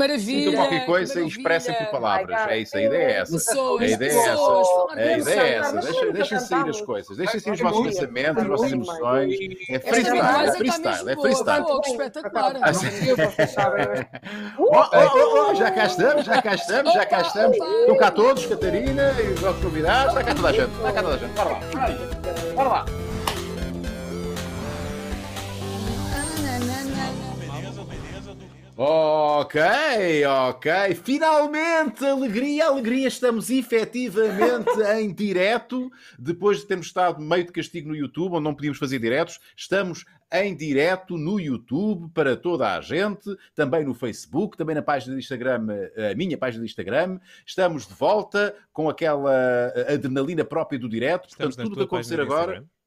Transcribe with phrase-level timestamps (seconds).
[0.00, 0.50] maravilha!
[0.50, 1.36] Sintam qualquer que coisa e maravilha.
[1.38, 2.38] expressem por palavras.
[2.40, 3.32] Ai, É isso, a ideia é essa.
[3.32, 4.30] Pessoas, A ideia é essa.
[4.30, 5.74] pessoas, falar A de ideia é essa.
[5.74, 7.16] Mas Deixem, sair as coisas.
[7.16, 9.34] Deixem sair os vossos pensamentos, as vossas emoções.
[9.70, 11.64] É freestyle, é freestyle, é freestyle.
[11.86, 12.54] espetacular.
[15.56, 17.56] Já cá estamos, já cá estamos, já cá estamos.
[17.56, 20.08] Estão cá todos, Catarina e os nossos convidados.
[20.14, 21.32] Está cá toda a gente, está cá toda a gente.
[21.34, 21.60] Bora lá.
[22.54, 22.84] Bora lá.
[28.82, 29.60] Ok,
[30.48, 30.94] ok.
[31.04, 33.08] Finalmente, alegria, alegria.
[33.08, 35.92] Estamos efetivamente em direto.
[36.18, 40.06] Depois de termos estado meio de castigo no YouTube, onde não podíamos fazer diretos, estamos
[40.32, 45.20] em direto no YouTube para toda a gente, também no Facebook, também na página de
[45.20, 45.66] Instagram,
[46.10, 47.20] a minha página de Instagram.
[47.44, 51.28] Estamos de volta com aquela eh, adrenalina própria do direto.
[51.28, 52.52] Estamos Portanto, tudo o que acontecer do agora.
[52.52, 52.79] Instagram.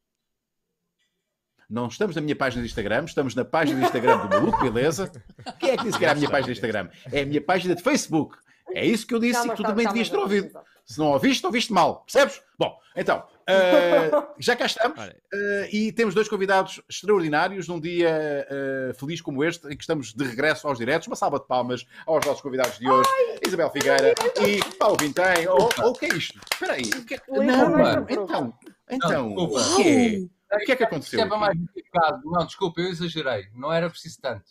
[1.73, 5.11] Não estamos na minha página de Instagram, estamos na página de Instagram do Maluco Beleza.
[5.59, 6.87] Quem é que disse que era a minha página de Instagram?
[7.11, 8.37] É a minha página de Facebook.
[8.71, 10.51] É isso que eu disse Não, e que tu também devias ter ouvido.
[10.85, 12.01] Se não ouviste, ouviste mal.
[12.01, 12.43] Percebes?
[12.59, 18.91] Bom, então, eh, já cá estamos eh, e temos dois convidados extraordinários num dia eh,
[18.93, 21.07] feliz como este, em que estamos de regresso aos diretos.
[21.07, 23.09] Uma salva de palmas aos nossos convidados de hoje,
[23.47, 24.13] Isabel Figueira
[24.45, 25.47] e Paulo Vintém.
[25.47, 26.39] Ou oh, o que é isto?
[26.51, 26.83] Espera aí.
[26.83, 28.53] que é- Não, do que então,
[28.87, 29.59] então, desculpa.
[29.59, 30.29] o quê?
[30.55, 31.23] O que é que aconteceu?
[31.23, 31.59] Estava aqui?
[31.93, 32.23] mais.
[32.23, 33.47] Não, desculpa, eu exagerei.
[33.53, 34.43] Não era preciso tanto.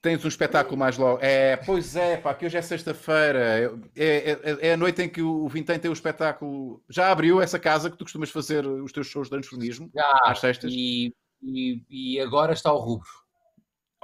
[0.00, 1.20] Tens um espetáculo mais logo.
[1.22, 3.72] É, pois é, pá, que hoje é sexta-feira.
[3.96, 6.82] É, é- é a noite em que o Vintém tem o espetáculo.
[6.88, 9.88] Já abriu essa casa que tu costumas fazer os teus shows de transformismo?
[9.94, 10.72] Já, Às sextas?
[10.74, 13.08] e, e, e agora está o rubro.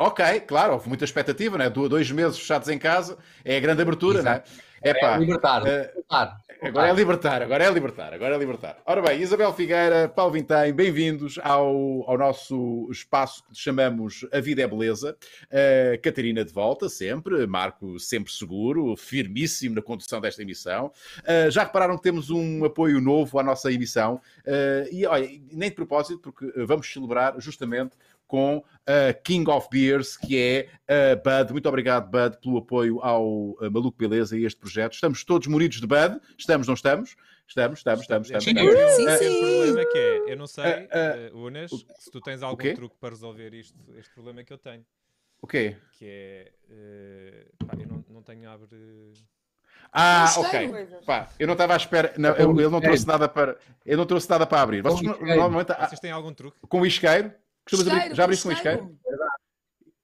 [0.01, 1.69] Ok, claro, houve muita expectativa, né?
[1.69, 4.45] Do- Dois meses fechados em casa, é a grande abertura, né?
[4.81, 5.17] É É pá.
[5.17, 5.67] libertar.
[5.67, 6.37] eh, libertar.
[6.61, 8.79] Agora é libertar, agora é libertar, agora é libertar.
[8.85, 14.63] Ora bem, Isabel Figueira, Paulo Vintém, bem-vindos ao, ao nosso espaço que chamamos A Vida
[14.63, 15.17] é Beleza.
[15.45, 17.47] Uh, Catarina de volta, sempre.
[17.47, 20.91] Marco sempre seguro, firmíssimo na condução desta emissão.
[21.21, 24.21] Uh, já repararam que temos um apoio novo à nossa emissão.
[24.45, 27.93] Uh, e olha, nem de propósito, porque vamos celebrar justamente
[28.29, 31.53] com a King of Beers, que é a Bud.
[31.53, 34.93] Muito obrigado, Bud, pelo apoio ao uh, Maluco Beleza e este projeto.
[34.93, 36.21] Estamos todos moridos de Bud.
[36.39, 37.17] Estamos, não estamos?
[37.49, 38.31] Estamos, estamos, estamos.
[38.31, 38.45] estamos.
[38.45, 38.93] Sim, estamos.
[38.97, 39.19] sim.
[39.19, 42.21] Sim, O problema que é, eu não sei, Ah, ah, eh, Unas, o- se tu
[42.21, 44.85] tens algum truque para resolver isto, este problema que eu tenho,
[45.41, 45.77] O quê?
[45.93, 48.69] que é, eh, pá, eu não, não tenho abre...
[49.91, 50.71] Ah, ok.
[51.07, 52.13] Pá, eu não estava à espera.
[52.19, 53.57] Não, eu, ele não trouxe nada para.
[53.87, 54.83] Ele não trouxe nada para abrir.
[54.83, 56.59] Vocês normalmente Vocês têm algum truque?
[56.69, 57.33] com o isqueiro.
[57.71, 58.79] Costumas abrir- já abriste com o isqueiro?
[58.79, 58.99] isqueiro.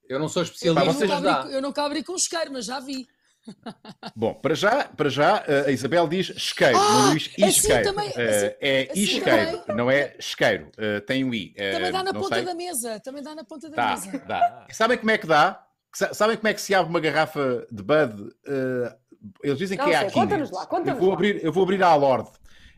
[0.09, 2.79] Eu não sou especialista, Eu vocês- nunca abri- Eu nunca abri com isqueiro, mas já
[2.81, 3.07] vi.
[4.17, 7.83] Bom, para já, para já a Isabel diz isqueiro, Ah, não diz assim isqueiro.
[7.85, 10.71] também, Eh, assim- é assim isqueiro, não é isqueiro.
[10.79, 11.53] Eh, tem um i.
[11.57, 12.45] Eh, Também dá na não ponta sei.
[12.45, 13.01] da mesa.
[13.01, 14.19] Também dá na ponta da Dá, mesa.
[14.27, 14.67] dá.
[14.71, 15.63] Sabem como é que dá?
[15.95, 18.35] Sa- Sabem como é que se abre uma garrafa de Bud?
[18.47, 18.97] Eh,
[19.43, 20.13] eles dizem Não que é aqui.
[20.13, 21.15] conta-nos lá, conta-nos eu vou lá.
[21.15, 22.31] abrir, eu vou abrir à Lorde.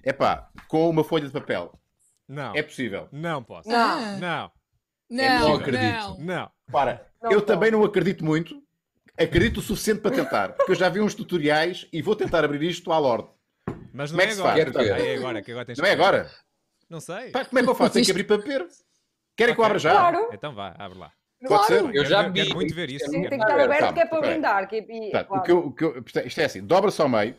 [0.04, 1.72] É pá, com uma folha de papel.
[2.28, 3.08] Não, É possível.
[3.12, 3.70] não posso.
[3.70, 4.50] Ah, Não,
[5.10, 6.16] não, não acredito.
[6.18, 6.18] não.
[6.18, 6.50] não.
[6.70, 7.46] Para, Não eu pode.
[7.46, 8.62] também não acredito muito.
[9.18, 10.52] Acredito o suficiente para tentar.
[10.52, 13.28] Porque eu já vi uns tutoriais e vou tentar abrir isto à Lorde.
[13.92, 14.72] Mas não Como é é agora.
[14.72, 14.88] faz?
[14.88, 16.30] É agora, que agora tens Não é agora?
[16.90, 17.30] Não sei.
[17.30, 17.92] Pá, como é que eu faço?
[17.94, 18.66] Tenho que abrir para ver.
[19.36, 19.90] Querem que eu abra já?
[19.92, 20.28] Claro.
[20.32, 21.12] Então vá, abre lá.
[21.46, 21.80] Pode ser?
[21.80, 21.96] Claro.
[21.96, 22.42] Eu já vi.
[22.42, 23.06] quero muito ver isso.
[23.06, 24.68] Sim, tem que estar aberto que é para brindar.
[24.68, 25.40] Que, Portanto, claro.
[25.40, 27.34] o que eu, o que eu- isto é assim, dobra-se ao meio.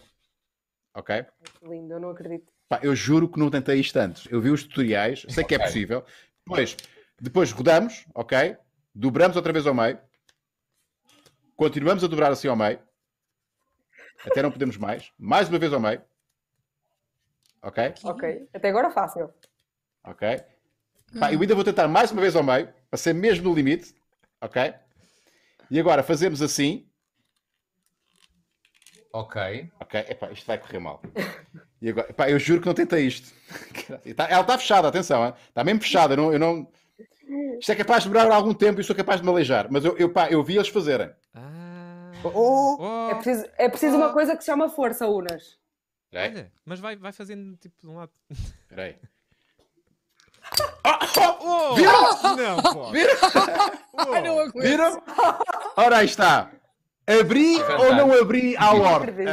[0.96, 1.26] Ok?
[1.64, 2.52] Lindo, eu não acredito.
[2.70, 4.28] Pá, eu juro que não tentei isto antes.
[4.32, 6.04] Eu vi os tutoriais, sei que é possível.
[6.46, 6.76] Depois,
[7.20, 8.58] depois rodamos, ok?
[8.94, 10.00] Dobramos outra vez ao meio.
[11.56, 12.80] Continuamos a dobrar assim ao meio.
[14.26, 15.12] Até não podemos mais.
[15.18, 16.02] Mais uma vez ao meio.
[17.62, 17.94] Ok?
[18.04, 19.34] Ok, até agora fácil.
[20.04, 20.28] Ok?
[21.20, 23.96] Pá, eu ainda vou tentar mais uma vez ao meio, para ser mesmo no limite.
[24.42, 24.74] Ok?
[25.72, 26.88] E agora fazemos assim.
[29.14, 29.72] Ok.
[29.80, 30.00] Ok?
[30.10, 31.02] Epá, isto vai correr mal.
[31.82, 33.34] E agora, epá, eu juro que não tentei isto.
[34.16, 35.26] Tá- Ela está fechada, atenção.
[35.26, 35.34] hein?
[35.48, 36.14] Está mesmo fechada.
[36.14, 36.72] Eu não, eu não...
[37.60, 39.68] Isto é capaz de demorar algum tempo e sou capaz de me aleijar.
[39.70, 41.12] Mas eu, eu, pá, eu vi eles fazerem.
[41.34, 42.12] Ah.
[42.24, 42.78] Oh!
[42.80, 45.58] Oh, É preciso, é preciso uma coisa que se chama força, Unas.
[46.14, 48.12] Olha, mas vai, vai fazendo tipo de um lado.
[48.32, 48.96] espera aí.
[51.42, 51.76] Oh,
[52.36, 52.86] Não, pô.
[54.14, 54.62] Ai, não aguento.
[54.64, 55.04] Viram?
[55.76, 56.50] Ora, aí está.
[57.06, 59.26] Abri ou não abri à ordem?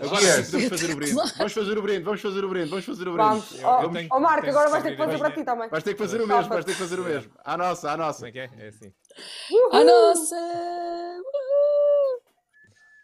[0.00, 1.14] Agora sim, podemos fazer o brinde.
[1.14, 3.28] Vamos fazer o brinde, vamos fazer o brinde, vamos fazer o brinde.
[3.28, 3.58] Vamos.
[3.60, 5.68] Eu- Ó eu tenho- ó, Marco, agora vais ter que fazer para a ti também.
[5.68, 7.32] Vais ter que fazer o mesmo, vais ter que fazer o mesmo.
[7.44, 8.18] À nossa, à nossa.
[8.18, 8.50] Como é que é?
[8.64, 8.92] É assim.
[9.72, 10.36] A nossa.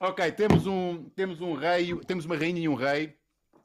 [0.00, 3.16] Ok, temos um, temos um rei, temos uma rainha e um rei.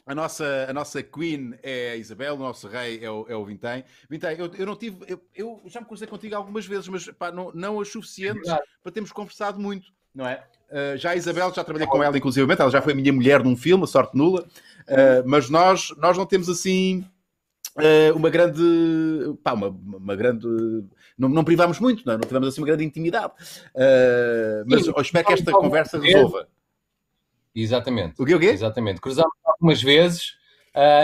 [0.05, 3.45] A nossa, a nossa queen é a Isabel, o nosso rei é o, é o
[3.45, 3.83] Vintém.
[4.09, 7.31] Vintém, eu, eu não tive, eu, eu já me cruzei contigo algumas vezes, mas pá,
[7.31, 8.67] não, não as suficientes Verdade.
[8.81, 9.91] para termos conversado muito.
[10.15, 10.47] não é?
[10.71, 13.43] Uh, já a Isabel, já trabalhei com ela, inclusive, ela já foi a minha mulher
[13.43, 17.03] num filme, a Sorte Nula, uh, mas nós, nós não temos assim
[17.75, 18.61] uh, uma grande.
[19.43, 20.47] Pá, uma, uma grande.
[21.17, 22.17] Não, não privamos muito, não, é?
[22.17, 23.33] não tivemos assim uma grande intimidade.
[24.67, 26.47] mas eu espero que esta conversa resolva.
[27.53, 28.21] Exatamente.
[28.21, 28.47] O quê, o quê?
[28.47, 29.01] Exatamente.
[29.01, 30.37] Cruzamos algumas vezes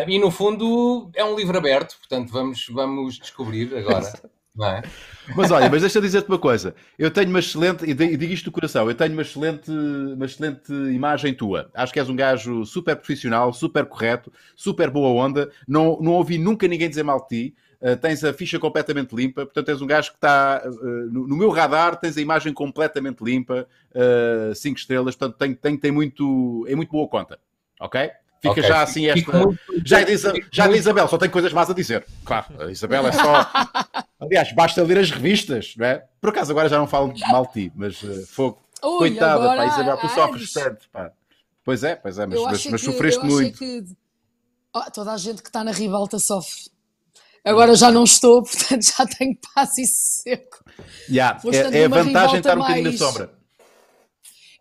[0.07, 4.13] e no fundo é um livro aberto, portanto vamos, vamos descobrir agora.
[4.55, 4.83] Não é?
[5.35, 6.73] Mas olha, mas deixa eu dizer-te uma coisa.
[6.97, 10.71] Eu tenho uma excelente, e digo isto do coração, eu tenho uma excelente, uma excelente
[10.71, 11.69] imagem tua.
[11.73, 15.51] Acho que és um gajo super profissional, super correto, super boa onda.
[15.67, 17.55] Não, não ouvi nunca ninguém dizer mal de ti.
[17.81, 21.35] Uh, tens a ficha completamente limpa, portanto és um gajo que está uh, no, no,
[21.35, 23.67] meu radar, tens a imagem completamente limpa,
[24.55, 27.37] 5 uh, estrelas, portanto tem, tem, tem muito, é muito boa conta,
[27.79, 28.09] ok?
[28.41, 29.31] Fica okay, já assim esta.
[29.31, 30.21] Muito, já, diz,
[30.51, 30.77] já muito...
[30.77, 32.05] Isabel, só tem coisas más a dizer.
[32.23, 33.51] Claro, a Isabel é só.
[34.19, 36.05] Aliás, basta ler as revistas, não é?
[36.21, 38.61] Por acaso agora já não falo mal de ti, mas uh, fogo.
[38.83, 39.57] Ui, Coitada, agora...
[39.57, 41.11] pá, Isabel, tu sofres tanto, pá.
[41.63, 43.57] Pois é, pois é, mas, mas, mas que, sofreste muito.
[43.57, 43.83] Que...
[44.75, 46.69] Oh, toda a gente que está na ribalta sofre.
[47.43, 50.63] Agora já não estou, portanto já tenho paz e seco.
[51.09, 53.34] Yeah, é, é a vantagem de estar um bocadinho na sombra.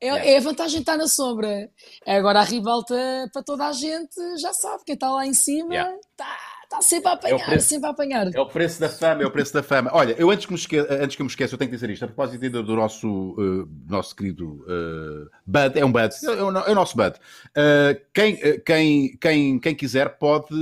[0.05, 0.31] É, yeah.
[0.31, 1.71] é, a vantagem estar na sombra.
[2.06, 2.95] Agora a ribalta
[3.33, 6.25] para toda a gente já sabe, quem está lá em cima está.
[6.25, 6.55] Yeah.
[6.65, 8.35] Está sempre a apanhar, é preço, sempre a apanhar.
[8.35, 9.91] É o preço da fama, é o preço da fama.
[9.93, 12.05] Olha, eu antes que me esqueça, antes que me esqueça eu tenho que dizer isto,
[12.05, 16.43] a propósito do, do nosso, uh, nosso querido uh, Bud, é um Bud, é, é,
[16.43, 17.17] o, é o nosso Bud.
[17.51, 20.55] Uh, quem, quem, quem, quem quiser pode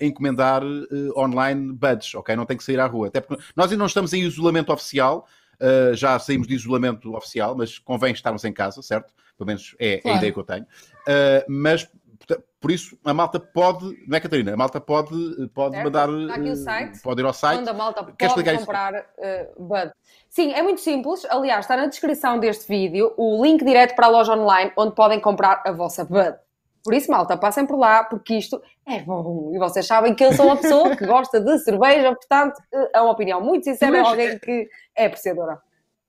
[0.00, 0.62] encomendar
[1.16, 2.34] online Buds, ok?
[2.34, 3.06] Não tem que sair à rua.
[3.06, 5.26] Até porque nós ainda não estamos em isolamento oficial,
[5.60, 9.12] Uh, já saímos de isolamento oficial, mas convém estarmos em casa, certo?
[9.36, 10.14] Pelo menos é, claro.
[10.14, 10.64] a ideia que eu tenho.
[10.64, 11.88] Uh, mas
[12.60, 14.54] por isso a malta pode, não é Catarina?
[14.54, 15.14] A malta pode,
[15.54, 16.08] pode mandar.
[16.08, 17.02] Está aqui o site.
[17.02, 17.60] Pode ir ao site.
[17.60, 19.92] Onde a malta Quer pode comprar uh, Bud.
[20.30, 21.26] Sim, é muito simples.
[21.26, 25.20] Aliás, está na descrição deste vídeo o link direto para a loja online onde podem
[25.20, 26.36] comprar a vossa Bud.
[26.84, 29.50] Por isso, malta, passem por lá, porque isto é bom.
[29.54, 32.60] E vocês sabem que eu sou uma pessoa que gosta de cerveja, portanto,
[32.94, 35.58] é uma opinião muito sincera, é alguém que é apreciadora.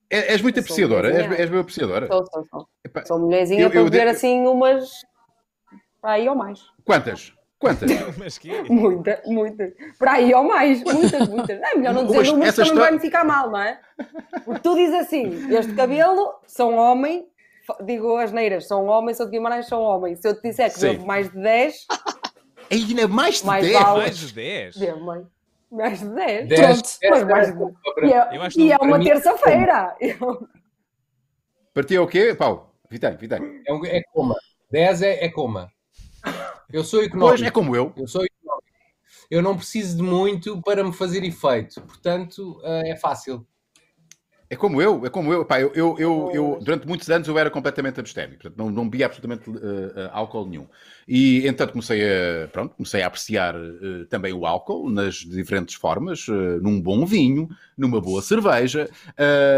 [0.10, 1.10] É, és muito apreciadora?
[1.10, 2.07] És, és bem apreciadora?
[2.07, 2.68] Sou, sou, sou.
[2.83, 4.92] Epá, sou mulherzinha para ver assim umas
[6.01, 6.60] para aí ou mais.
[6.83, 7.33] Quantas?
[7.57, 7.89] Quantas?
[8.19, 8.62] Mas que?
[8.69, 9.74] Muita, muitas.
[9.98, 10.83] Para aí ou mais.
[10.83, 11.60] Muitas, muitas.
[11.60, 13.80] É melhor não dizer números para não vai me ficar mal, não é?
[14.44, 17.28] Porque tu dizes assim, este cabelo, sou um homem,
[17.83, 20.15] digo as neiras, sou um homem, sou de Guimarães, sou um homem.
[20.15, 21.88] Se eu te disser que devo mais de 10...
[22.71, 23.79] Ainda mais de mais 10?
[23.79, 24.75] Vale, mais de 10?
[24.75, 25.25] Devo mais.
[25.71, 26.47] Mais de 10.
[26.47, 27.00] 10 Pronto.
[27.01, 27.63] 10, mas mais de...
[28.03, 29.95] E é, e é uma terça-feira.
[31.73, 32.71] Para ti é o quê, Paulo?
[32.89, 33.39] Vitão, Vitão.
[33.68, 34.35] É, um, é coma.
[34.71, 35.69] 10 é, é coma.
[36.71, 37.38] Eu sou económico.
[37.38, 37.94] Pois, é como eu.
[37.97, 38.65] Eu sou económico.
[39.29, 41.81] Eu não preciso de muito para me fazer efeito.
[41.81, 43.45] Portanto, uh, é fácil.
[44.47, 45.44] É como eu, é como eu.
[45.44, 48.88] Pá, eu, eu, eu, eu, durante muitos anos eu era completamente abstémio, portanto não, não
[48.88, 50.68] bebia absolutamente uh, uh, álcool nenhum.
[51.07, 56.27] E entanto comecei a, pronto, comecei a apreciar uh, também o álcool nas diferentes formas,
[56.62, 58.89] num bom vinho, numa boa cerveja,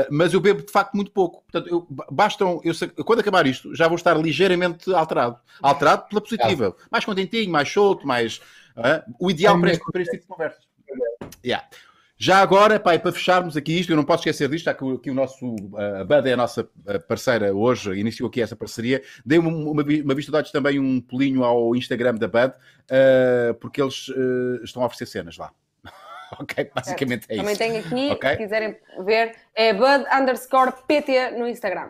[0.09, 1.43] mas eu bebo de facto muito pouco.
[1.43, 5.37] Portanto, eu, bastam, eu quando acabar isto, já vou estar ligeiramente alterado.
[5.61, 6.75] Alterado pela positiva.
[6.91, 8.41] Mais contentinho, mais solto, mais.
[9.19, 10.67] o ideal para este, para este tipo de conversas.
[11.45, 11.65] Yeah.
[12.19, 15.11] Já agora, pai, para fecharmos aqui isto, eu não posso esquecer disto, já que aqui
[15.11, 15.55] o nosso,
[15.99, 16.67] a Bud é a nossa
[17.07, 19.03] parceira hoje, iniciou aqui essa parceria.
[19.23, 23.53] Dei uma, uma, uma vista de olhos também um pulinho ao Instagram da Bud, uh,
[23.59, 25.51] porque eles uh, estão a oferecer cenas lá.
[26.39, 26.71] ok?
[26.73, 27.43] Basicamente é isso.
[27.43, 28.31] Também tenho aqui, okay?
[28.31, 28.75] se quiserem
[29.05, 31.89] ver, é Bud underscore PT no Instagram.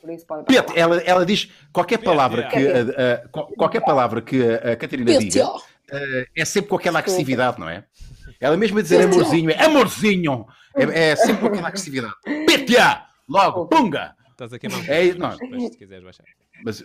[0.00, 4.74] Por isso pode PT, ela, ela diz qualquer palavra que, uh, qualquer palavra que a
[4.74, 5.46] Catarina diga
[6.36, 7.84] é sempre com aquela agressividade, não é?
[8.40, 10.46] Ela mesmo a dizer amorzinho, é amorzinho.
[10.76, 12.14] É, é sempre com aquela agressividade.
[12.46, 13.06] PTA!
[13.28, 14.14] Logo, punga!
[14.30, 15.32] Estás a queimar um é, não.
[15.70, 16.26] se quiseres baixar.
[16.64, 16.84] Mas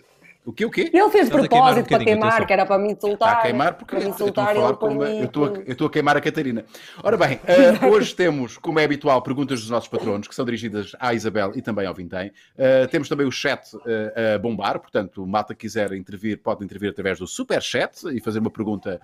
[0.50, 0.90] o que o quê?
[0.92, 3.30] Ele fez Estás propósito para queimar, que era para me insultar.
[3.30, 5.88] Está a queimar porque me insultar, eu, estou a, uma, eu, estou a, eu estou
[5.88, 6.66] a queimar a Catarina.
[7.04, 10.96] Ora bem, uh, hoje temos, como é habitual, perguntas dos nossos patronos, que são dirigidas
[11.00, 12.32] à Isabel e também ao Vintém.
[12.56, 13.80] Uh, temos também o chat uh,
[14.36, 18.40] a bombar, portanto, o malta quiser intervir, pode intervir através do super chat e fazer
[18.40, 19.00] uma pergunta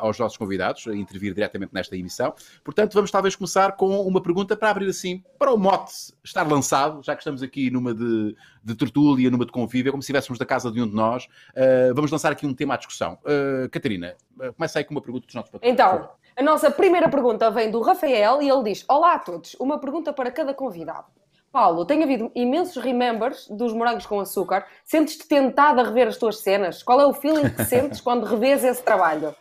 [0.00, 2.32] aos nossos convidados, intervir diretamente nesta emissão.
[2.64, 5.92] Portanto, vamos talvez começar com uma pergunta para abrir assim, para o mote
[6.24, 10.06] estar lançado, já que estamos aqui numa de, de tertúlia, numa de convívio, como se
[10.06, 11.24] estivéssemos da casa de um de nós.
[11.24, 13.18] Uh, vamos lançar aqui um tema à discussão.
[13.24, 15.72] Uh, Catarina, uh, começa aí com uma pergunta dos nossos patrões.
[15.72, 19.78] Então, a nossa primeira pergunta vem do Rafael e ele diz: Olá a todos, uma
[19.78, 21.06] pergunta para cada convidado.
[21.50, 24.66] Paulo, tem havido imensos remembers dos morangos com açúcar.
[24.84, 26.82] Sentes-te tentado a rever as tuas cenas?
[26.82, 29.34] Qual é o feeling que sentes quando revês esse trabalho?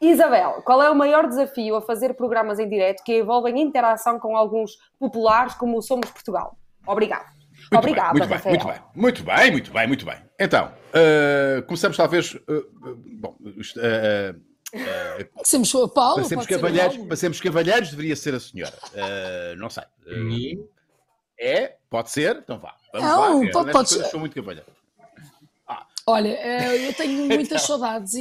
[0.00, 4.36] Isabel, qual é o maior desafio a fazer programas em direto que envolvem interação com
[4.36, 6.56] alguns populares como o Somos Portugal?
[6.86, 7.39] Obrigado.
[7.70, 8.56] Muito Obrigada, bem, muito Rafael.
[8.56, 10.16] Bem, muito bem, muito bem, muito bem, muito bem.
[10.38, 12.34] Então, uh, começamos talvez.
[12.34, 12.66] Uh,
[13.20, 16.22] bom, uh, Uh, Passemos a Paulo.
[16.22, 18.78] Passemos cavalheiros, passemos cavalheiros, deveria ser a senhora.
[18.92, 19.82] Uh, não sei.
[20.06, 20.68] Uh,
[21.38, 21.76] é?
[21.88, 22.36] Pode ser?
[22.36, 22.76] Então vá.
[22.92, 23.50] Vamos não, lá.
[23.52, 24.04] Pode, pode ser.
[24.04, 24.70] Sou muito cavalheiro.
[25.66, 25.86] Ah.
[26.06, 27.58] Olha, eu tenho muitas então.
[27.58, 28.20] saudades e,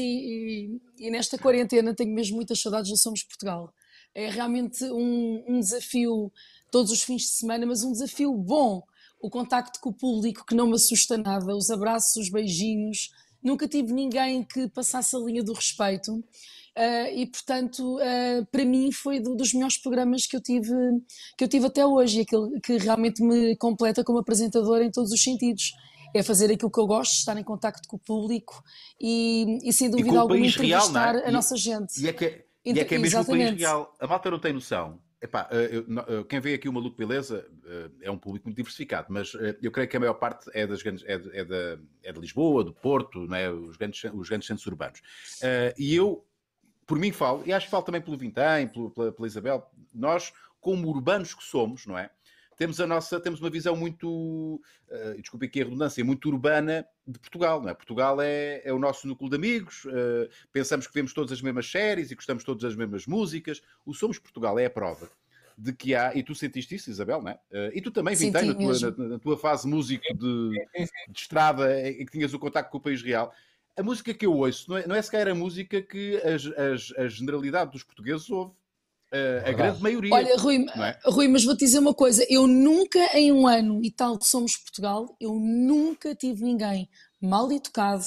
[0.98, 3.72] e, e, nesta quarentena tenho mesmo muitas saudades do Somos Portugal.
[4.16, 6.32] É realmente um, um desafio
[6.72, 8.82] todos os fins de semana, mas um desafio bom.
[9.20, 13.10] O contacto com o público que não me assusta nada, os abraços, os beijinhos.
[13.44, 16.24] Nunca tive ninguém que passasse a linha do respeito.
[16.78, 20.72] Uh, e portanto uh, para mim foi do, dos melhores programas que eu tive
[21.36, 25.12] que eu tive até hoje e aquele que realmente me completa como apresentadora em todos
[25.12, 25.74] os sentidos
[26.14, 28.64] é fazer aquilo que eu gosto, estar em contacto com o público
[29.02, 31.28] e, e sem dúvida alguma entrevistar real, é?
[31.28, 33.46] a nossa gente e é que, e é, que é mesmo Exatamente.
[33.46, 36.70] o país real a malta não tem noção Epá, eh, eu, eu, quem vê aqui
[36.70, 40.00] o Maluco Beleza eh, é um público muito diversificado, mas eh, eu creio que a
[40.00, 43.50] maior parte é, das grandes, é, de, é, de, é de Lisboa, do Porto, né,
[43.50, 45.02] os, grandes, os grandes centros urbanos.
[45.78, 46.26] E eu,
[46.88, 50.88] por mim, falo, e acho que falo também pelo Vintém, pela, pela Isabel, nós, como
[50.88, 52.10] urbanos que somos, não é?
[52.60, 57.18] Temos a nossa, temos uma visão muito, uh, desculpe aqui a redundância, muito urbana de
[57.18, 57.74] Portugal, não é?
[57.74, 61.72] Portugal é, é o nosso núcleo de amigos, uh, pensamos que vemos todas as mesmas
[61.72, 63.62] séries e gostamos todas as mesmas músicas.
[63.86, 65.10] O Somos Portugal é a prova
[65.58, 67.40] de que há, e tu sentiste isso, Isabel, não é?
[67.50, 70.68] Uh, e tu também, Vintém, na tua, na, na, tua fase músico de,
[71.10, 73.34] de estrada, em que tinhas o contacto com o país real.
[73.78, 76.94] A música que eu ouço não é, não é sequer a música que as, as,
[76.98, 78.52] a generalidade dos portugueses ouve.
[79.46, 80.14] A grande maioria.
[80.14, 81.00] Olha, Rui, é?
[81.06, 84.56] Rui, mas vou-te dizer uma coisa: eu nunca, em um ano e tal que somos
[84.56, 86.88] Portugal, eu nunca tive ninguém
[87.22, 88.06] mal educado,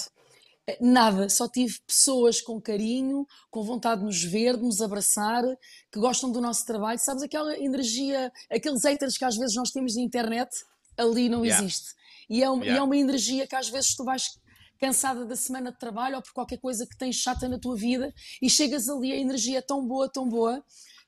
[0.66, 5.42] eh, nada, só tive pessoas com carinho, com vontade de nos ver, de nos abraçar,
[5.90, 6.98] que gostam do nosso trabalho.
[6.98, 10.50] Sabes aquela energia, aqueles haters que às vezes nós temos na internet,
[10.96, 11.62] ali não yeah.
[11.62, 11.94] existe.
[12.30, 12.74] E é, um, yeah.
[12.74, 14.38] e é uma energia que às vezes tu vais
[14.82, 18.12] cansada da semana de trabalho ou por qualquer coisa que tens chata na tua vida
[18.42, 20.60] e chegas ali, a energia é tão boa, tão boa,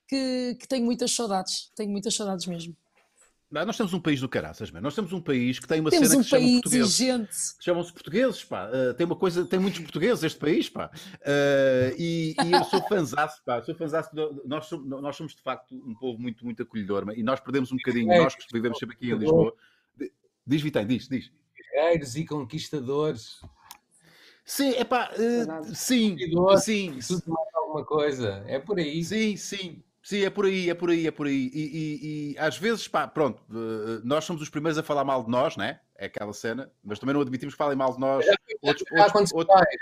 [0.06, 2.76] que, que tenho muitas saudades, tenho muitas saudades mesmo.
[3.50, 4.80] Nós temos um país do caraças, man.
[4.80, 6.96] nós temos um país que tem uma temos cena um que se chama portugueses.
[6.96, 7.36] Gente.
[7.60, 8.68] Chamam-se portugueses, pá.
[8.68, 10.90] Uh, tem uma coisa, tem muitos portugueses este país, pá.
[11.20, 13.62] Uh, e, e, eu sou fanzaço, pá.
[13.62, 14.10] Sou fanzaço.
[14.44, 17.14] Nós somos, nós somos de facto um povo muito, muito acolhedor, man.
[17.14, 19.54] e nós perdemos um bocadinho, é, nós que vivemos sempre aqui em Lisboa.
[20.44, 21.30] Diz, Vitém, diz, diz.
[21.72, 23.40] Guerreiros e conquistadores.
[24.44, 27.00] Sim, é pá, uh, sim, sim.
[27.18, 29.02] Tudo mais alguma coisa, é por aí.
[29.02, 29.82] Sim, sim.
[30.02, 31.50] Sim, é por aí, é por aí, é por aí.
[31.54, 35.24] E, e, e, às vezes, pá, pronto, eh, nós somos os primeiros a falar mal
[35.24, 35.80] de nós, né?
[35.96, 38.22] É aquela cena, mas também não admitimos que falem mal de nós.
[38.22, 39.56] Já, outros, já, aconteceu outros...
[39.56, 39.80] mais.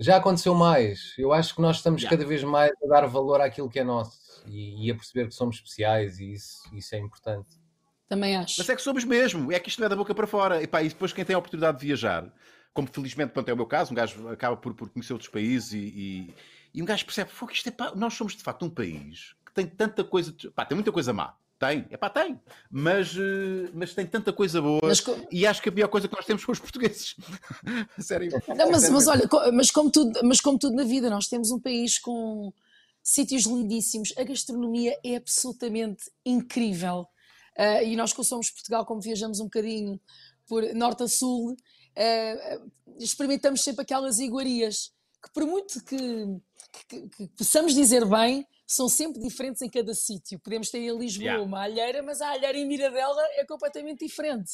[0.00, 1.14] Já aconteceu mais.
[1.16, 2.10] Eu acho que nós estamos já.
[2.10, 5.34] cada vez mais a dar valor àquilo que é nosso e, e, a perceber que
[5.34, 7.48] somos especiais e isso, isso é importante.
[8.08, 8.56] Também acho.
[8.58, 10.60] Mas é que somos mesmo, é que isto não é da boca para fora.
[10.60, 12.28] E, pá, e depois quem tem a oportunidade de viajar,
[12.78, 15.72] como felizmente pronto, é o meu caso, um gajo acaba por, por conhecer outros países
[15.72, 16.32] e,
[16.72, 19.52] e um gajo percebe, que isto é pá, nós somos de facto um país que
[19.52, 23.94] tem tanta coisa, pá, tem muita coisa má, tem, é pá, tem, mas, eh, mas
[23.94, 26.52] tem tanta coisa boa mas, e acho que a pior coisa que nós temos são
[26.52, 27.16] os portugueses.
[27.98, 28.30] Sério.
[28.46, 31.58] Não, mas, mas olha, mas como, tudo, mas como tudo na vida, nós temos um
[31.58, 32.52] país com
[33.02, 37.08] sítios lindíssimos, a gastronomia é absolutamente incrível.
[37.58, 40.00] Uh, e nós que somos Portugal, como viajamos um bocadinho
[40.46, 41.56] por norte a sul,
[42.98, 46.40] experimentamos sempre aquelas iguarias que por muito que,
[46.88, 50.38] que, que, possamos dizer bem, são sempre diferentes em cada sítio.
[50.38, 51.42] Podemos ter em Lisboa yeah.
[51.42, 54.52] uma alheira, mas a alheira em Miradela é completamente diferente.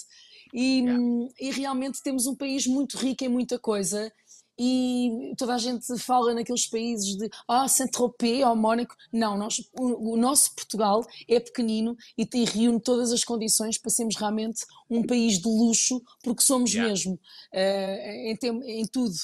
[0.52, 1.02] E, yeah.
[1.40, 4.10] e realmente temos um país muito rico em muita coisa
[4.58, 8.94] e toda a gente fala naqueles países de ah, Saint-Tropez ou Mónaco.
[9.12, 13.90] Não, nós, o, o, nosso Portugal é pequenino e, e, reúne todas as condições para
[13.90, 16.90] sermos realmente um país de luxo, porque somos yeah.
[16.90, 17.18] mesmo, uh,
[17.56, 19.14] em, em tudo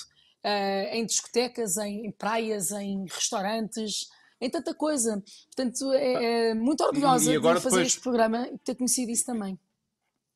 [0.44, 4.08] uh, em discotecas, em, em, praias, em restaurantes,
[4.40, 5.22] em tanta coisa.
[5.46, 7.86] Portanto, é, é muito orgulhosa de fazer depois...
[7.86, 9.58] este programa e ter conhecido isso também.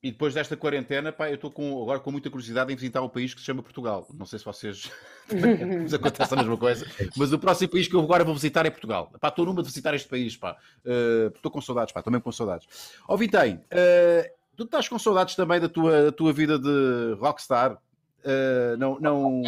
[0.04, 3.08] E depois desta quarentena, pá, eu estou com, agora com muita curiosidade em visitar um
[3.08, 4.06] país que se chama Portugal.
[4.12, 4.90] Não sei se vocês
[5.80, 8.70] vos acontece a mesma coisa, mas o próximo país que eu agora vou visitar é
[8.70, 9.11] Portugal.
[9.18, 10.58] Pá, estou numa de visitar este país, pá.
[10.84, 12.68] Uh, estou com saudades, pá, também com saudades.
[13.08, 17.73] Ó, oh, uh, tu estás com saudades também da tua, da tua vida de rockstar?
[17.73, 19.42] Uh, não, não,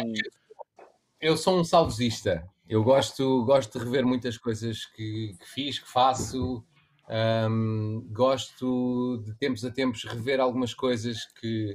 [1.21, 2.43] eu sou um saudosista.
[2.67, 6.65] Eu gosto, gosto de rever muitas coisas que, que fiz, que faço.
[7.09, 11.73] Um, gosto de tempos a tempos rever algumas coisas que,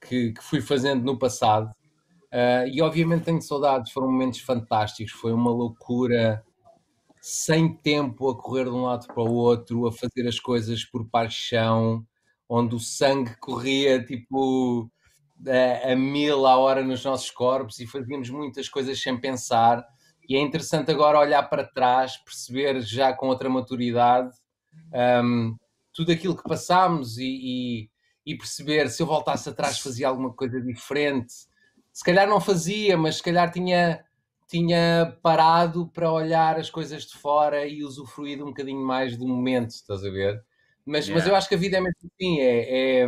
[0.00, 1.70] que, que fui fazendo no passado.
[2.32, 6.42] Uh, e obviamente tenho saudades, foram momentos fantásticos, foi uma loucura,
[7.20, 11.06] sem tempo a correr de um lado para o outro, a fazer as coisas por
[11.10, 12.06] paixão,
[12.48, 14.90] onde o sangue corria tipo
[15.46, 19.84] a, a mil a hora nos nossos corpos e fazíamos muitas coisas sem pensar.
[20.26, 24.30] E é interessante agora olhar para trás, perceber já com outra maturidade
[25.24, 25.56] um,
[25.92, 27.90] tudo aquilo que passámos e, e,
[28.26, 31.32] e, perceber se eu voltasse atrás fazia alguma coisa diferente.
[31.92, 34.04] Se calhar não fazia, mas se calhar tinha,
[34.48, 39.70] tinha parado para olhar as coisas de fora e usufruído um bocadinho mais do momento,
[39.70, 40.42] estás a ver?
[40.84, 41.14] Mas, yeah.
[41.14, 43.06] mas eu acho que a vida é mesmo assim, é, é,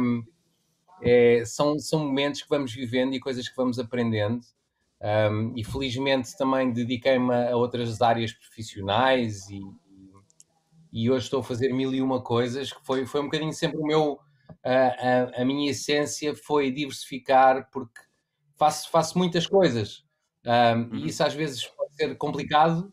[1.03, 4.41] é, são, são momentos que vamos vivendo e coisas que vamos aprendendo.
[5.01, 9.61] Um, e felizmente também dediquei-me a outras áreas profissionais e,
[10.95, 13.79] e hoje estou a fazer mil e uma coisas, que foi, foi um bocadinho sempre
[13.79, 14.21] o meu,
[14.65, 18.01] a, a, a minha essência foi diversificar, porque
[18.57, 20.05] faço, faço muitas coisas,
[20.47, 20.95] um, uhum.
[20.95, 22.93] e isso às vezes pode ser complicado,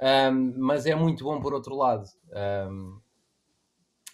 [0.00, 2.04] um, mas é muito bom por outro lado.
[2.70, 3.00] Um,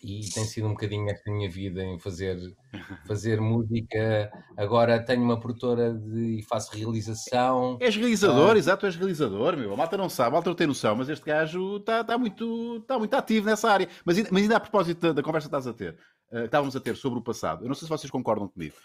[0.06, 2.38] e tem sido um bocadinho esta minha vida em fazer,
[3.08, 4.30] fazer música.
[4.56, 7.76] Agora tenho uma produtora de, e faço realização.
[7.80, 9.74] És realizador, uh, exato, és realizador, meu.
[9.74, 12.80] A malta não sabe, a malta não tem noção, mas este gajo está tá muito,
[12.86, 13.88] tá muito ativo nessa área.
[14.04, 15.98] Mas, mas ainda a propósito da, da conversa que estás a ter,
[16.30, 18.76] uh, estávamos a ter sobre o passado, eu não sei se vocês concordam comigo.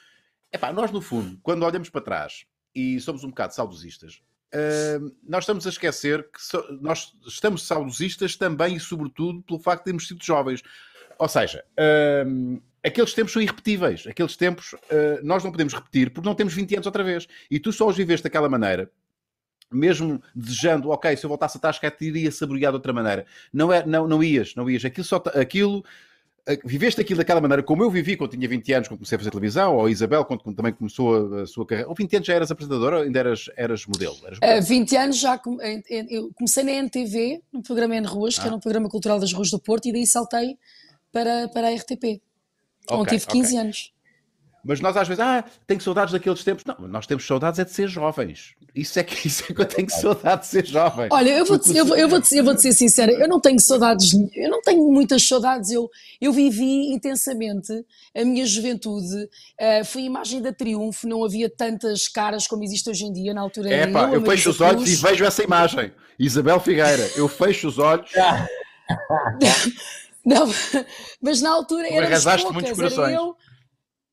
[0.51, 4.23] Epá, nós no fundo, quando olhamos para trás e somos um bocado saudosistas,
[4.53, 9.79] Uh, nós estamos a esquecer que so, nós estamos saudosistas também e sobretudo pelo facto
[9.79, 10.61] de termos sido jovens.
[11.21, 11.63] Ou seja,
[12.25, 14.07] um, aqueles tempos são irrepetíveis.
[14.07, 17.27] Aqueles tempos uh, nós não podemos repetir porque não temos 20 anos outra vez.
[17.49, 18.89] E tu só os viveste daquela maneira,
[19.71, 23.27] mesmo desejando, ok, se eu voltasse atrás, que iria saborear de outra maneira.
[23.53, 24.83] Não, é, não, não ias, não ias.
[24.83, 25.21] Aquilo só.
[25.35, 25.85] Aquilo,
[26.65, 29.29] viveste aquilo daquela maneira como eu vivi quando tinha 20 anos, quando comecei a fazer
[29.29, 31.87] televisão, ou a Isabel, quando, quando também começou a, a, sua carreira.
[31.87, 34.17] Ou 20 anos já eras apresentadora ou ainda eras, eras modelo?
[34.25, 34.59] Eras modelo?
[34.59, 35.39] Uh, 20 anos já
[36.09, 38.41] eu comecei na NTV, no programa N Ruas, ah.
[38.41, 40.57] que era um programa cultural das Ruas do Porto, e daí saltei
[41.11, 42.21] para, para a RTP,
[42.89, 43.57] onde okay, tive 15 okay.
[43.57, 43.93] anos.
[44.63, 46.63] Mas nós às vezes, ah, tenho saudades daqueles tempos.
[46.65, 48.53] Não, nós temos saudades é de ser jovens.
[48.75, 51.07] Isso é que, isso é que eu tenho saudade de ser jovem.
[51.11, 54.13] Olha, eu vou-te eu vou, eu vou eu vou ser sincera, eu não tenho saudades,
[54.35, 55.71] eu não tenho muitas saudades.
[55.71, 57.73] Eu, eu vivi intensamente
[58.15, 59.15] a minha juventude.
[59.59, 63.41] Uh, fui imagem da Triunfo, não havia tantas caras como existe hoje em dia, na
[63.41, 63.69] altura.
[63.69, 65.91] É pá, eu, eu fecho os olhos e vejo essa imagem.
[66.19, 68.11] Isabel Figueira, eu fecho os olhos.
[70.25, 70.47] Não,
[71.21, 73.35] mas na altura éramos poucas, era eu,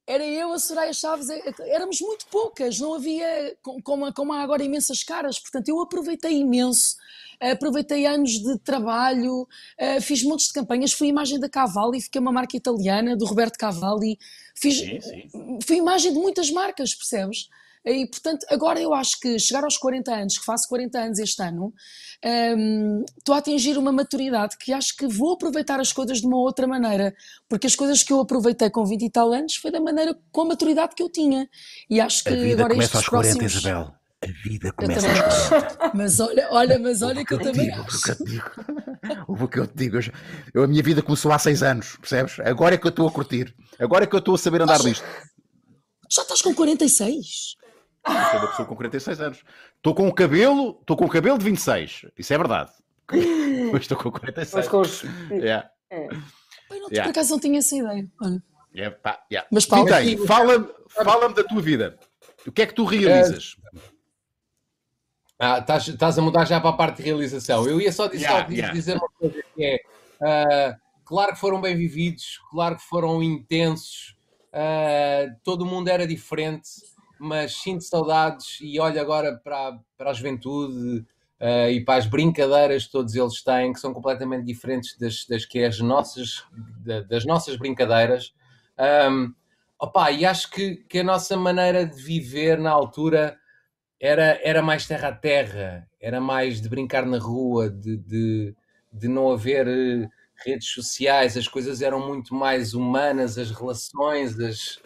[0.07, 4.65] era eu, a Soraya Chaves, é, éramos muito poucas, não havia, como, como há agora
[4.65, 6.97] imensas caras, portanto eu aproveitei imenso,
[7.39, 12.33] aproveitei anos de trabalho, eh, fiz montes de campanhas, fui imagem da Cavalli, fiquei uma
[12.33, 14.19] marca italiana, do Roberto Cavalli,
[14.55, 15.59] fiz, sim, sim.
[15.65, 17.49] fui imagem de muitas marcas, percebes?
[17.89, 21.43] E, portanto, agora eu acho que chegar aos 40 anos, que faço 40 anos este
[21.43, 21.73] ano,
[22.57, 26.37] um, estou a atingir uma maturidade que acho que vou aproveitar as coisas de uma
[26.39, 27.15] outra maneira,
[27.49, 30.43] porque as coisas que eu aproveitei com 20 e tal anos foi da maneira, com
[30.43, 31.49] a maturidade que eu tinha.
[31.89, 33.55] E acho que a vida agora começa aos 40, próximos...
[33.55, 33.95] Isabel.
[34.21, 35.91] A vida começa aos 40.
[35.95, 38.17] Mas olha, olha, mas olha que eu, também digo, acho.
[39.29, 39.99] O que eu te digo,
[40.53, 42.41] eu, a minha vida começou há 6 anos, percebes?
[42.41, 43.55] Agora é que eu estou a curtir.
[43.79, 45.05] Agora é que eu estou a saber andar disto.
[46.11, 47.57] Já estás com 46?
[48.07, 49.45] Eu sou uma pessoa com 46 anos.
[49.77, 52.07] Estou com o cabelo, estou com o cabelo de 26.
[52.17, 52.71] Isso é verdade.
[53.73, 54.55] Mas estou com 46.
[54.55, 55.03] Mas com os...
[55.31, 55.71] yeah.
[55.91, 56.09] é.
[56.71, 57.05] Eu não, yeah.
[57.05, 58.07] por acaso não tinha essa ideia.
[58.21, 58.43] Olha.
[58.75, 59.49] Yeah, pá, yeah.
[59.51, 59.89] Mas Paulo,
[60.27, 61.99] fala-me fala da tua vida.
[62.47, 63.57] O que é que tu realizas?
[65.39, 67.67] Ah, estás, estás a mudar já para a parte de realização.
[67.67, 68.75] Eu ia só dizer, yeah, só yeah.
[68.75, 69.77] dizer uma coisa que é
[70.21, 74.17] uh, claro que foram bem vividos, claro que foram intensos,
[74.53, 76.69] uh, todo mundo era diferente
[77.19, 81.05] mas sinto saudades e olho agora para, para a juventude
[81.41, 85.45] uh, e para as brincadeiras que todos eles têm, que são completamente diferentes das, das
[85.45, 86.45] que as nossas,
[87.09, 88.33] das nossas brincadeiras.
[89.11, 89.35] Um,
[89.79, 93.39] opa, e acho que, que a nossa maneira de viver na altura
[94.01, 98.55] era, era mais terra a terra, era mais de brincar na rua, de, de,
[98.93, 100.09] de não haver eh,
[100.45, 104.79] redes sociais, as coisas eram muito mais humanas, as relações, as,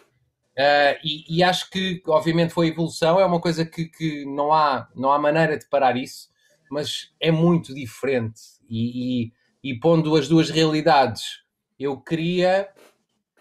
[0.53, 4.87] Uh, e, e, acho que, obviamente, foi evolução, é uma coisa que, que, não, há,
[4.95, 6.29] não há maneira de parar isso,
[6.71, 8.41] mas é muito diferente.
[8.69, 9.33] E, e,
[9.65, 11.43] e pondo as duas realidades,
[11.79, 12.69] eu queria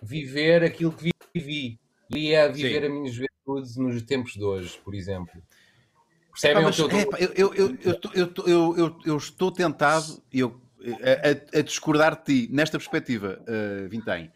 [0.02, 2.88] viver aquilo que vivi, queria viver Sim.
[2.88, 5.42] a minha juventude nos tempos de hoje, por exemplo.
[6.32, 10.62] Percebem o que eu, eu, eu, eu, eu, eu, eu estou tentado eu,
[11.54, 14.32] a, a, discordar de ti nesta perspectiva, uh, Vintém.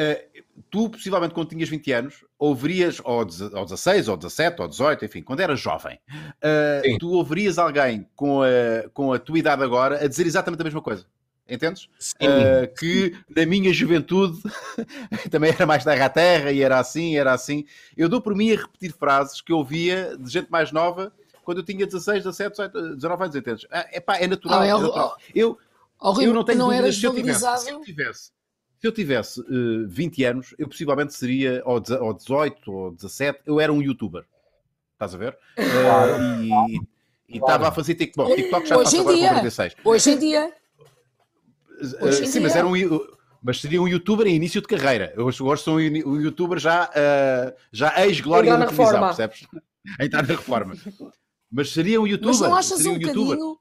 [0.00, 5.22] Uh, tu, possivelmente, quando tinhas 20 anos, ouvirias, ou, 16, ou 17, ou 18, enfim,
[5.22, 10.08] quando eras jovem, uh, tu ouvirias alguém com a, com a tua idade agora a
[10.08, 11.04] dizer exatamente a mesma coisa.
[11.46, 11.88] entendes?
[11.98, 12.14] Sim.
[12.22, 14.40] Uh, que na minha juventude
[15.30, 17.66] também era mais terra a terra e era assim, era assim.
[17.94, 21.58] Eu dou por mim a repetir frases que eu ouvia de gente mais nova quando
[21.58, 23.66] eu tinha 16, 17, 18, 19 anos, entendes?
[23.70, 24.60] Ah, epá, é natural.
[24.60, 25.16] Ah, é é natural.
[25.34, 25.58] Eu,
[25.98, 28.30] Ao eu não tenho não dúvidas, se eu tivesse, se eu tivesse,
[28.80, 33.60] se eu tivesse eh, 20 anos, eu possivelmente seria, ou, ou 18, ou 17, eu
[33.60, 34.24] era um youtuber.
[34.94, 35.36] Estás a ver?
[35.56, 35.66] Eh,
[36.70, 36.80] e
[37.32, 38.34] e estava a fazer TikTok.
[38.34, 39.28] TikTok já Hoje em agora com dia.
[39.28, 39.74] 46.
[39.84, 40.52] Hoje em dia,
[41.80, 42.58] Eh, Hoje em sim, mas dia.
[42.58, 42.72] era um,
[43.42, 45.12] mas seria um youtuber em início de carreira.
[45.16, 49.06] Eu hoje, hoje sou um um youtuber já, eh, já ex-glória da na televisão, reforma.
[49.14, 49.46] percebes?
[49.98, 50.74] A entrar na reforma.
[51.50, 52.34] Mas seria um youtuber.
[52.38, 53.36] mas não achas seria um youtuber.
[53.38, 53.58] bocadinho.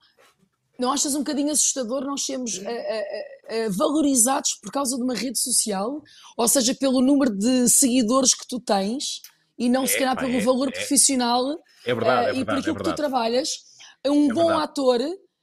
[0.80, 5.14] Não achas um bocadinho assustador nós sermos eh, eh, eh, valorizados por causa de uma
[5.14, 6.02] rede social?
[6.38, 9.22] Ou seja, pelo número de seguidores que tu tens
[9.58, 11.44] e não se É, calhar pá, pelo é- valor é- profissional
[11.86, 12.58] É verdade, é e por verdade.
[12.58, 13.50] É aquilo que tu trabalhas.
[14.08, 14.64] Um É bom verdade.
[14.64, 15.00] ator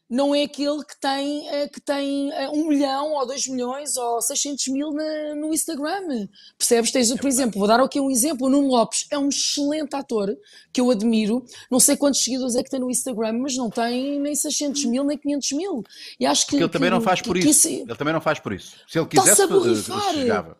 [0.09, 4.21] não é aquele que tem, eh, que tem eh, um milhão ou dois milhões ou
[4.23, 6.29] 600 mil na- no Instagram.
[6.57, 6.91] Percebes?
[6.93, 8.47] Tens, É por exemplo, vou dar aqui um exemplo.
[8.47, 10.37] O Nuno Lopes é um excelente ator
[10.73, 11.45] que eu admiro.
[11.71, 15.03] Não sei quantos seguidores é que tem no Instagram, mas não tem nem 600 mil
[15.05, 15.83] nem 500 mil.
[16.21, 17.69] E acho que, Porque ele também que- não faz por isso.
[17.69, 18.77] Ele também não faz por isso.
[18.89, 20.09] Se ele quisesse, borrifar.
[20.11, 20.57] eh, chegava.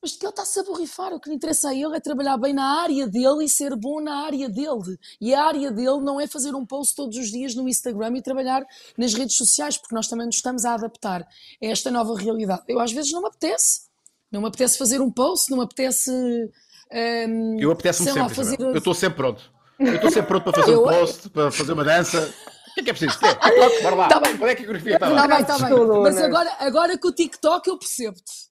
[0.00, 1.12] Mas que ele está-se a borrifar.
[1.12, 4.00] O que lhe interessa a ele é trabalhar bem na área dele e ser bom
[4.00, 4.96] na área dele.
[5.20, 8.22] E a área dele não é fazer um post todos os dias no Instagram e
[8.22, 8.64] trabalhar
[8.96, 11.26] nas redes sociais, porque nós também nos estamos a adaptar a
[11.66, 12.62] esta nova realidade.
[12.68, 13.88] Eu às vezes não me apetece.
[14.30, 16.10] Não me apetece fazer um post, não me apetece.
[16.12, 18.34] hum, Eu apetece-me sei lá, sempre.
[18.36, 18.60] fazer-.
[18.60, 19.52] Eu estou sempre pronto.
[19.80, 22.34] Eu estou sempre pronto para fazer Eu- um post, para fazer uma dança.
[22.70, 23.18] O que é que é preciso?
[23.18, 23.26] Quê?
[23.34, 24.08] TikTok, bora lá.
[24.08, 24.36] Tá bem.
[24.36, 25.68] Qual é que a coreografia está Tá bem, tá bem.
[25.76, 26.22] Tudo, Mas né?
[26.24, 28.48] agora, agora com o TikTok eu percebo-te.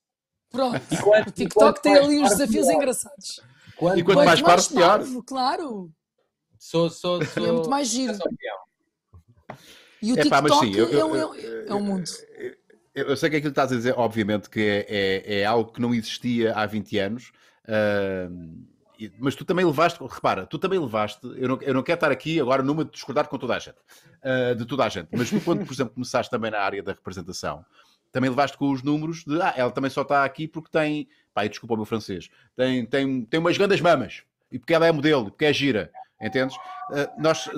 [0.50, 0.80] Pronto.
[1.02, 3.40] quanto- O TikTok tem ali mais os desafios parvo, engraçados.
[3.76, 4.88] Quanto E quanto mais parvo, pior.
[4.98, 5.92] parvo, claro.
[6.58, 8.18] Sou, sou, sou, É muito mais giro.
[10.02, 11.34] E o mas TikTok sim, eu- eu- é, um- é um-
[11.68, 12.04] é um mundo.
[12.94, 15.72] Eu eu sei que aquilo que estás a dizer, obviamente, que é, é, é algo
[15.72, 17.30] que não existia há 20 anos.
[18.98, 22.10] e- mas tu também levaste, repara, tu também levaste, eu não, eu não quero estar
[22.10, 23.76] aqui agora numa de discordar com toda a gente,
[24.24, 26.92] ah, de toda a gente, mas tu quando, por exemplo, começaste também na área da
[26.92, 27.64] representação,
[28.12, 31.48] também levaste com os números de, ah, ela também só está aqui porque tem, e
[31.48, 35.28] desculpa o meu francês, tem, tem, tem umas grandes mamas, e porque ela é modelo,
[35.28, 35.90] e porque é gira,
[36.20, 36.56] entendes?
[36.90, 37.48] Ah, nós,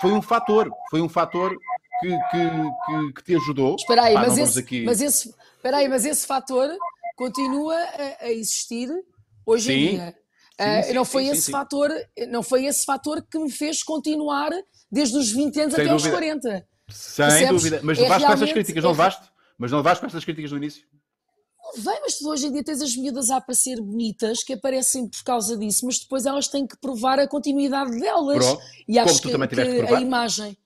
[0.00, 1.56] foi um fator, foi um fator
[2.00, 2.50] que, que,
[2.86, 3.74] que, que te ajudou.
[3.76, 6.68] Espera aí, Pá, mas, esse, aqui- mas, esse, espera aí, mas esse fator
[7.16, 8.88] continua a, a existir
[9.44, 9.90] hoje em Sim.
[9.96, 10.16] dia.
[10.58, 11.52] Ah, sim, não foi sim, esse sim, sim.
[11.52, 11.90] fator,
[12.28, 14.50] não foi esse fator que me fez continuar
[14.92, 16.16] desde os 20 anos Sem até aos dúvida.
[16.18, 16.68] 40.
[16.88, 17.48] Sem Percebes?
[17.48, 17.80] dúvida.
[17.82, 19.29] Mas É levaste com essas críticas, não é- levaste?
[19.60, 20.82] Mas não levaste com essas críticas no início?
[21.76, 25.22] Vem, mas tu hoje em dia tens as miúdas a aparecer bonitas que aparecem por
[25.22, 28.38] causa disso, mas depois elas têm que provar a continuidade delas.
[28.44, 28.62] Pronto.
[28.88, 30.56] E acho Como tu que, que a imagem,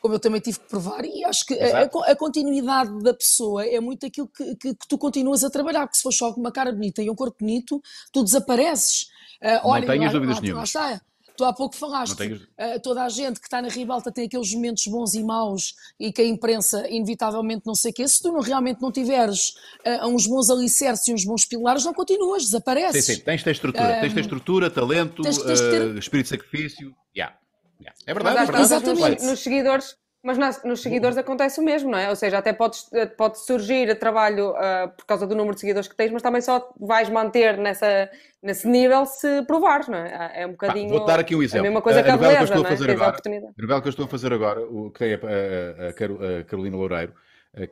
[0.00, 3.78] como eu também tive que provar, e acho que a, a- continuidade da pessoa é
[3.78, 6.50] muito aquilo que, que- que tu continuas a trabalhar, porque se for só com uma
[6.50, 9.06] cara bonita e um corpo bonito, tu desapareces.
[9.42, 10.72] Ah, Não olha, tenhas lá- dúvidas lá- nenhumas.
[10.72, 11.04] Lá está.
[11.40, 14.52] Tu há pouco falaste, tenhas- ah, toda a gente que está na ribalta tem aqueles
[14.52, 18.06] momentos bons e maus e que a imprensa inevitavelmente não sei o quê.
[18.06, 19.54] Se tu não, realmente não tiveres
[19.86, 23.06] ah, uns bons alicerces e uns bons pilares, não continuas, Sim, desapareces.
[23.06, 23.20] sim.
[23.20, 24.00] Tens de ter estrutura.
[24.00, 26.94] Tens de ter estrutura, talento, tens- tens ter- eh, espírito de sacrifício.
[27.16, 27.34] Yeah.
[27.80, 27.98] Yeah.
[28.06, 28.62] É verdade, é verdade.
[28.64, 29.24] Exatamente.
[29.24, 32.08] nos seguidores, mas nas- nos seguidores acontece o mesmo, não é?
[32.10, 35.88] Ou seja, até podes, eh, pode surgir trabalho ah, por causa do número de seguidores
[35.88, 38.10] que tens, mas também só vais manter nessa,
[38.42, 40.14] nesse nível se provares, não é?
[40.14, 40.88] Ah, É um Pá, bocadinho.
[40.90, 41.60] Vou-te dar aqui um exemplo.
[41.60, 42.76] A mesma coisa A- que a a novela que eu beleza, estou a é?
[42.76, 43.54] fazer a agora, oportunidade.
[43.58, 46.18] A novela que eu estou a fazer agora, o que tem a, a- a Caro-
[46.40, 47.14] a Carolina Loureiro,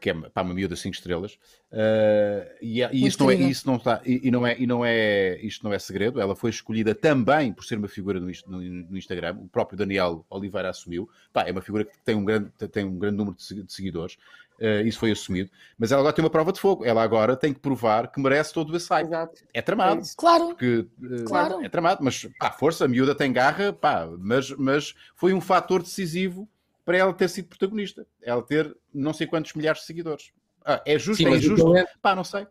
[0.00, 1.38] que é pá, uma miúda 5 estrelas,
[1.70, 4.66] eh, e, é- e isso, não é, isso não está, e, e não é, e
[4.66, 8.26] não é, isto não é segredo, ela foi escolhida também por ser uma figura no,
[8.46, 12.24] no- no Instagram, o próprio Daniel Oliveira assumiu, pá, é uma figura que tem um
[12.24, 14.16] grande, tem um grande número de se- de seguidores,
[14.60, 17.54] eh, isso foi assumido, mas ela agora tem uma prova de fogo, ela agora tem
[17.54, 19.06] que provar que merece todo esse hype.
[19.06, 19.42] Exato.
[19.54, 20.00] É tramado.
[20.00, 20.04] É.
[20.16, 21.64] Claro, Porque eh, Claro.
[21.64, 25.80] é tramado, mas pá, força, a miúda tem garra, pá, mas, mas foi um fator
[25.84, 26.48] decisivo
[26.88, 30.32] para ela ter sido protagonista, ela ter não sei quantos milhares de seguidores.
[30.64, 32.46] Ah, é justo, Sim, é mas o injusto, talento- pá, não sei.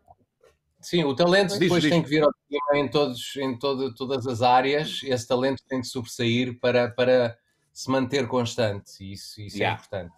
[0.80, 1.90] Sim, o talento Diz, depois diz.
[1.90, 5.00] tem que vir ao de cima em, todos, em todo, todas as áreas.
[5.02, 7.36] Esse talento tem de sobressair para, para
[7.72, 8.92] se manter constante.
[9.02, 9.76] E isso, isso Yeah.
[9.76, 10.14] é importante.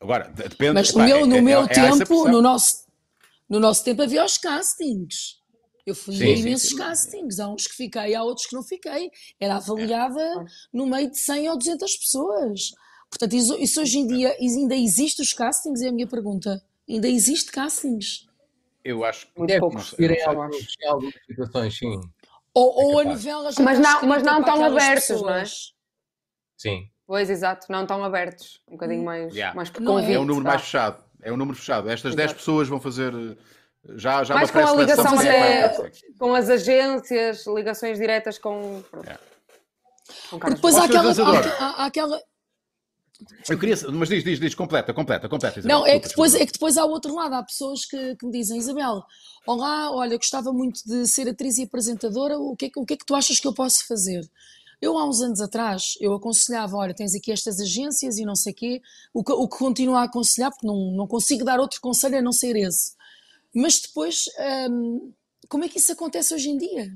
[0.00, 0.72] Agora, de- depende.
[0.72, 2.86] mas pá, no meu, é- no é- meu é tempo, no nosso,
[3.46, 5.42] no nosso tempo havia os castings.
[5.84, 6.76] Eu fui Sim, a sim, imensos sim.
[6.78, 7.38] castings.
[7.38, 9.10] Há uns que fiquei, há outros que não fiquei.
[9.38, 12.72] Era avaliada no meio de 100 ou 200 pessoas.
[13.10, 15.80] Portanto, isso, isso hoje em dia ainda existe os castings?
[15.82, 16.62] É a minha pergunta.
[16.88, 18.26] Ainda existe castings?
[18.84, 19.78] Eu acho que Muito Deve pouco.
[19.78, 20.56] existir em em algumas
[21.26, 22.00] situações, sim.
[22.54, 25.40] Ou, ou a novela já Mas está não- mas não tão abertos, não é?
[25.40, 25.72] pessoas?
[26.56, 26.88] Sim.
[27.06, 28.60] Pois, exato, não tão abertos.
[28.68, 29.54] Um bocadinho mais, Yeah.
[29.54, 29.72] mais é?
[29.76, 30.50] é um convite, número vá.
[30.50, 31.04] mais fechado.
[31.22, 31.88] É um número fechado.
[31.90, 32.16] Estas Exato.
[32.16, 33.12] 10 pessoas vão fazer.
[33.14, 33.36] eh,
[33.96, 35.90] Já, já Mais uma com a ligação vai.
[36.18, 38.82] com as agências, ligações diretas com.
[39.06, 39.16] É.
[40.30, 42.20] com Porque depois há aquela, há- há aquela.
[43.48, 43.76] Eu queria.
[43.92, 45.58] Mas diz, diz, diz, completa, completa, completa.
[45.58, 47.34] Isabel, Não, é que, depois, é que depois há outro lado.
[47.34, 49.02] Há pessoas que, que me dizem, Isabel,
[49.46, 52.94] olá, olha, gostava muito de ser atriz e apresentadora, o que, é, que- o que
[52.94, 54.28] é que tu achas que eu posso fazer?
[54.80, 58.52] Eu, há uns anos atrás, eu aconselhava, olha, tens aqui estas agências e não sei
[58.52, 58.82] quê,
[59.14, 62.22] o que, o que continuo a aconselhar, porque não, não consigo dar outro conselho a
[62.22, 62.92] não ser esse.
[63.54, 64.26] Mas depois,
[64.70, 65.12] hum,
[65.48, 66.92] como é que isso acontece hoje em dia?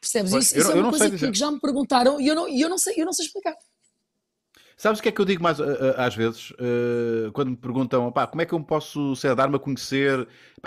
[0.00, 0.30] Percebes?
[0.30, 2.28] Pois, isso eu isso é eu uma não coisa que, que já me perguntaram e
[2.28, 3.56] eu não, eu não, sei, eu não sei explicar.
[4.76, 5.64] Sabes o que é que eu digo mais ah,
[5.96, 6.52] ah, às vezes?
[6.58, 10.26] Ah, quando me perguntam, como é que eu posso dar-me a conhecer?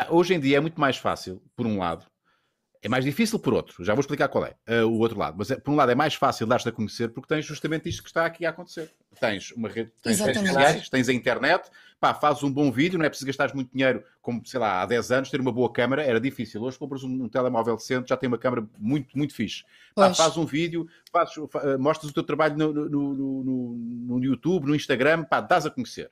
[0.09, 2.05] Hoje em dia é muito mais fácil, por um lado.
[2.81, 3.83] É mais difícil por outro.
[3.83, 5.35] Já vou explicar qual é ah, o outro lado.
[5.37, 8.03] Mas é- por um lado é mais fácil dar-te a conhecer porque tens justamente isto
[8.03, 8.91] que está aqui a acontecer.
[9.19, 13.05] Tens uma rede, tens redes sociais, tens a internet, pá, fazes um bom vídeo, não
[13.05, 16.03] é preciso gastares muito dinheiro, como, sei lá, há 10 anos, ter uma boa câmara
[16.03, 16.61] era difícil.
[16.61, 19.63] Hoje compras um, um telemóvel decente, já tem uma câmara muito, muito fixe.
[19.95, 24.17] Pá, faz um vídeo, fazes- fa- eh, mostras o teu trabalho no, no- no- no-
[24.17, 26.11] no YouTube, no Instagram, pá, dás a conhecer.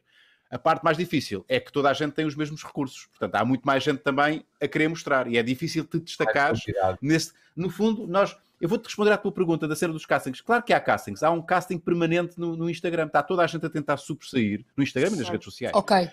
[0.49, 3.08] A parte mais difícil é que toda a gente tem os mesmos recursos.
[3.08, 5.27] Portanto, há muito mais gente também a querer mostrar.
[5.27, 6.97] E é difícil te destacares quantidade.
[7.01, 7.34] nesse.
[7.55, 8.36] No fundo, nós.
[8.60, 10.39] Eu vou-te responder à tua pergunta da cena dos castings.
[10.39, 11.21] Claro que há castings.
[11.23, 13.08] Há um casting permanente no, no Instagram.
[13.08, 15.75] Está toda a gente a tentar sobressair no Instagram e nas redes sociais.
[15.75, 15.97] Ok.
[15.97, 16.10] Uh,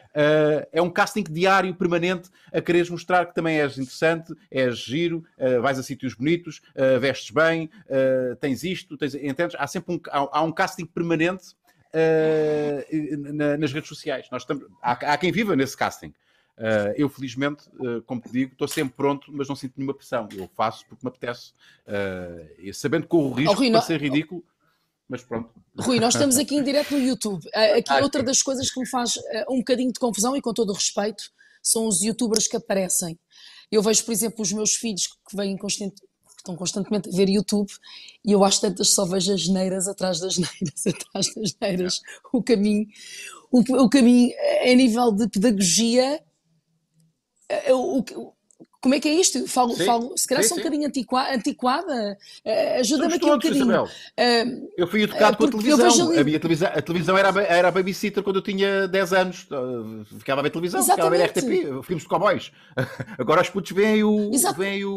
[0.72, 5.62] é um casting diário, permanente, a quereres mostrar que também és interessante, és giro, uh,
[5.62, 9.54] vais a sítios bonitos, uh, vestes bem, uh, tens isto, tens, entendes?
[9.56, 11.54] Há sempre um, há, há um casting permanente
[11.94, 14.26] uh, na- nas redes sociais.
[14.30, 16.12] Nós estamos, há, há quem viva nesse casting.
[16.58, 20.28] Uh, eu, felizmente, uh, como te digo, estou sempre pronto, mas não sinto nenhuma pressão.
[20.32, 21.52] Eu faço porque me apetece.
[21.86, 24.44] Uh, sabendo que corro o risco Rui, de não- ser ridículo,
[25.08, 25.50] mas pronto.
[25.78, 27.48] Rui, nós estamos aqui em direto no YouTube.
[27.54, 28.26] Aqui Ah, outra sim.
[28.26, 29.14] das coisas que me faz
[29.48, 31.24] um bocadinho de confusão, e com todo o respeito,
[31.62, 33.18] são os youtubers que aparecem.
[33.70, 36.06] Eu vejo, por exemplo, os meus filhos que vêm constante, que
[36.42, 37.70] estão constantemente a ver YouTube
[38.24, 42.00] e eu às tantas só vejo as neiras atrás das neiras, atrás das neiras.
[42.32, 42.86] O caminho,
[43.50, 46.20] o, o caminho a nível de pedagogia.
[47.50, 48.32] ah, o- o-
[48.80, 49.46] como é que é isto?
[49.46, 50.64] Falo, Sim, falo se calhar sim, sou um sim.
[50.64, 52.18] bocadinho antiqua- antiquada.
[52.44, 53.84] Ah, Ajuda-me aqui um bocadinho.
[54.18, 54.44] Ah,
[54.76, 56.08] Eu fui educado É, com a televisão.
[56.10, 59.46] ali- A minha televisão, a televisão era, era a babysitter quando eu tinha 10 anos.
[59.52, 61.60] Uh, Ficava a ver televisão, ficava a ver Exatamente.
[61.68, 62.50] RTP, filmes de cowboys.
[63.16, 64.90] Agora os putos veem o, veem o,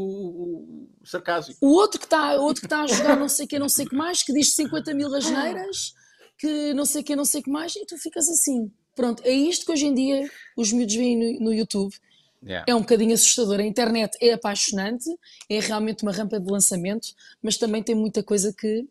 [1.05, 1.55] o sarcasmo.
[1.61, 3.95] O outro que está está a jogar não sei o que, não sei o que
[3.95, 5.93] mais, que diz 50 mil asneiras,
[6.37, 8.71] que não sei o que, não sei o que mais, e tu ficas assim.
[8.95, 11.93] Pronto, é isto que hoje em dia os miúdos veem no, no YouTube.
[12.43, 12.65] Yeah.
[12.67, 13.59] É um bocadinho assustador.
[13.59, 15.09] A internet é apaixonante,
[15.49, 17.07] é realmente uma rampa de lançamento,
[17.41, 18.85] mas também tem muita coisa que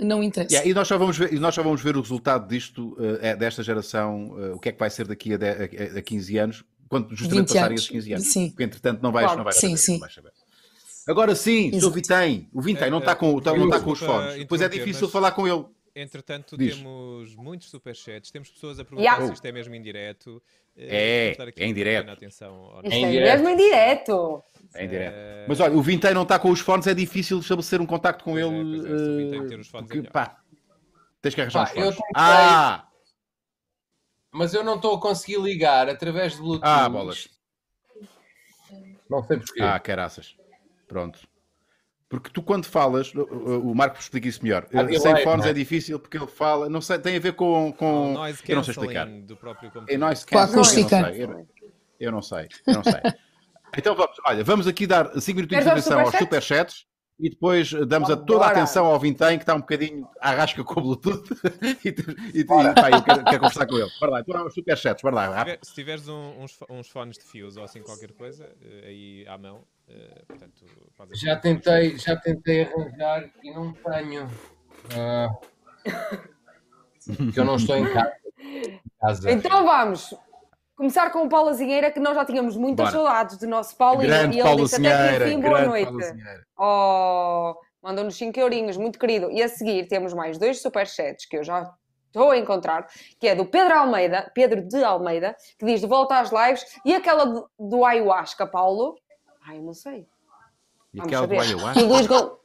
[0.00, 0.54] não interessa.
[0.54, 3.62] Yeah, e, nós só vamos ver, nós só vamos ver o resultado disto, uh, desta
[3.62, 6.64] geração, uh, o que é que vai ser daqui a, de- a- a 15 anos,
[6.88, 8.26] quando justamente 20 passarem esses 15 anos.
[8.26, 8.48] Sim.
[8.50, 9.38] Porque entretanto não vais, Claro.
[9.38, 9.76] não vais Sim, saber.
[9.78, 9.92] sim.
[9.92, 10.32] não vais saber.
[11.08, 11.68] Agora sim.
[11.74, 11.92] Exato.
[11.92, 12.48] Vintém.
[12.52, 14.34] O Vintém não Eh, está com, eh, não está com os fones.
[14.36, 15.64] Depois é difícil mas- falar com ele.
[15.94, 16.76] Entretanto, Diz.
[16.76, 19.26] temos muitos superchats, temos pessoas a perguntar Yeah.
[19.26, 20.40] se isto é mesmo em direto.
[20.76, 21.96] Eh, É, é em uma direto.
[21.98, 24.44] pequena Atenção ao Isto é mesmo em direto.
[24.74, 25.14] É em direto.
[25.16, 28.22] Eh, Mas olha, o Vintém não está com os fones, é difícil estabelecer um contacto
[28.22, 28.78] com Pois é, ele.
[28.78, 30.12] pois é, se o Vintém eh, ter os fones porque, é melhor.
[30.12, 30.36] pá,
[31.20, 31.90] tens que arranjar Pá, os fones.
[31.96, 32.86] tentei- Ah!
[34.32, 36.62] Mas eu não estou a conseguir ligar através de Bluetooth.
[36.70, 37.28] Ah, bolas.
[39.10, 39.60] Não sei porquê.
[39.60, 40.36] Ah, caraças.
[40.90, 41.20] Pronto.
[42.08, 44.66] Porque tu quando falas, o- Marco explica isso melhor.
[44.74, 45.50] Ah, Sem fones é?
[45.50, 47.72] é difícil porque ele fala, não sei, tem a ver com.
[47.72, 48.16] com
[48.48, 49.06] eu não sei explicar.
[49.06, 51.12] do próprio É noise Com a cancelling, eu não acústica.
[51.14, 51.22] sei.
[52.00, 52.94] Eu, não sei, eu não sei.
[53.78, 56.86] Então vamos, olha, vamos aqui dar 5 minutinhos de atenção aos superchats?
[57.20, 60.62] E depois damos a toda a atenção ao Vintém que está um bocadinho à rasca
[60.64, 61.28] com o Bluetooth
[61.84, 63.90] e, tu- e, tu- e, pá, eu quero, quero conversar com ele.
[64.00, 65.28] Bora lá, então os superchats, bora lá.
[65.28, 65.58] Se rápido.
[65.64, 69.36] Se tiveres um- uns, uns fones de fios ou assim qualquer coisa, eh, aí à
[69.38, 70.64] mão, eh, portanto,
[70.96, 74.28] faz Já tentei, já tentei arranjar e não tenho.
[74.96, 75.28] Ah,
[77.16, 77.76] porque eu não estou.
[77.76, 77.86] Em
[79.00, 79.30] casa.
[79.30, 80.14] Então vamos
[80.80, 82.96] começar com o Paulo Azinheira, que nós já tínhamos muitas Bora.
[82.96, 85.92] saudades do nosso Paulo Grande e ele Paulo disse até que enfim, boa noite.
[86.58, 89.30] Oh, mandou-nos 5 eurinhos, muito querido.
[89.30, 91.70] E a seguir temos mais dois superchats que eu já
[92.06, 92.86] estou a encontrar,
[93.18, 96.94] que é do Pedro Almeida, Pedro de Almeida, que diz de volta às lives, e
[96.94, 98.96] aquela do, do ayahuasca, Paulo.
[99.46, 100.06] Ai, eu não sei.
[100.94, 101.46] E Vamos aquela do saber.
[101.46, 101.82] ayahuasca?
[101.82, 102.39] O Luís Gol...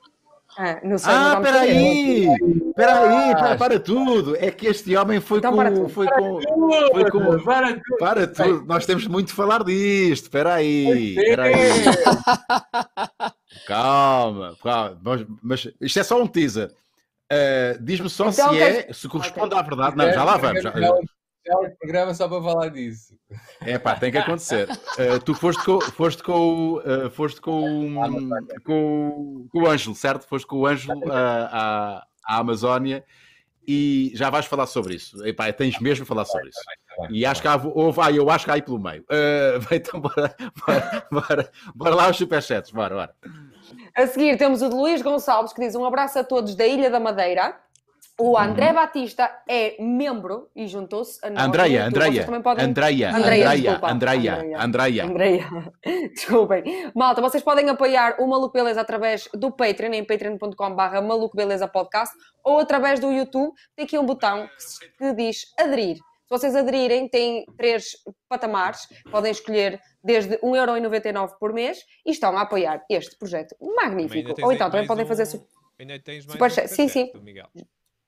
[0.57, 2.27] Ah, não sei, Ah, peraí!
[2.75, 4.35] Peraí, para, para tudo!
[4.37, 5.57] É que este homem foi Então com.
[5.57, 5.89] para tudo.
[5.89, 7.81] Foi com, foi com Para tudo.
[7.99, 8.65] para tudo!
[8.65, 10.23] Nós temos muito de falar disto!
[10.23, 11.15] Espera aí!
[11.17, 11.55] Espera aí!
[13.67, 14.99] Calma, calma.
[15.03, 16.71] Mas, mas isto é só um teaser.
[17.31, 19.59] Uh, Diz-me só Então, se é, se corresponde Ok.
[19.59, 19.97] à verdade.
[19.97, 20.61] Não, já lá vamos.
[20.61, 20.71] já-
[21.45, 23.17] já um programa só para falar disso.
[23.61, 24.67] É pá, tem que acontecer.
[24.69, 27.95] Uh, tu foste com, foste com, uh, foste com,
[28.65, 30.27] com, com o Ângelo, certo?
[30.27, 33.03] Foste com o Ângelo uh, à, à Amazónia
[33.67, 35.25] e já vais falar sobre isso.
[35.25, 36.59] Epá, tens mesmo a falar sobre isso.
[37.09, 39.01] E acho que há, ou vai, eu acho que há aí pelo meio.
[39.03, 43.15] Uh, então, bora, bora, bora, bora lá os superchats, bora, bora.
[43.95, 46.89] A seguir temos o de Luís Gonçalves que diz um abraço a todos da Ilha
[46.89, 47.59] da Madeira.
[48.17, 48.75] O André uhum.
[48.75, 51.43] Batista é membro e juntou-se a nós.
[51.43, 52.65] Andreia, Andreia, podem...
[52.65, 55.73] Andreia, Andreia, Andreia, Andreia, Andreia.
[56.15, 56.63] Desculpem.
[56.95, 62.15] Malta, vocês podem apoiar o Maluco Beleza através do Patreon, em patreon.com.br Maluco Beleza Podcast,
[62.41, 63.53] ou através do YouTube.
[63.75, 64.47] Tem aqui um botão
[64.97, 65.97] que diz aderir.
[65.97, 67.97] Se vocês aderirem, tem três
[68.29, 68.87] patamares.
[69.11, 74.33] Podem escolher desde 1,99€ por mês e estão a apoiar este projeto magnífico.
[74.41, 75.07] Ou então também podem um...
[75.07, 75.41] fazer...
[75.77, 76.69] Ainda tens mais super...
[76.69, 77.11] Sim, sim.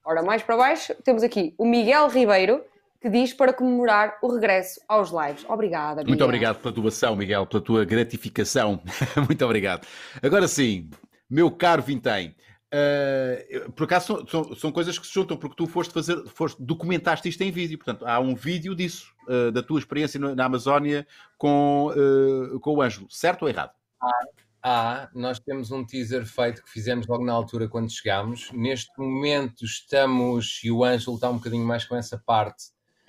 [0.08, 2.64] Ora, mais para baixo, temos aqui o Miguel Ribeiro,
[2.98, 5.44] que diz para comemorar o regresso aos lives.
[5.46, 6.08] Obrigada, Miguel.
[6.08, 8.80] Muito obrigado pela tua ação, Miguel, pela tua gratificação.
[9.28, 9.86] Muito obrigado.
[10.22, 10.88] Agora sim,
[11.28, 12.34] meu caro Vintém,
[12.72, 16.56] uh, por acaso são, são, são, coisas que se juntam, porque tu foste fazer, foste,
[16.62, 21.06] documentaste isto em vídeo, portanto, há um vídeo disso, uh, da tua experiência na Amazónia
[21.36, 23.72] com, uh, com o Ângelo, certo ou errado?
[24.00, 24.24] Ah,
[24.68, 28.50] há, nós temos um teaser feito que fizemos logo na altura quando chegámos.
[28.52, 32.64] Neste momento estamos, e o Ângelo está um bocadinho mais com essa parte,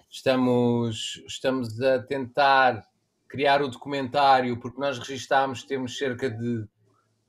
[0.10, 2.84] estamos, estamos a tentar
[3.28, 6.66] criar o documentário, porque nós registámos, temos cerca de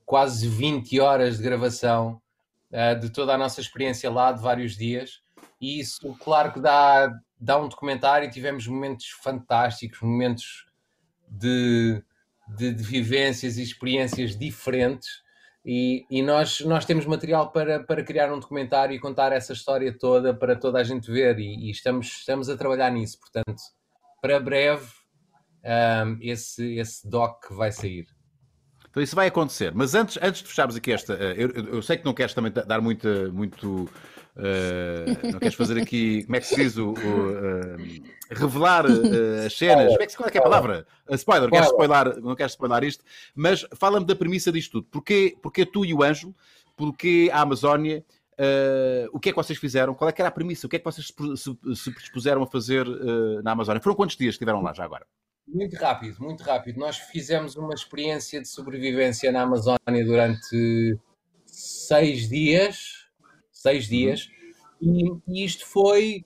[0.05, 2.21] quase 20 horas de gravação
[2.71, 5.21] uh, de toda a nossa experiência lá, de vários dias.
[5.59, 10.65] E isso, claro que dá, dá um documentário, tivemos momentos fantásticos, momentos
[11.29, 12.03] de
[12.47, 15.09] de, de vivências e experiências diferentes.
[15.63, 19.95] E, e, nós, nós temos material para, para criar um documentário e contar essa história
[19.97, 23.19] toda para toda a gente ver, e, e estamos, estamos a trabalhar nisso.
[23.19, 23.61] Portanto,
[24.21, 24.87] para breve,
[25.63, 28.07] um, esse, esse doc vai sair.
[28.89, 29.71] Então isso vai acontecer.
[29.73, 32.51] Mas antes, antes de fecharmos aqui esta, eh, eu, eu sei que não queres também
[32.51, 33.89] dar muita, muito
[34.35, 37.77] Uh, não queres fazer aqui, como é que se diz o, o uh,
[38.29, 39.89] revelar uh, as cenas?
[39.89, 40.87] Como é que, qual é, que é a palavra?
[41.11, 43.03] spoiler, queres spoiler, não queres spoiler isto,
[43.35, 44.87] mas fala-me da premissa disto tudo.
[44.89, 46.33] Porquê, porquê tu e o Ângelo?
[46.75, 48.03] Porquê a Amazónia?
[49.13, 49.93] o que é que vocês fizeram?
[49.93, 50.65] Qual é que era a premissa?
[50.65, 52.87] O que é que vocês se, se predispuseram a fazer
[53.43, 53.79] na Amazónia?
[53.79, 55.05] Foram quantos dias que estiveram lá já agora?
[55.47, 56.79] Muito rápido, muito rápido.
[56.79, 60.97] Nós fizemos uma experiência de sobrevivência na Amazónia durante
[61.45, 63.00] seis dias
[63.61, 64.29] seis dias,
[64.81, 66.25] e, e isto foi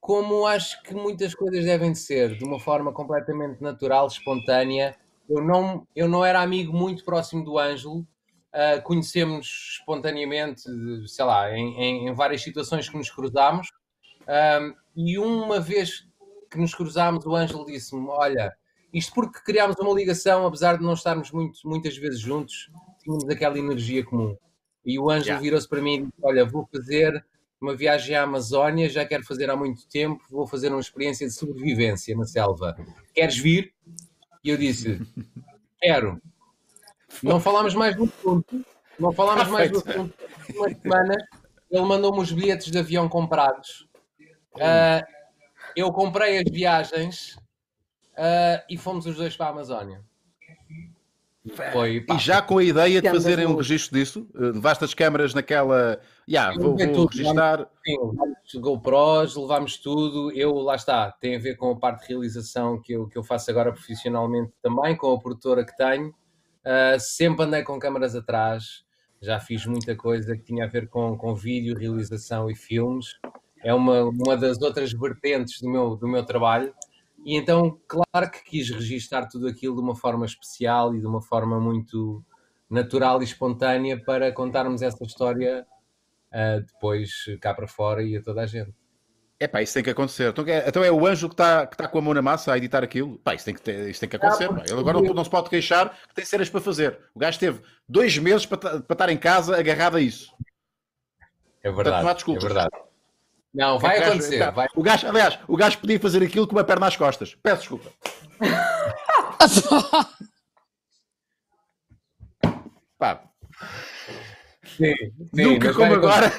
[0.00, 4.96] como acho que muitas coisas devem de ser, de uma forma completamente natural, espontânea.
[5.28, 10.62] Eu não, eu não era amigo muito próximo do Ângelo, uh, conhecemos espontaneamente,
[11.06, 13.68] sei lá, em, em, em, várias situações que nos cruzámos,
[14.26, 16.08] um, e uma vez
[16.50, 18.52] que nos cruzámos, o Ângelo disse-me: Olha,
[18.92, 22.70] isto porque criámos uma ligação, apesar de não estarmos muito, muitas vezes juntos,
[23.02, 24.36] tínhamos aquela energia comum.
[24.90, 25.42] E o Ângelo yeah.
[25.42, 27.24] virou-se para mim e disse: Olha, vou fazer
[27.60, 31.32] uma viagem à Amazónia, já quero fazer há muito tempo, vou fazer uma experiência de
[31.32, 32.76] sobrevivência na selva.
[33.14, 33.72] Queres vir?
[34.42, 35.00] E eu disse:
[35.80, 36.20] Quero.
[37.22, 38.64] Não falámos mais do assunto,
[38.98, 40.14] não falámos mais do assunto.
[40.54, 41.14] Uma semana
[41.70, 43.88] ele mandou-me os bilhetes de avião comprados.
[44.56, 45.06] Uh,
[45.76, 47.36] eu comprei as viagens
[48.16, 50.04] uh, e fomos os dois para a Amazónia.
[51.72, 55.32] Foi, e já com a ideia de fazerem um registro disso, eh, levaste as câmaras
[55.32, 55.98] naquela.
[56.28, 57.66] Yeah, vou, vou registrar.
[57.86, 60.30] Sim, levámos GoPros, levámos tudo.
[60.32, 63.22] Eu, lá está, tem a ver com a parte de realização que eu, que eu
[63.24, 66.10] faço agora profissionalmente também, com a produtora que tenho.
[66.10, 68.84] Uh, sempre andei com câmaras atrás,
[69.22, 73.18] já fiz muita coisa que tinha a ver com, com vídeo, realização e filmes.
[73.64, 76.74] É uma, uma das outras vertentes do meu, do meu trabalho.
[77.24, 81.20] E então, claro que quis registar tudo aquilo de uma forma especial e de uma
[81.20, 82.24] forma muito
[82.68, 85.66] natural e espontânea para contarmos essa história
[86.32, 88.72] uh, depois cá para fora e a toda a gente.
[89.38, 90.28] É pá, isso tem que acontecer.
[90.28, 92.52] Então é, então é o anjo que está que tá com a mão na massa
[92.52, 93.18] a editar aquilo.
[93.18, 94.50] Pá, isso tem que, ter, isso tem que acontecer.
[94.50, 96.98] Ah, Ele agora não, não, se pode queixar que tem cenas para fazer.
[97.14, 100.30] O gajo teve dois meses para, para estar em casa agarrado a isso.
[101.62, 102.04] É verdade.
[102.04, 102.89] Portanto, não há É verdade.
[103.52, 104.38] Não, vai é acontecer.
[104.38, 104.68] Gajo, vai.
[104.74, 107.34] O gajo, aliás, o gajo podia fazer aquilo com uma perna às costas.
[107.42, 107.90] Peço desculpa.
[112.98, 113.22] Pá.
[114.76, 114.94] Sim,
[115.34, 116.30] sim, Nunca como agora.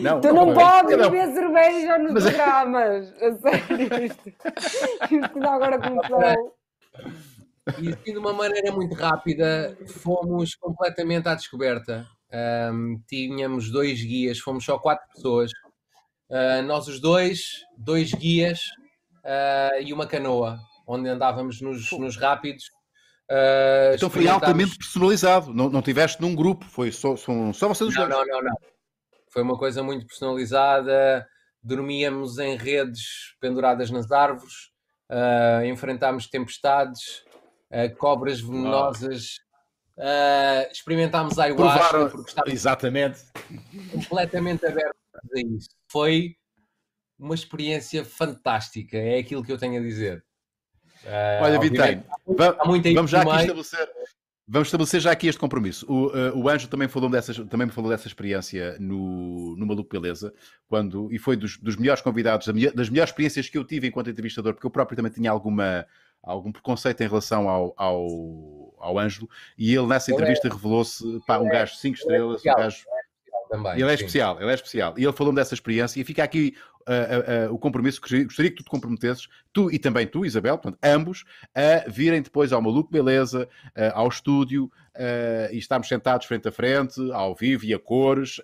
[0.00, 2.24] Não, tu não, não podes beber cerveja nos mas...
[2.24, 3.12] programas.
[3.22, 4.28] A sério, isto,
[5.10, 6.56] isto não agora começou.
[7.78, 12.06] E assim, de uma maneira muito rápida, fomos completamente à descoberta.
[12.32, 15.50] Um, tínhamos dois guias, fomos só quatro pessoas.
[16.30, 18.60] Uh, nós os dois, dois guias
[19.24, 22.64] uh, e uma canoa, onde andávamos nos, nos rápidos.
[23.30, 27.94] Uh, então foi altamente personalizado, não, não tiveste num grupo, foi só, só, só vocês
[27.94, 28.56] não, não, não, não.
[29.32, 31.26] Foi uma coisa muito personalizada.
[31.62, 34.52] Dormíamos em redes penduradas nas árvores,
[35.10, 37.22] uh, enfrentámos tempestades,
[37.70, 39.36] uh, cobras venenosas,
[39.98, 43.20] uh, experimentámos ayahuasca, porque estávamos Exatamente.
[43.92, 45.00] completamente abertos
[45.34, 45.70] a isso.
[45.90, 46.36] Foi
[47.18, 50.24] uma experiência fantástica, é aquilo que eu tenho a dizer.
[51.40, 52.04] Olha, Vitém,
[52.94, 53.88] vamos já aqui estabelecer
[54.46, 55.86] Vamos estabelecer já aqui este compromisso.
[55.88, 59.88] O, uh, o Anjo também falou, dessas, também me falou dessa experiência no, no Maluco
[59.88, 60.30] Beleza,
[60.68, 64.52] quando, e foi dos, dos melhores convidados, das melhores experiências que eu tive enquanto entrevistador,
[64.52, 65.86] porque eu próprio também tinha alguma,
[66.22, 68.06] algum preconceito em relação ao, ao,
[68.82, 72.84] ao Ângelo, e ele nessa entrevista revelou-se um gajo 5 estrelas, um gajo
[73.52, 73.72] também.
[73.74, 74.04] Ele é sim.
[74.04, 74.94] especial, ele é especial.
[74.96, 76.56] E ele falou-me dessa experiência e fica aqui
[76.88, 80.24] uh, uh, uh, o compromisso que gostaria que tu te comprometesses, tu e também tu,
[80.24, 81.24] Isabel, portanto, ambos,
[81.54, 83.48] a virem depois ao Maluco Beleza,
[83.94, 84.70] ao estúdio,
[85.50, 88.40] e estarmos sentados frente a frente, ao vivo e a cores.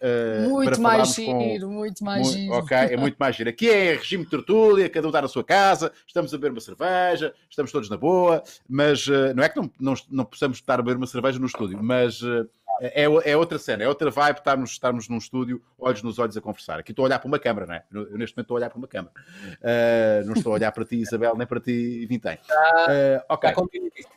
[0.48, 1.72] muito mais giro, com...
[1.74, 2.54] muito mais muito, giro.
[2.54, 3.50] Ok, é muito mais giro.
[3.50, 6.60] Aqui é regime de tertúlia, cada um está na sua casa, estamos a beber uma
[6.60, 10.82] cerveja, estamos todos na boa, mas não é que não, não, não possamos estar a
[10.82, 12.22] beber uma cerveja no estúdio, mas
[12.80, 16.40] é, é outra cena, é outra vibe estarmos, estarmos num estúdio, olhos nos olhos a
[16.40, 16.78] conversar.
[16.78, 17.84] Aqui estou a olhar para uma câmara, não é?
[17.92, 19.14] Eu neste momento estou a olhar para uma câmara.
[19.58, 22.36] Uh, não estou a olhar para ti, Isabel, nem para ti, Vintém.
[22.36, 23.50] Uh, ok.
[23.50, 24.14] Está combinadíssimo.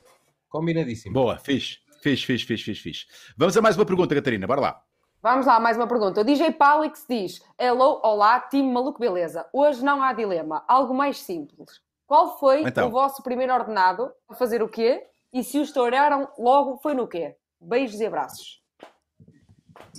[0.50, 1.14] combinadíssimo.
[1.14, 3.06] Boa, fixe, fixe, fixe, fixe, fixe, fixe.
[3.38, 4.84] Vamos a mais uma pergunta, Catarina, bora lá.
[5.22, 6.22] Vamos lá, mais uma pergunta.
[6.22, 9.46] O DJ Palix diz: Hello, olá, time maluco, beleza.
[9.54, 11.80] Hoje não há dilema, algo mais simples.
[12.08, 12.88] Qual foi então.
[12.88, 15.06] o vosso primeiro ordenado a fazer o quê?
[15.32, 17.36] E se o estouraram logo, foi no quê?
[17.60, 18.62] Beijos e abraços.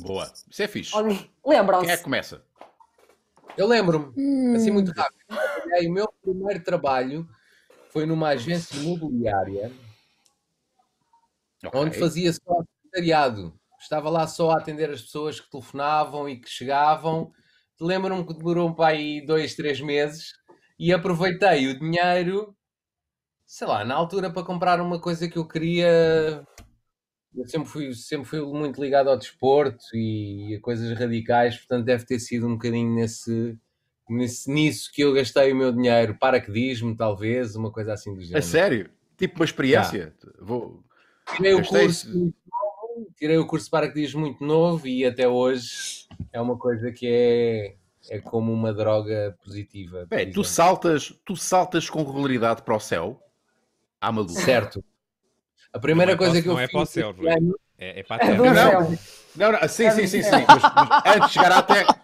[0.00, 0.30] Boa.
[0.50, 0.92] Isso é fixe.
[1.46, 1.86] Lembram-se.
[1.86, 2.44] Quem é que começa?
[3.56, 4.54] Eu lembro-me, hum.
[4.56, 5.22] assim muito rápido.
[5.86, 7.28] O meu primeiro trabalho
[7.90, 9.70] foi numa agência imobiliária
[11.64, 11.80] okay.
[11.80, 13.54] onde fazia só secretariado.
[13.80, 17.32] Estava lá só a atender as pessoas que telefonavam e que chegavam.
[17.80, 20.32] Lembro-me que demorou para aí dois, três meses
[20.78, 22.56] e aproveitei o dinheiro,
[23.44, 26.46] sei lá, na altura para comprar uma coisa que eu queria
[27.34, 32.04] eu sempre fui, sempre fui muito ligado ao desporto e a coisas radicais, portanto deve
[32.04, 33.58] ter sido um bocadinho nesse,
[34.08, 36.16] nesse nisso que eu gastei o meu dinheiro.
[36.18, 38.38] Paraquedismo, talvez, uma coisa assim do género.
[38.38, 38.90] A sério?
[39.16, 40.14] Tipo uma experiência?
[40.40, 40.84] Vou...
[41.36, 42.34] Tirei o, curso,
[43.16, 47.74] tirei o curso de paraquedismo muito novo e até hoje é uma coisa que é,
[48.10, 50.06] é como uma droga positiva.
[50.08, 53.22] Bem, tu saltas, tu saltas com regularidade para o céu?
[54.00, 54.32] À maluco.
[54.32, 54.84] Certo.
[55.72, 56.68] A primeira coisa posso, que eu não fiz.
[56.68, 57.14] É para o céu,
[57.78, 58.36] é, é para a terra.
[58.36, 60.30] Não, não, não, sim, sim, sim, sim.
[60.46, 62.02] Mas, mas antes de chegar à terra.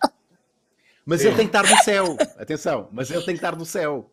[1.05, 1.29] Mas sim.
[1.29, 2.17] ele tem que estar no céu.
[2.39, 4.11] Atenção, mas ele tem que estar no céu.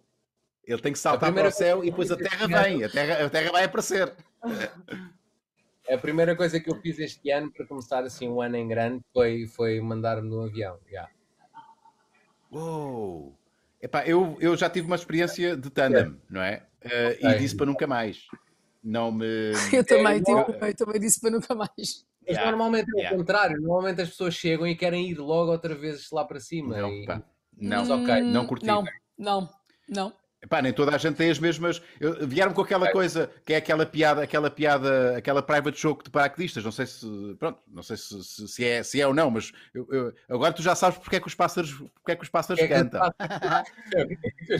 [0.65, 2.83] Ele tem que saltar para o céu e depois a terra vem.
[2.83, 4.13] A terra, a terra vai aparecer.
[5.89, 9.03] A primeira coisa que eu fiz este ano para começar assim um ano em grande
[9.13, 10.79] foi, foi mandar-me no avião.
[10.87, 11.11] Yeah.
[12.51, 13.37] Uou!
[13.81, 16.65] Epá, eu, eu já tive uma experiência de tandem, não é?
[16.83, 17.29] Uh, okay.
[17.29, 18.25] E disse para nunca mais
[18.85, 19.25] não me.
[19.73, 22.05] Eu também, é, eu também disse para nunca mais.
[22.21, 23.15] Mas yeah, normalmente é yeah.
[23.15, 26.77] o contrário, normalmente as pessoas chegam e querem ir logo outra vez lá para cima.
[26.77, 27.05] Não, e...
[27.57, 28.21] não, hum, okay.
[28.21, 28.65] não curti.
[28.65, 28.83] Não,
[29.17, 29.49] não,
[29.89, 30.13] não.
[30.45, 31.81] Epá, nem toda a gente tem as mesmas.
[32.21, 36.63] Vieram com aquela coisa que é aquela piada, aquela piada, aquela private joke de paraquedistas.
[36.63, 39.51] Não sei se, pronto, não sei se, se, se é, se é ou não, mas
[39.73, 42.29] eu, eu, agora tu já sabes porque é que os pássaros, porque é que os
[42.29, 43.01] pássaros é cantam.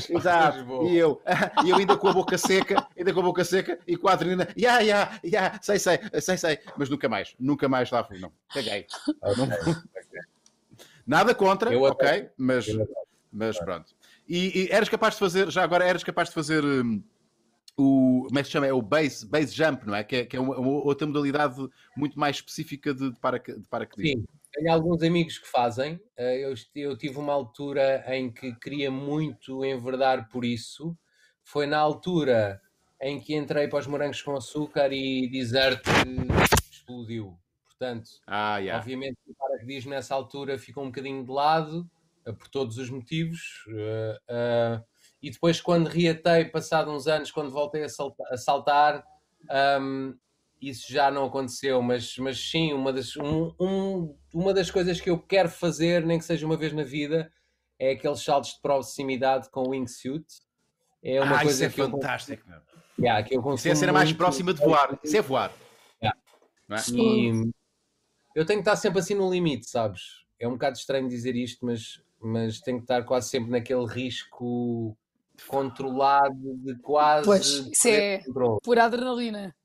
[0.10, 0.66] Exato.
[0.86, 1.22] E eu,
[1.64, 4.14] e eu ainda com a boca seca, ainda com a boca seca e com a
[4.14, 8.18] adrenalina, ya, ya, ya, sei, sei, sei, sei, mas nunca mais, nunca mais lá fui,
[8.20, 8.32] não.
[8.54, 8.88] Caguei.
[9.24, 9.48] Não,
[11.06, 12.66] nada contra, eu ok, mas,
[13.32, 13.94] mas pronto.
[14.28, 17.04] E, e, eras capaz de fazer, já agora eras capaz de fazer um,
[17.78, 18.68] o, como é que se chama?
[18.68, 20.04] É o base, base jump, não é?
[20.04, 21.56] Que é, que é uma, uma, outra modalidade
[21.96, 24.22] muito mais específica de, de, para, de paraquedismo.
[24.22, 26.00] Sim, tenho alguns amigos que fazem.
[26.18, 30.98] Eh, eu, eu tive uma altura em que queria muito enverdar por isso.
[31.44, 32.62] Foi na altura
[33.02, 35.82] em que entrei para os morangos com açúcar e dizer
[36.72, 37.38] explodiu.
[37.66, 38.80] Portanto, ah, yeah.
[38.80, 41.90] obviamente o paraquedismo nessa altura ficou um bocadinho de lado
[42.34, 43.66] por todos os motivos.
[43.68, 44.84] Uh, uh,
[45.22, 49.04] e depois, quando reatei, passado uns anos, quando voltei a, saltar, a saltar
[49.82, 50.16] um,
[50.62, 55.10] isso já não aconteceu, mas, mas sim, uma das, um, um, uma das coisas que
[55.10, 57.32] eu quero fazer, nem que seja uma vez na vida,
[57.78, 60.26] é aqueles saltos de proximidade com wingsuit.
[61.04, 63.94] É uma ah, coisa é que fantástico, eu, yeah, que eu Isso é a cena
[63.94, 64.98] mais próxima de voar.
[65.04, 65.52] Isso é voar.
[66.02, 66.20] Yeah.
[66.72, 66.92] É?
[66.94, 67.52] E
[68.34, 70.02] eu tenho que estar sempre assim no limite, sabes?
[70.40, 74.98] É um bocado estranho dizer isto, mas mas tenho que estar quase sempre naquele risco
[75.48, 77.26] controlado de quase.
[77.26, 78.60] Pois, isso é controle.
[78.64, 79.56] pura adrenalina.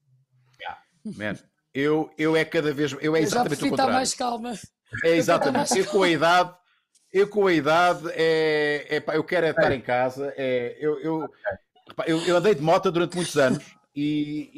[1.04, 1.36] Man,
[1.72, 2.92] eu, eu é cada vez.
[2.92, 3.94] Eu é Eu exatamente prefiro o estar contrário.
[3.94, 4.52] mais calma.
[5.04, 5.78] É exatamente.
[5.78, 6.54] Eu com a idade,
[7.12, 10.34] eu com a idade, é, é pá, eu quero é estar em casa.
[10.36, 11.28] É, eu, eu,
[12.06, 13.64] eu, eu andei de moto durante muitos anos
[13.94, 14.50] e,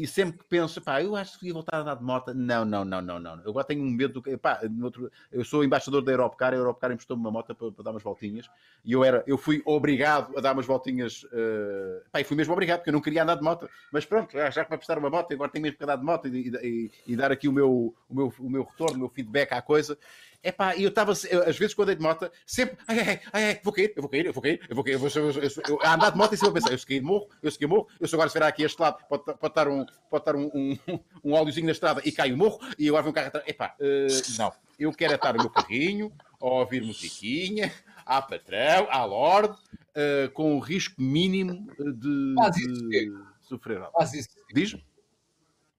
[0.00, 2.32] e- e sempre que penso, pá, eu acho que devia voltar a andar de moto.
[2.32, 3.34] Não, não, não, não, não.
[3.42, 4.36] Eu agora tenho um medo do que.
[4.36, 7.90] Pá, outro- eu sou embaixador da Europcar, a Europcar emprestou-me uma moto para, para dar
[7.90, 8.48] umas voltinhas
[8.84, 11.26] e eu, era, eu fui obrigado a dar umas voltinhas.
[11.32, 13.68] eh, pá, e fui mesmo obrigado, porque eu não queria andar de moto.
[13.92, 16.04] Mas pronto, já já que vai prestar uma moto, agora tenho mesmo que andar de
[16.04, 19.52] moto e- e dar aqui o meu, o, meu, o meu retorno, o meu feedback
[19.52, 19.98] à coisa.
[20.42, 23.72] Epá, e eu estava, às vezes, quando andei de moto, sempre, ai, ai, ai, vou
[23.72, 25.82] cair, eu vou cair, eu vou cair, eu vou cair, eu vou, eu, eu, eu,
[25.82, 27.66] a andar de moto e sempre a pensar, eu se cair morro, eu se cair
[27.66, 30.22] morro, eu se agora se virar aqui a este lado, pode, pode estar, um, pode
[30.22, 30.78] estar um, um,
[31.24, 33.48] um óleozinho na estrada e cai o morro, e agora vem um carro atrás.
[33.48, 34.06] Epá, eh,
[34.38, 37.72] não, eu quero é estar no meu carrinho, a ouvir musiquinha,
[38.06, 39.58] à patrão, à lorde,
[39.94, 43.92] eh, com o risco mínimo de, Faz isso, de sofrer algo.
[43.98, 44.24] Paz e,
[44.54, 44.76] Diz?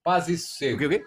[0.04, 0.78] paz e O sossego.
[0.78, 1.04] quê, o quê?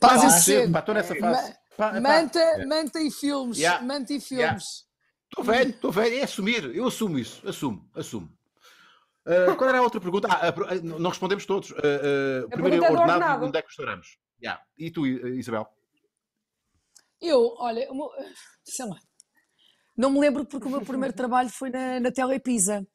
[0.00, 0.72] Paz e Pá, sossego.
[0.72, 1.52] Pá, estou nessa fase.
[1.52, 2.00] Pá, pá.
[2.00, 3.58] Manta, manta e filmes.
[3.58, 3.84] Yeah.
[3.84, 4.58] Manta e Yeah.
[4.58, 4.86] filmes.
[5.30, 8.30] Estou velho, estou velho, é assumir, eu assumo isso, assumo, assumo.
[9.26, 10.28] Ah, qual era a outra pergunta?
[10.30, 11.72] Ah, a ah, não respondemos todos.
[11.72, 13.46] Ah, ah, primeiro, é do ordenado, ordenado.
[13.46, 14.18] onde é que restauramos?
[14.40, 14.62] Yeah.
[14.78, 15.66] E tu, Isabel?
[17.20, 18.10] Eu, olha, meu-
[18.64, 18.96] sei lá,
[19.96, 22.86] não me lembro porque o meu primeiro trabalho foi na, na Telepisa.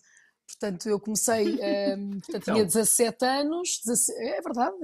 [0.48, 2.66] Portanto, eu comecei, ehm, portanto, tinha Então.
[2.66, 4.78] 17 anos, 17 é verdade,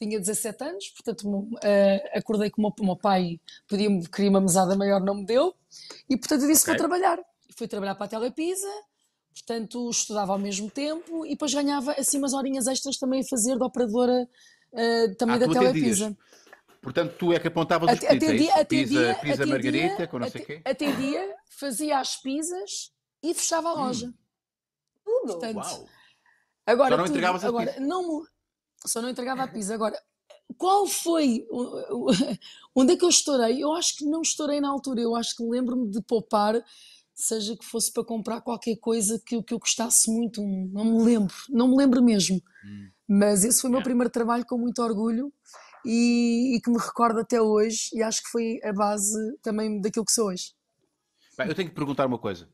[0.00, 3.38] tinha 17 anos, portanto, eh, acordei com o meu, o meu pai,
[3.68, 5.54] podia, queria uma mesada maior, não me deu,
[6.08, 6.72] e portanto eu disse Ok.
[6.72, 7.18] vou trabalhar.
[7.48, 8.66] E fui trabalhar para a Telepisa,
[9.34, 13.58] portanto estudava ao mesmo tempo e depois ganhava assim umas horinhas extras também a fazer
[13.58, 14.26] de operadora
[14.72, 15.72] eh, também Ah, da atendias.
[15.72, 16.18] Telepisa.
[16.80, 20.06] Portanto, tu é que apontavas os Ate- pedidos, é atendia, atendia, Pisa, pisa atendia, margarita,
[20.06, 20.62] com não sei o ate- quê?
[20.64, 22.90] atendia, fazia as pizzas
[23.22, 24.10] e fechava a loja.
[25.04, 25.32] Tudo.
[25.32, 25.86] Portanto, Uau!
[26.66, 27.80] agora Só não tudo- entregavas a agora, pizza.
[27.86, 28.26] não me-
[28.86, 29.74] só não entregava a pizza.
[29.74, 29.98] Agora,
[30.56, 31.46] qual foi
[32.74, 33.62] onde é que eu estourei?
[33.62, 35.00] Eu acho que não estourei na altura.
[35.00, 36.54] Eu acho que lembro-me de poupar,
[37.14, 40.40] seja que fosse para comprar qualquer coisa que, eu- que eu gostasse muito.
[40.42, 42.40] Não me lembro, não me lembro mesmo.
[42.64, 42.90] Hum.
[43.08, 43.84] Mas esse foi o meu Yeah.
[43.90, 45.32] primeiro trabalho com muito orgulho
[45.84, 47.90] e, e que me recordo até hoje.
[47.92, 50.52] E acho que foi a base também daquilo que sou hoje.
[51.36, 52.48] Bem, eu tenho que perguntar uma coisa.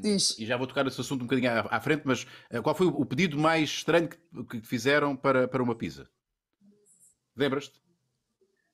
[0.00, 0.38] Diz.
[0.38, 2.86] e já vou tocar nesse assunto um bocadinho à, à frente, mas ah, qual foi
[2.86, 6.08] o, o pedido mais estranho que, que fizeram para, para uma pizza?
[7.36, 7.80] Lembras-te?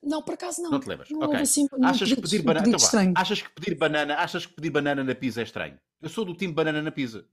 [0.01, 0.71] Não, por acaso não.
[0.71, 1.09] Não te lembras?
[1.09, 1.27] Não ok.
[1.29, 3.21] houve assim achas, que pedir um banana, então vá.
[3.21, 5.79] achas que pedir banana, achas que pedir banana na pizza é estranho?
[6.01, 7.25] Eu sou do time banana na pizza.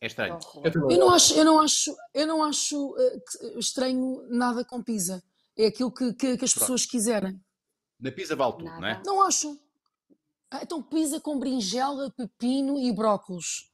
[0.00, 0.38] É estranho.
[0.64, 2.94] Eu não acho, eu não acho, eu não acho
[3.30, 5.22] que- estranho nada com pizza.
[5.56, 6.60] É aquilo que, que, que as Pronto.
[6.60, 7.40] pessoas quiserem.
[8.00, 8.80] Na pizza vale tudo, Nada.
[8.80, 9.02] não é?
[9.04, 9.58] Não acho.
[10.50, 13.70] Ah, então pizza com berinjela, pepino e brócolos.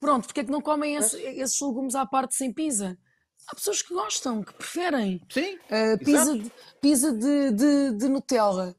[0.00, 2.96] Pronto, porque é que não comem esse- esses legumes à parte sem pizza?
[3.48, 5.20] Há pessoas que gostam, que preferem.
[5.28, 5.58] Sim.
[5.70, 8.74] Ah, pizza de, pizza de, de, de Nutella.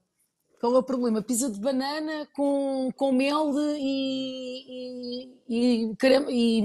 [0.60, 1.22] Qual é o problema?
[1.22, 6.60] Pizza de banana com, com mel de- e, e, e, creme- e,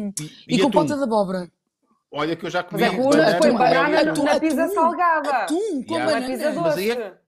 [0.49, 0.71] E, e, com atum?
[0.71, 1.51] ponta de abóbora.
[2.11, 4.11] Olha que eu já comi Mas é que Banana, banana com banana atum.
[4.13, 4.25] atum.
[4.25, 4.75] na pizza Atum.
[4.75, 5.31] salgada.
[5.31, 6.19] Atum com Yeah.
[6.25, 6.61] É pizza banana.
[6.63, 6.81] Mas doce.
[6.81, 7.19] aí é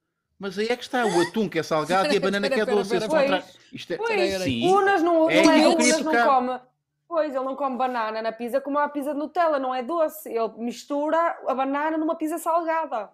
[0.40, 2.64] Mas aí é que está, o atum que é salgado e a banana que é
[2.64, 2.96] doce.
[3.74, 3.96] Isto é...
[3.98, 4.66] Pois, Sim.
[4.72, 6.60] Unas não, É não é, Unas não come.
[7.06, 10.30] Pois, ele não come banana na pizza como a pizza de Nutella, não é doce.
[10.30, 13.10] Ele mistura a banana numa pizza salgada.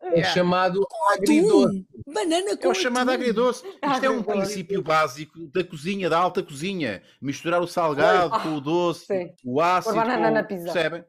[0.00, 0.30] É Yeah.
[0.34, 1.86] chamado agridoce.
[2.12, 3.20] Banana com É o chamado atum.
[3.20, 3.64] agridoce.
[3.84, 4.24] Isto é um Agridoce.
[4.24, 7.02] princípio básico da cozinha, da alta cozinha.
[7.20, 9.30] Misturar o salgado com o doce, sim.
[9.44, 9.94] o ácido.
[9.94, 10.34] Pôr banana com...
[10.34, 10.64] na pizza.
[10.72, 11.04] Percebem?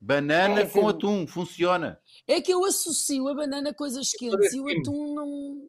[0.00, 1.98] Banana É, com atum, funciona.
[2.28, 4.80] É que eu associo a banana a coisas quentes e o Sim.
[4.80, 5.68] atum não.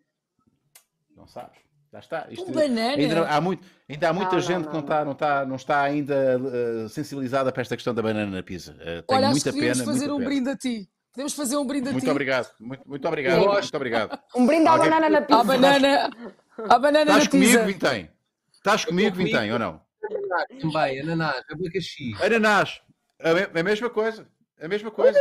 [1.15, 1.57] Não sabes?
[1.91, 2.27] Já está.
[2.29, 2.95] Isto- banana.
[3.01, 5.11] Ainda, não- há, muito, ainda há muita Não, gente não, que não não, está, não
[5.13, 6.41] está, não está ainda
[6.85, 8.75] eh, sensibilizada para esta questão da banana na pizza.
[8.81, 9.91] Eh, tenho Olha, acho muita que devíamos pena.
[9.93, 10.29] fazer um pena.
[10.29, 10.89] brinde a ti.
[11.13, 12.09] Podemos fazer um brinde a Muito ti.
[12.11, 12.51] obrigado.
[12.59, 13.33] Muito, muito obrigado.
[13.33, 13.75] Eu Muito gosto.
[13.75, 14.19] obrigado.
[14.35, 15.39] Um brinde à Alguém- banana na pizza.
[15.39, 16.09] À banana,
[16.57, 17.65] à banana Estás na comigo, pizza.
[17.65, 18.11] Vintém?
[18.53, 19.29] Estás comigo, comigo.
[19.31, 19.81] Vintém, ou não?
[20.03, 22.13] Ananás também, ananás, abacaxi.
[22.21, 22.81] Ananás.
[23.21, 24.27] A, me- a mesma coisa.
[24.61, 25.19] A mesma coisa.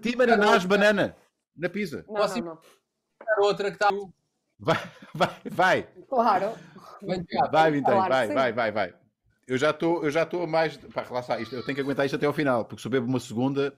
[0.00, 1.16] Time ananás, banana.
[1.56, 2.04] Na pizza.
[2.08, 3.44] Não, Posso não, não.
[3.44, 3.88] outra que está.
[4.58, 4.76] Vai,
[5.14, 5.88] vai, vai.
[6.08, 6.52] Claro.
[7.50, 8.94] Vai, Vintém, Claro vai, vai, vai, vai.
[9.46, 10.76] Eu já estou, eu já estou a mais.
[10.76, 12.90] Pá, lá está, isto, eu tenho que aguentar isto até ao final, porque se eu
[12.92, 13.72] bebo uma segunda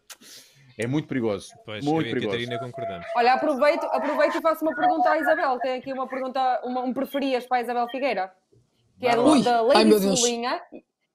[0.78, 1.48] é muito perigoso.
[1.64, 2.36] Pois, muito eu perigoso.
[2.38, 3.06] Catarina concordamos.
[3.16, 5.58] Olha, aproveito, aproveito e faço uma pergunta à Isabel.
[5.60, 8.32] Tem aqui uma pergunta, uma, um preferias para a Isabel Figueira,
[8.98, 10.20] que é Ui, da ai, meu Lady Deus.
[10.20, 10.60] Solinha,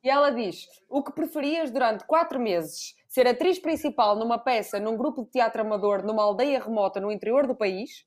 [0.06, 2.94] e ela diz: O que preferias durante quatro meses?
[3.08, 7.48] Ser atriz principal numa peça, num grupo de teatro amador, numa aldeia remota no interior
[7.48, 8.06] do país?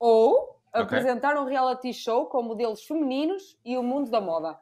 [0.00, 4.58] Ou apresentar um reality show com modelos femininos e o mundo da moda.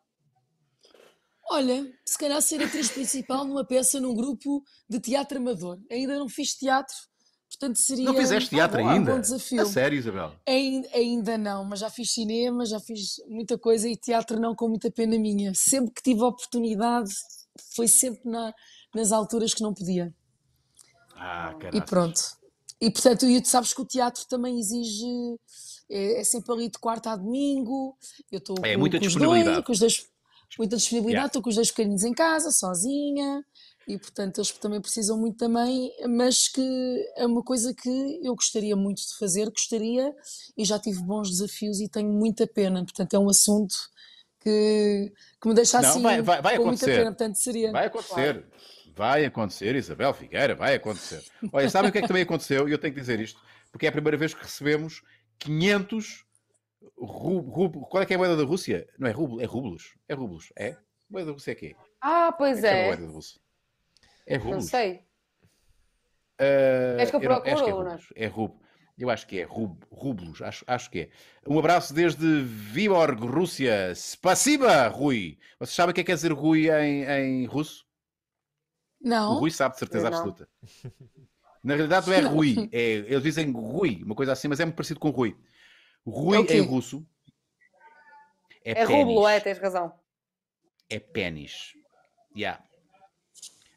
[1.49, 5.79] Olha, se calhar ser atriz principal numa peça num grupo de teatro amador.
[5.91, 6.97] Ainda não fiz teatro,
[7.65, 9.13] portanto seria Não fizeste teatro um ainda?
[9.15, 9.63] bom desafio.
[9.63, 10.33] A sério, Isabel?
[10.47, 14.69] Ainda, ainda não, mas já fiz cinema, já fiz muita coisa e teatro não com
[14.69, 15.53] muita pena minha.
[15.55, 17.11] Sempre que tive a oportunidade,
[17.75, 18.53] foi sempre na-
[18.95, 20.15] nas alturas que não podia.
[21.17, 21.85] Ah, E caralho.
[21.87, 22.21] pronto.
[22.81, 25.07] E portanto, e tu sabes que o teatro também exige,
[25.89, 27.97] é, é sempre ali de quarta a domingo.
[28.31, 29.55] Eu estou É, com, muita com os disponibilidade.
[29.55, 30.07] dois, com os dois,
[30.59, 31.27] muita disponibilidade, Yeah.
[31.29, 33.45] estou com os dois pequeninos em casa, sozinha.
[33.87, 38.75] E portanto, eles também precisam muito também, mas que é uma coisa que eu gostaria
[38.75, 40.15] muito de fazer, gostaria,
[40.57, 42.83] e já tive bons desafios e tenho muita pena.
[42.83, 43.75] Portanto, é um assunto
[44.41, 46.99] que, que me deixa Não, assim vai- vai- vai com muita acontecer.
[46.99, 47.11] pena.
[47.11, 47.73] Portanto, seria.
[47.73, 48.47] Vai acontecer.
[48.97, 51.23] Vai acontecer, Isabel Figueira, vai acontecer.
[51.53, 52.69] Olha, sabem o que é que também aconteceu?
[52.69, 53.41] E eu tenho que dizer isto,
[53.73, 55.03] porque é a primeira vez que recebemos
[55.41, 56.25] 500
[56.97, 58.87] ru, ru- Qual é que é a moeda da Rússia?
[58.99, 59.95] Não é rublo, é rublos.
[60.09, 60.69] É rublos, é?
[60.71, 60.79] A
[61.11, 61.75] moeda da Rússia é quê?
[62.01, 62.97] Ah, pois é a
[64.27, 64.35] é.
[64.35, 65.05] É Não sei.
[66.39, 68.27] És que eu não- acho que é procuro, não é?
[68.27, 68.61] rublo.
[68.97, 71.09] Eu acho que é rub, rublos, acho, acho que é.
[71.49, 73.93] Um abraço desde Viborg, Rússia.
[73.95, 75.37] Spasiba, Rui.
[75.59, 77.85] Vocês sabem o que é que quer dizer Rui em, em russo?
[79.03, 80.49] O Não, Rui sabe de certeza absoluta.
[81.63, 82.21] Na realidade não é.
[82.35, 85.37] Rui, é, eles dizem Rui, uma coisa assim, mas é muito parecido com Rui.
[86.07, 86.55] Rui É o quê?
[86.55, 87.05] em russo
[88.65, 89.93] é, É rublo, é, tens razão.
[90.89, 91.73] É pênis.
[92.37, 92.63] Yeah.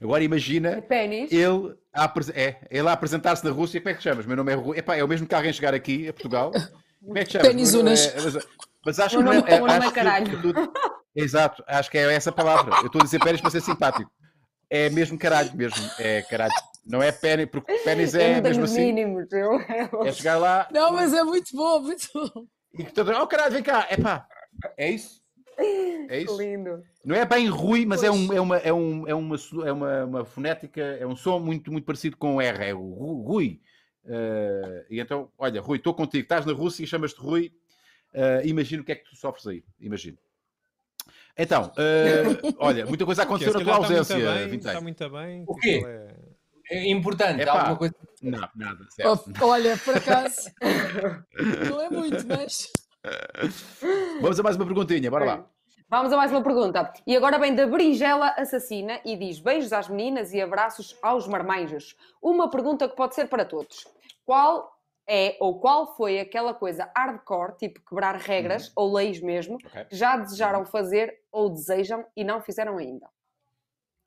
[0.01, 4.03] Agora imagina É ele a, é, ele a apresentar-se na Rússia, como é que te
[4.03, 4.25] chamas?
[4.25, 4.77] Meu nome é Rui.
[4.77, 6.51] Epá, é o mesmo que alguém chegar aqui a Portugal.
[7.03, 7.47] Como é que te chamas?
[7.47, 8.05] Pênis Meu nome unas.
[8.15, 8.47] é- mas,
[8.85, 9.37] mas acho que não é.
[9.37, 10.25] é acho que- caralho.
[10.29, 10.73] que tu-
[11.15, 12.75] Exato, acho que é essa palavra.
[12.81, 14.11] Eu estou a dizer pênis para ser simpático.
[14.69, 15.83] É mesmo caralho, mesmo.
[15.97, 16.53] É caralho.
[16.85, 18.85] Não é pênis, porque pênis é mesmo assim.
[18.85, 19.25] mínimos.
[19.31, 19.59] Eu,
[20.05, 22.45] É chegar lá não, mas é muito bom, muito bom.
[22.77, 24.27] e que todo oh caralho, vem cá, é pá,
[24.77, 25.16] é isso.
[25.59, 26.37] É isso.
[26.37, 26.83] Lindo.
[27.03, 29.35] Não é bem Rui, mas é, um, é, uma, é, um, é, uma,
[29.65, 32.79] é uma, uma fonética, é um som muito, muito parecido com o R, é o
[32.93, 33.59] Ru- Rui.
[34.05, 37.51] Eh, e então, olha, Rui, estou contigo, estás na Rússia e chamas-te Rui,
[38.13, 40.17] eh, imagina o que é que tu sofres aí, imagina.
[41.37, 42.23] Então, eh,
[42.57, 44.57] olha, muita coisa aconteceu na tua está ausência, muito bem, Vintém.
[44.71, 45.43] Está muito bem.
[45.47, 45.81] O quê?
[45.85, 46.15] é-
[46.69, 47.59] É importante, Epá.
[47.59, 47.95] alguma coisa.
[48.21, 49.19] Não, nada, zero.
[49.41, 50.49] Oh, olha, por acaso,
[51.69, 52.71] não é muito, mas.
[54.21, 55.45] Vamos a mais uma perguntinha, bora lá.
[55.89, 56.91] Vamos a mais uma pergunta.
[57.05, 61.95] E agora vem da Berinjela Assassina e diz beijos às meninas e abraços aos marmanjos.
[62.21, 63.87] Uma pergunta que pode ser para todos.
[64.25, 64.75] Qual
[65.07, 69.85] é ou qual foi aquela coisa hardcore, tipo quebrar regras ou leis mesmo, Ok.
[69.85, 73.07] que já desejaram fazer ou desejam e não fizeram ainda?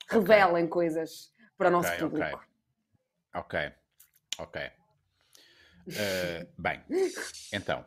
[0.07, 2.09] Revelem coisas para o nosso Ok, ok.
[2.09, 2.43] público.
[3.33, 3.71] Ok,
[4.37, 4.61] ok.
[5.97, 6.83] Eh, bem,
[7.51, 7.83] então.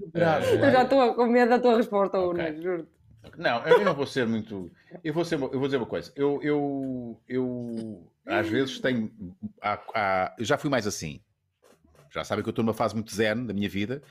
[0.00, 2.40] Eu já estou com medo da tua resposta, Ok.
[2.40, 2.88] Una, juro.
[3.38, 4.70] Não, eu não vou ser muito.
[5.02, 6.12] Eu vou, ser, eu vou dizer uma coisa.
[6.14, 9.10] Eu, eu, eu às vezes tenho.
[9.62, 11.20] há- há- eu já fui mais assim.
[12.10, 14.02] Já sabem que eu estou numa fase muito zen da minha vida.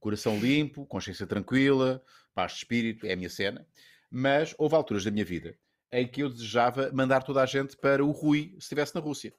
[0.00, 2.02] Coração limpo, consciência tranquila,
[2.34, 3.66] paz de espírito, é a minha cena.
[4.10, 5.54] Mas houve alturas da minha vida
[5.92, 9.32] em que eu desejava mandar toda a gente para o Rui se estivesse na Rússia.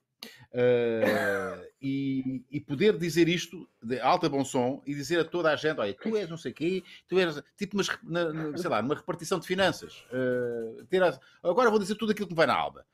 [0.52, 5.56] Uh, e, e poder dizer isto de alta bom som e dizer a toda a
[5.56, 9.40] gente: olha, tu és não sei quê, tu és tipo, na- sei lá, numa repartição
[9.40, 10.06] de finanças.
[10.12, 12.86] Uh, ter as- agora vou dizer tudo aquilo que me vai na alma.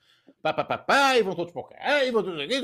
[0.42, 1.70] Pá, pá, pá, pá, e vão todos para o
[2.08, 2.62] e vão todos aqui,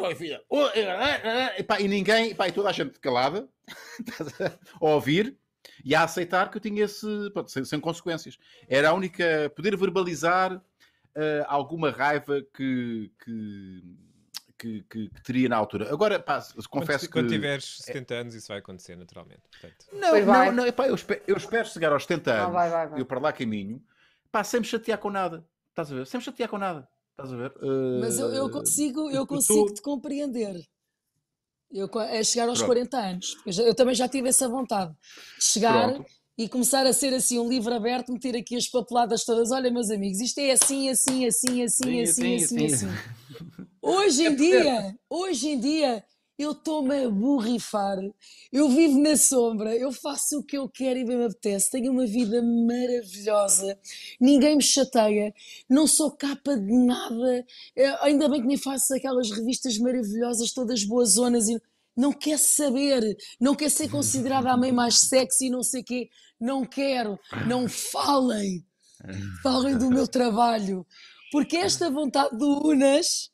[1.59, 3.47] e, pá, e ninguém, pá, e toda a gente calada,
[4.82, 5.38] a ouvir
[5.84, 8.38] e a aceitar que eu tinha esse, pronto, sem, sem consequências.
[8.68, 10.59] Era a única, poder verbalizar
[11.13, 13.84] eh, alguma raiva que, que,
[14.58, 15.91] que, que- que teria na altura.
[15.91, 17.34] Agora, pá, confesso quando, quando que...
[17.36, 19.41] tiveres 70 anos, isso vai acontecer naturalmente.
[19.51, 20.47] Portanto, Não, Pois vai.
[20.47, 23.01] não, não, epá, eu, espero, eu espero chegar aos 70 Não, anos, vai, vai, vai.
[23.01, 23.82] eu para lá caminho,
[24.32, 25.45] pá, sem me chatear com nada.
[25.70, 26.08] Estás a ver?
[26.08, 26.88] Sem me chatear com nada.
[27.12, 27.53] Estás a ver?
[28.01, 30.64] Mas eu, eu consigo, eu tu- consigo te compreender.
[31.72, 32.70] Eu, é chegar aos Pronto.
[32.74, 33.38] 40 anos.
[33.45, 34.91] Eu, já- eu também já tive essa vontade.
[35.38, 36.10] de Chegar Pronto.
[36.38, 39.51] e começar a ser assim um livro aberto, meter aqui as papeladas todas.
[39.51, 42.88] Olha, meus amigos, isto é assim, assim, assim, assim, Sim, assim, sim, assim, sim.
[42.88, 43.66] assim.
[43.90, 46.04] Hoje em dia, hoje em dia,
[46.38, 47.98] eu estou-me a borrifar.
[48.52, 51.72] Eu vivo na sombra, eu faço o que eu quero e bem me apetece.
[51.72, 53.80] Tenho uma vida maravilhosa,
[54.20, 55.34] ninguém me chateia,
[55.70, 57.46] não sou capa de nada.
[57.78, 61.58] Eh, Ainda bem que nem faço aquelas revistas maravilhosas, todas boas zonas e
[61.96, 66.10] não quer saber, não quer ser considerada a mãe mais sexy, não sei quê.
[66.38, 67.18] Não quero,
[67.48, 68.66] não falem,
[69.42, 70.86] falem do meu trabalho,
[71.32, 73.32] porque esta vontade do Unas,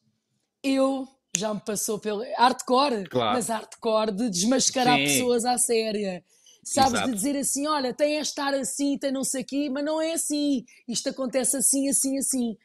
[0.63, 3.33] eu já me passou pelo hardcore, Claro.
[3.33, 5.05] mas hardcore de desmascarar Sim.
[5.05, 6.23] pessoas à séria.
[6.63, 7.09] Sabes Exato.
[7.09, 10.13] de dizer assim, olha, tem a estar assim, tem não sei aqui, mas não é
[10.13, 10.63] assim.
[10.87, 12.57] Isto acontece assim, assim, assim.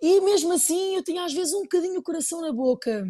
[0.00, 3.04] E mesmo assim eu tinha às vezes um bocadinho o coração na boca.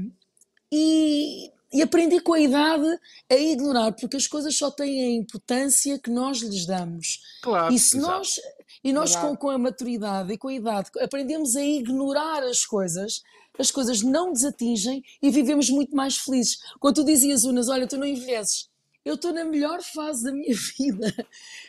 [0.72, 2.86] E, e aprendi com a idade
[3.30, 7.20] a ignorar, porque as coisas só têm a importância que nós lhes damos.
[7.42, 7.74] Claro.
[7.74, 8.12] E se exato.
[8.12, 8.40] nós,
[8.82, 13.22] e nós com, com a maturidade e com a idade aprendemos a ignorar as coisas,
[13.58, 16.58] as coisas não nos atingem e vivemos muito mais felizes.
[16.80, 18.68] Quando tu dizias, Unas, olha, tu não envelheces.
[19.04, 21.26] Eu estou na melhor fase da minha vida,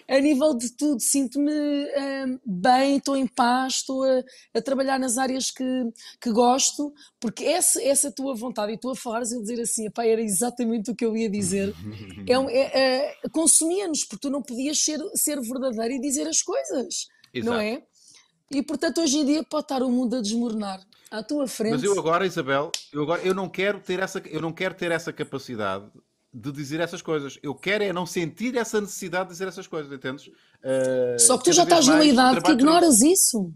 [0.07, 1.01] a nível de tudo.
[1.01, 4.23] Sinto-me hum, bem, estou em paz, estou a,
[4.53, 5.65] a trabalhar nas áreas que,
[6.21, 10.05] que gosto, porque essa, essa tua vontade e tu a falares eu dizer assim, pá,
[10.05, 11.73] era exatamente o que eu ia dizer.
[12.27, 16.41] É, um- é- é- consumia-nos, porque tu não podias ser, ser verdadeiro e dizer as
[16.41, 17.07] coisas,
[17.43, 17.59] não Exato.
[17.59, 17.83] é?
[18.51, 21.73] E portanto, hoje em dia pode estar o mundo a desmoronar à tua frente.
[21.73, 24.91] Mas eu agora, Isabel, eu agora eu não quero ter essa, eu não quero ter
[24.91, 25.85] essa capacidade
[26.33, 27.39] de dizer essas coisas.
[27.41, 30.27] Eu quero é não sentir essa necessidade de dizer essas coisas, entendes?
[30.27, 33.53] Uh, Só que tu já estás numa idade que por ignoras isso.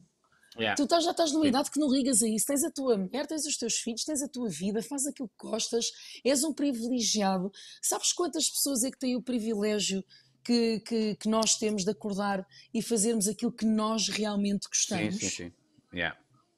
[0.57, 0.75] Yeah.
[0.75, 1.49] Tu estás- já estás numa Sim.
[1.49, 2.45] idade que não ligas a isso.
[2.47, 5.47] Tens a tua mulher, tens os teus filhos, tens a tua vida, faz aquilo que
[5.47, 5.85] gostas,
[6.25, 7.51] és um privilegiado.
[7.81, 10.03] Sabes quantas pessoas é que têm o privilégio
[10.49, 12.43] que, que, que nós temos de acordar
[12.73, 15.19] e fazermos aquilo que nós realmente Sim, gostamos?
[15.19, 15.53] sim, sim.
[15.93, 16.17] Yeah.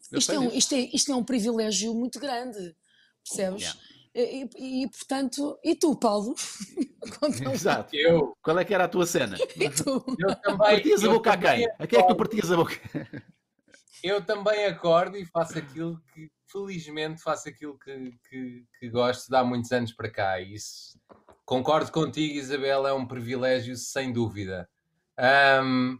[0.09, 2.73] Eu Isto é, um, isto, é, isto é um privilégio muito grande,
[3.21, 3.63] percebes?
[3.63, 3.79] Yeah.
[4.15, 6.35] E, e- e, portanto, e tu, Paulo?
[7.53, 7.93] Exato.
[7.95, 9.37] Eu, Qual é que era a tua cena?
[9.57, 10.05] E tu?
[10.17, 10.57] eu também.
[10.57, 11.67] Partias a boca a quem?
[11.77, 12.75] A quem é que tu partias a boca?
[14.03, 19.35] eu também acordo e faço aquilo que, felizmente, faço aquilo que, que, que gosto de
[19.35, 20.39] há muitos anos para cá.
[20.39, 20.97] E Isso,
[21.51, 24.69] concordo contigo, Isabel, é um privilégio, sem dúvida.
[25.17, 25.97] Ahm,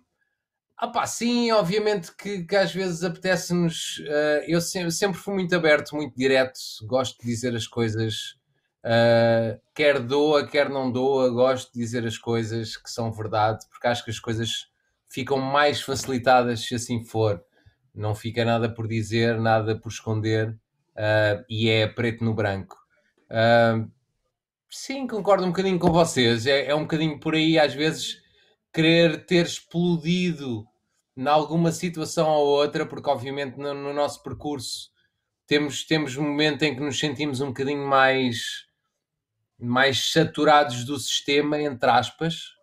[0.77, 4.01] ah pá, sim, obviamente que, que às vezes apetece-nos.
[4.07, 8.37] eh, eu sempre, sempre fui muito aberto, muito direto, gosto de dizer as coisas.
[8.83, 13.87] eh, quer doa, quer não doa, gosto de dizer as coisas que são verdade, porque
[13.87, 14.67] acho que as coisas
[15.09, 17.43] ficam mais facilitadas se assim for.
[17.93, 20.57] Não fica nada por dizer, nada por esconder,
[20.95, 22.77] eh, e é preto no branco.
[23.29, 23.85] Ah,
[24.71, 26.45] sim, concordo um bocadinho com vocês.
[26.47, 28.21] É, é um bocadinho por aí, às vezes,
[28.73, 30.65] querer ter explodido
[31.15, 34.89] em alguma situação ou outra, porque obviamente no, no nosso percurso
[35.45, 38.65] temos, temos um momento em que nos sentimos um bocadinho mais,
[39.59, 42.55] mais saturados do sistema, entre aspas.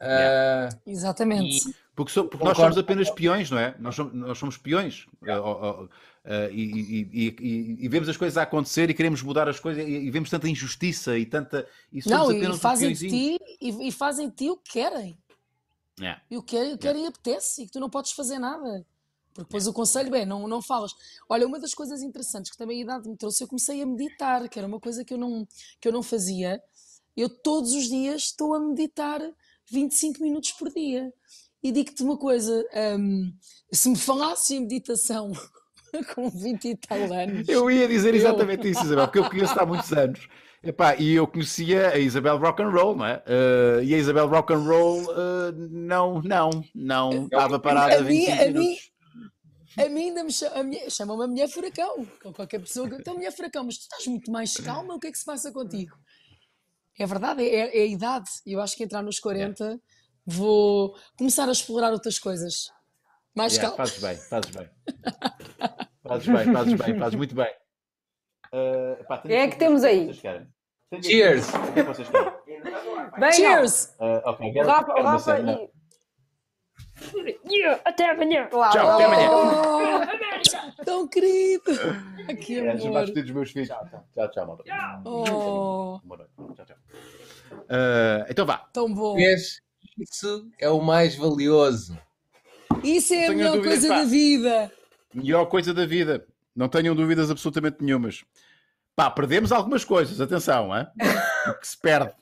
[0.00, 1.72] Ah, Exatamente.
[1.94, 3.74] Porque, so- porque nós somos apenas peões, não é?
[3.78, 5.06] Nós somos, nós somos peões.
[5.24, 5.88] Eh,
[6.24, 9.84] eh, e, e- e- e- vemos as coisas a acontecer e queremos mudar as coisas
[9.86, 11.66] e, vemos tanta injustiça e tanta.
[11.92, 13.38] E Não, e fazem de peõezinhos.
[13.58, 15.18] ti e, fazem ti o que querem.
[15.98, 16.22] Yeah.
[16.30, 18.38] E o que querem, o que querem e apetece, e que tu não podes fazer
[18.38, 18.86] nada.
[19.34, 20.92] Porque depois o conselho é, não, não falas.
[21.28, 24.48] Olha, uma das coisas interessantes que também a idade me trouxe, eu comecei a meditar,
[24.48, 25.46] que era uma coisa que eu não,
[25.80, 26.62] que eu não fazia.
[27.16, 29.20] Eu todos os dias estou a meditar
[29.70, 31.12] 25 minutos por dia.
[31.62, 32.64] E digo-te uma coisa,
[32.98, 33.32] hum,
[33.72, 35.30] se me falasse em meditação
[36.14, 39.58] com 20 e tal anos, Eu ia dizer Eu- exatamente isso, Isabel, porque eu conheço
[39.58, 40.28] há muitos anos.
[40.64, 43.20] Epá, e eu conhecia a Isabel Rock and Roll, não é?
[43.26, 48.24] Eh, e a Isabel Rock and Roll eh, não, não, não estava parada a mim,
[48.26, 48.76] 25 a mim,
[49.76, 52.06] a mim ainda me cha- a minha- chamam-me a mulher furacão.
[52.22, 55.08] Com qualquer pessoa que então mulher furacão, mas tu estás muito mais calma, o que
[55.08, 55.96] é que se passa contigo?
[56.96, 58.30] É verdade, é, é a idade.
[58.46, 59.80] Eu acho que entrar nos 40
[60.24, 62.70] vou começar a explorar outras coisas.
[63.34, 63.76] Mais Yeah, calma.
[63.86, 64.68] fazes bem, fazes bem.
[66.02, 67.54] Fazes bem, fazes bem, fazes muito bem.
[69.00, 70.10] Epá, tenho Quem é aqui que temos o aí?
[70.10, 70.46] aqui-
[71.02, 71.48] Cheers!
[71.54, 71.72] O
[72.18, 73.20] é?
[73.20, 73.94] Bem, Cheers!
[73.98, 74.52] Eh, ok, não.
[74.52, 75.70] quero- O Rafa, o uma Rafa e...
[77.84, 78.46] Até amanhã.
[78.48, 79.30] Claro, Tchau, até amanhã.
[79.30, 81.72] Oh, tão querido!
[82.28, 83.66] Ah, Que É, dos meus filhos.
[83.68, 84.62] Tchau, tchau, malta.
[85.04, 86.32] Oh, Boa noite.
[86.54, 86.76] Tchau, tchau.
[87.68, 88.58] Eh, então vá.
[88.72, 89.16] tão bom!
[89.98, 91.98] Isso é o mais valioso.
[92.82, 93.98] Isso é a melhor dúvidas, coisa pá.
[93.98, 94.72] da vida!
[95.14, 96.26] Melhor coisa da vida.
[96.54, 98.24] Não tenham dúvidas absolutamente nenhumas.
[98.94, 100.86] Pá, perdemos algumas coisas, atenção, hein?
[101.48, 102.12] o que se perde.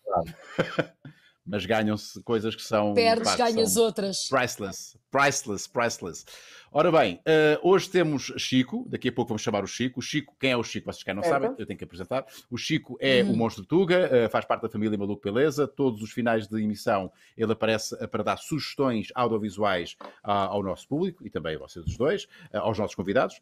[1.47, 2.95] Mas ganham-se coisas que são.
[2.95, 4.29] Perdes, pá, ganhas são outras.
[4.29, 6.25] Priceless, priceless, priceless.
[6.73, 9.99] Ora bem, eh, hoje temos Chico, daqui a pouco vamos chamar o Chico.
[9.99, 10.87] O Chico, quem é o Chico?
[10.87, 11.33] Vocês cá não Certo.
[11.43, 12.25] sabem, eu tenho que apresentar.
[12.49, 13.33] O Chico é Uhum.
[13.33, 15.67] o monstro Tuga, eh, faz parte da família Maluco Beleza.
[15.67, 21.29] Todos os finais de emissão ele aparece para dar sugestões audiovisuais ao nosso público e
[21.31, 23.41] também a vocês os dois, eh, aos nossos convidados,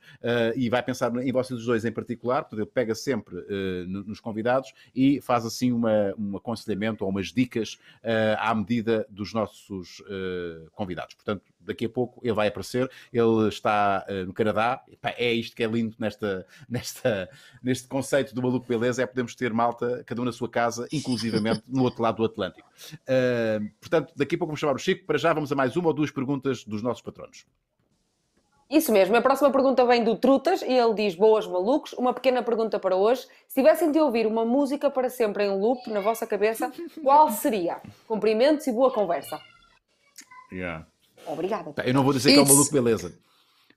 [0.56, 3.36] e vai pensar em vocês os dois em particular, portanto ele pega sempre
[3.86, 7.78] no- nos convidados e faz assim uma, um aconselhamento ou umas dicas
[8.38, 10.02] à medida dos nossos
[10.72, 11.14] convidados.
[11.14, 14.82] Portanto, daqui a pouco ele vai aparecer, ele está uh, no Canadá.
[14.88, 17.28] Epá, é isto que é lindo nesta, nesta,
[17.62, 21.62] neste conceito do maluco beleza, é podermos ter malta, cada um na sua casa, inclusivamente
[21.66, 22.68] no outro lado do Atlântico.
[22.94, 25.88] Uh, portanto, daqui a pouco vamos chamar o Chico, para já vamos a mais uma
[25.88, 27.44] ou duas perguntas dos nossos patronos.
[28.70, 29.16] Isso mesmo.
[29.16, 31.94] A próxima pergunta vem do Trutas e ele diz: Boas malucos.
[31.94, 33.22] Uma pequena pergunta para hoje.
[33.46, 36.70] Se tivessem de ouvir uma música para sempre em loop na vossa cabeça,
[37.02, 37.80] qual seria?
[38.06, 39.40] Cumprimentos e boa conversa.
[40.52, 40.86] Yeah.
[41.28, 41.72] Obrigada.
[41.72, 43.12] Tá, eu não vou dizer que é o maluco beleza.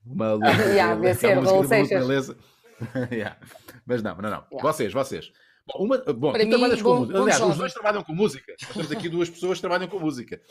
[0.05, 1.27] Maluco yeah, beleza.
[1.27, 2.37] É maluco beleza.
[3.11, 3.37] yeah.
[3.85, 4.43] Mas não, não, não.
[4.51, 4.61] Yeah.
[4.61, 5.31] Vocês, vocês.
[5.67, 7.19] Bom, uma, bom para tu mim, trabalhas bom, com música.
[7.19, 7.51] Aliás, jovem.
[7.51, 8.53] os dois trabalham com música.
[8.61, 10.41] Nós temos aqui duas pessoas que trabalham com música.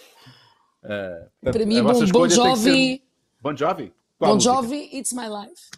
[0.83, 2.63] Uh, portanto, para mim, bom, Bon Jovi.
[2.63, 3.03] ser-
[3.43, 3.93] Bon Jovi?
[4.19, 4.55] Qual Bon música?
[4.55, 5.71] Jovi, It's My Life.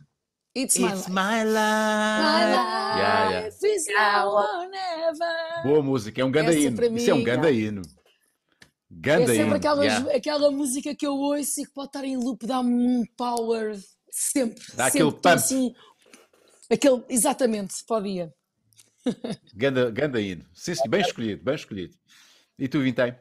[0.55, 1.11] It's, My It's Life.
[1.11, 1.55] my life.
[1.55, 2.53] My
[2.99, 3.45] Yeah, yeah.
[3.47, 5.63] life is now or never.
[5.65, 6.77] Boa música, é um ganda Essa hino.
[6.77, 7.83] para Isso é um mim, ganda hino.
[8.95, 10.17] Ganda É sempre aquela, yeah.
[10.17, 13.79] aquela música que eu ouço e que pode estar em loop, dá-me um power
[14.11, 14.63] sempre.
[14.75, 15.35] Dá sempre aquele estou pump.
[15.35, 15.75] assim.
[16.71, 18.33] Aquele, exatamente, podia.
[19.55, 20.45] Ganda, ganda hino.
[20.55, 21.97] Sim, sim, bem escolhido, bem escolhido.
[22.59, 23.15] E tu, Vintém?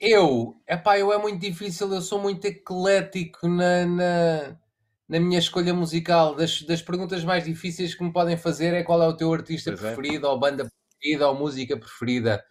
[0.00, 4.56] Eu, epá, eu é muito difícil, eu sou muito eclético na, na,
[5.08, 6.34] na minha escolha musical.
[6.34, 9.70] Das, das perguntas mais difíceis que me podem fazer é qual é o teu artista
[9.72, 9.94] Pois é.
[9.94, 12.42] preferido, ou banda preferida, ou música preferida.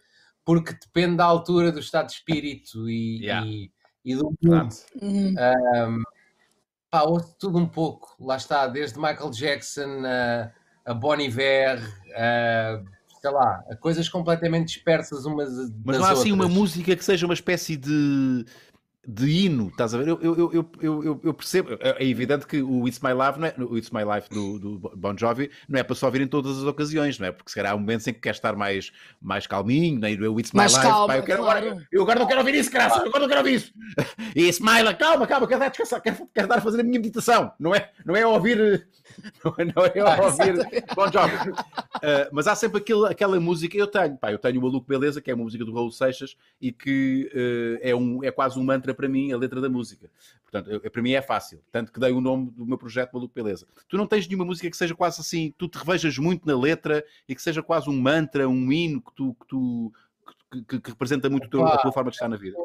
[0.44, 3.46] Porque depende da altura, do estado de espírito e, Yeah.
[3.46, 3.70] e,
[4.04, 4.66] e do mundo.
[4.66, 4.76] Exato.
[5.00, 5.34] Uhum.
[6.90, 8.14] Pá, ouço tudo um pouco.
[8.20, 10.52] Lá está, desde Michael Jackson a,
[10.84, 11.80] a Bon Iver,
[12.14, 12.80] a,
[13.20, 15.48] sei lá, a coisas completamente dispersas umas
[15.84, 18.44] Mas das não há assim uma música que seja uma espécie de,
[19.06, 20.08] de hino, estás a ver?
[20.08, 23.54] Eu, eu, eu, eu, percebo, é é evidente que o It's My Life, não é,
[23.58, 26.58] o It's My Life do, do Bon Jovi não é para só ouvir em todas
[26.58, 27.32] as ocasiões, não é?
[27.32, 30.12] Porque se calhar há momentos em que quer estar mais, mais calminho, não é?
[30.12, 31.66] o It's My Mais Life, calmo, pá, eu, quero claro.
[31.66, 33.72] agora, eu agora não quero ouvir isso, graças, eu agora não quero ouvir isso.
[34.36, 37.52] It's My Life, calma, calma, quero descansar, quero, quero dar a fazer a minha meditação,
[37.58, 38.88] não é, não é ouvir,
[39.44, 40.54] não é, não é ouvir
[40.94, 41.50] Bon Jovi.
[41.50, 45.20] Uh, mas há sempre aquele, aquela música, eu tenho, pá, eu tenho o Maluco Beleza,
[45.20, 48.64] que é uma música do Raul Seixas e que uh, é, um, é quase um
[48.64, 50.10] mantra para mim, a letra da música.
[50.42, 53.34] Portanto, eu- para mim é fácil, tanto que dei o nome do meu projeto Maluco
[53.34, 53.66] Beleza.
[53.88, 57.04] Tu não tens nenhuma música que seja quase assim, tu te revejas muito na letra
[57.28, 59.34] e que seja quase um mantra, um hino que tu.
[59.34, 59.92] Que tu
[60.52, 62.56] que, que- que representa muito teu- a tua forma de estar na vida.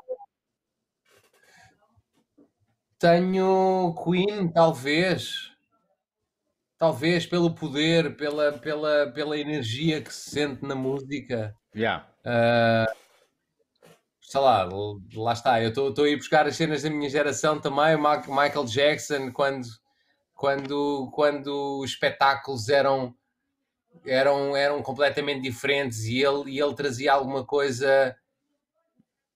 [2.98, 5.52] Tenho Queen, talvez.
[6.78, 11.56] Talvez pelo poder, pela, pela, pela energia que se sente na música.
[11.76, 12.08] Yeah.
[14.30, 14.70] Sei lá,
[15.16, 15.60] lá está.
[15.60, 17.98] Eu estou a ir buscar as cenas da minha geração também.
[17.98, 19.68] Michael Jackson, quando,
[20.36, 23.16] quando, quando os espetáculos eram,
[24.06, 28.16] eram, eram completamente diferentes e ele, e ele trazia alguma coisa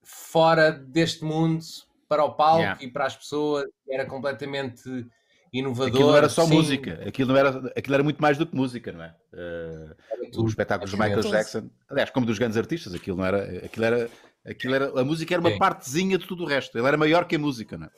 [0.03, 1.63] fora deste mundo
[2.07, 2.83] para o palco Yeah.
[2.83, 3.65] e para as pessoas.
[3.89, 5.07] Era completamente
[5.51, 5.87] inovador.
[5.87, 8.55] Aquilo não era só Sim, música, aquilo, não era, aquilo era muito mais do que
[8.55, 9.15] música, não é?
[9.33, 10.97] Uh, os espetáculos de.
[10.97, 14.09] Michael Jackson, aliás, como dos grandes artistas, aquilo não era, aquilo era,
[14.45, 15.57] aquilo era, a música era uma Sim.
[15.57, 17.89] partezinha de tudo o resto, ele era maior que a música, não é?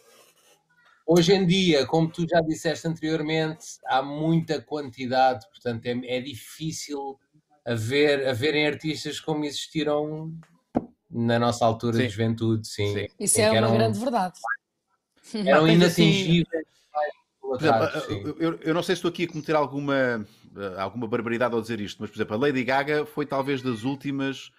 [1.08, 7.20] Hoje em dia, como tu já disseste anteriormente, há muita quantidade, portanto é, é difícil
[7.64, 10.34] haver, haverem artistas como existiram
[11.10, 12.04] na nossa altura Sim.
[12.04, 12.94] de juventude, sim.
[12.94, 13.08] Sim.
[13.20, 14.40] Isso é uma eram, grande verdade.
[15.46, 16.66] eram assim- inatingíveis.
[18.40, 19.96] Eu- eu não sei se estou aqui a cometer alguma,
[20.58, 23.84] eh, alguma barbaridade ao dizer isto, mas, por exemplo, a Lady Gaga foi talvez das
[23.84, 24.52] últimas,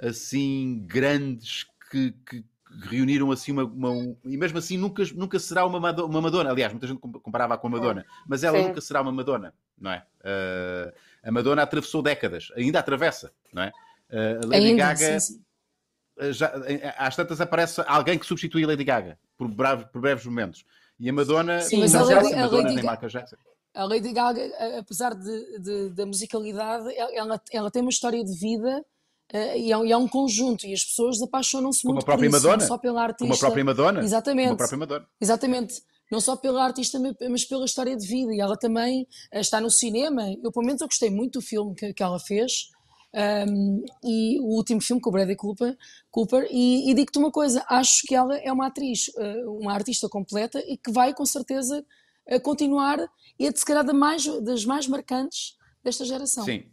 [0.00, 2.44] assim, grandes que, que-
[2.88, 3.64] reuniram, assim, uma...
[3.64, 6.50] uma- um- e mesmo assim nunca, nunca será uma, Mado- uma Madonna.
[6.50, 8.68] Aliás, muita gente compa- comparava com a Madonna, mas ela Sim.
[8.68, 10.04] nunca será uma Madonna, não é?
[10.22, 13.72] Eh, a Madonna atravessou décadas, ainda atravessa, não é?
[14.10, 15.20] A Lady Ainda, Gaga...
[15.20, 16.32] sim, sim.
[16.32, 16.52] já,
[16.98, 20.64] às tantas aparece alguém que substitui a Lady Gaga por, breve- por breves momentos.
[21.00, 23.36] E a Madonna, Sim, mas a Lady- se a Madonna Lady nem Ga- Michael Jackson.
[23.74, 28.32] A Lady Gaga, a- apesar de, de- da musicalidade, ela, ela tem uma história de
[28.38, 28.84] vida
[29.32, 32.28] eh, e, é, um- e é um conjunto, e as pessoas apaixonam-se muito a própria
[32.30, 32.62] por isso, Madonna.
[32.62, 33.24] não só pela artista.
[33.24, 34.00] Como a própria Madonna.
[34.00, 34.44] Exatamente.
[34.48, 35.06] Como a própria Madonna.
[35.20, 35.82] Exatamente.
[36.10, 36.98] Não só pela artista,
[37.28, 38.34] mas- pela história de vida.
[38.34, 40.22] E ela também eh, está no cinema.
[40.42, 42.70] Eu, pelo menos, eu gostei muito do filme que, que ela fez.
[43.14, 45.74] Um, e o último filme com o Bradley Cooper,
[46.10, 50.08] Cooper e, e digo-te uma coisa, acho que ela é uma atriz, eh, uma artista
[50.10, 51.82] completa e que vai com certeza
[52.42, 52.98] continuar
[53.38, 56.44] e é de se calhar da mais, das mais marcantes desta geração.
[56.44, 56.64] Sim.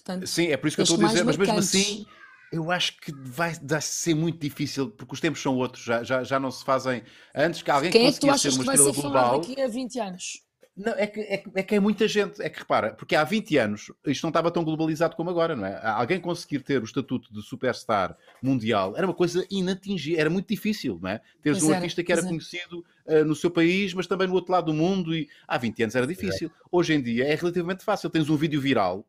[0.00, 2.06] Portanto, Sim, é por isso que eu estou a dizer, mas mesmo assim,
[2.52, 6.22] eu acho que vai, vai ser muito difícil, porque os tempos são outros, já, já,
[6.22, 7.02] já não se fazem.
[7.34, 8.94] Antes que alguém quem que é que tu conseguia achas ser que uma vai estrela
[8.94, 9.40] ser global.
[9.40, 10.46] daqui a 20 anos?
[10.76, 12.42] Não, é, que, é, é, que é muita gente.
[12.42, 15.64] É que repara, porque há 20 anos isto não estava tão globalizado como agora, não
[15.64, 15.80] é?
[15.82, 20.98] Alguém conseguir ter o estatuto de superstar mundial era uma coisa inatingível, era muito difícil,
[21.00, 21.22] não é?
[21.40, 24.34] Teres pois um era, artista que era conhecido uh, no seu país, mas também no
[24.34, 25.14] outro lado do mundo.
[25.14, 26.50] E há 20 anos era difícil.
[26.54, 26.60] É.
[26.70, 28.10] Hoje em dia é relativamente fácil.
[28.10, 29.06] Tens um vídeo viral,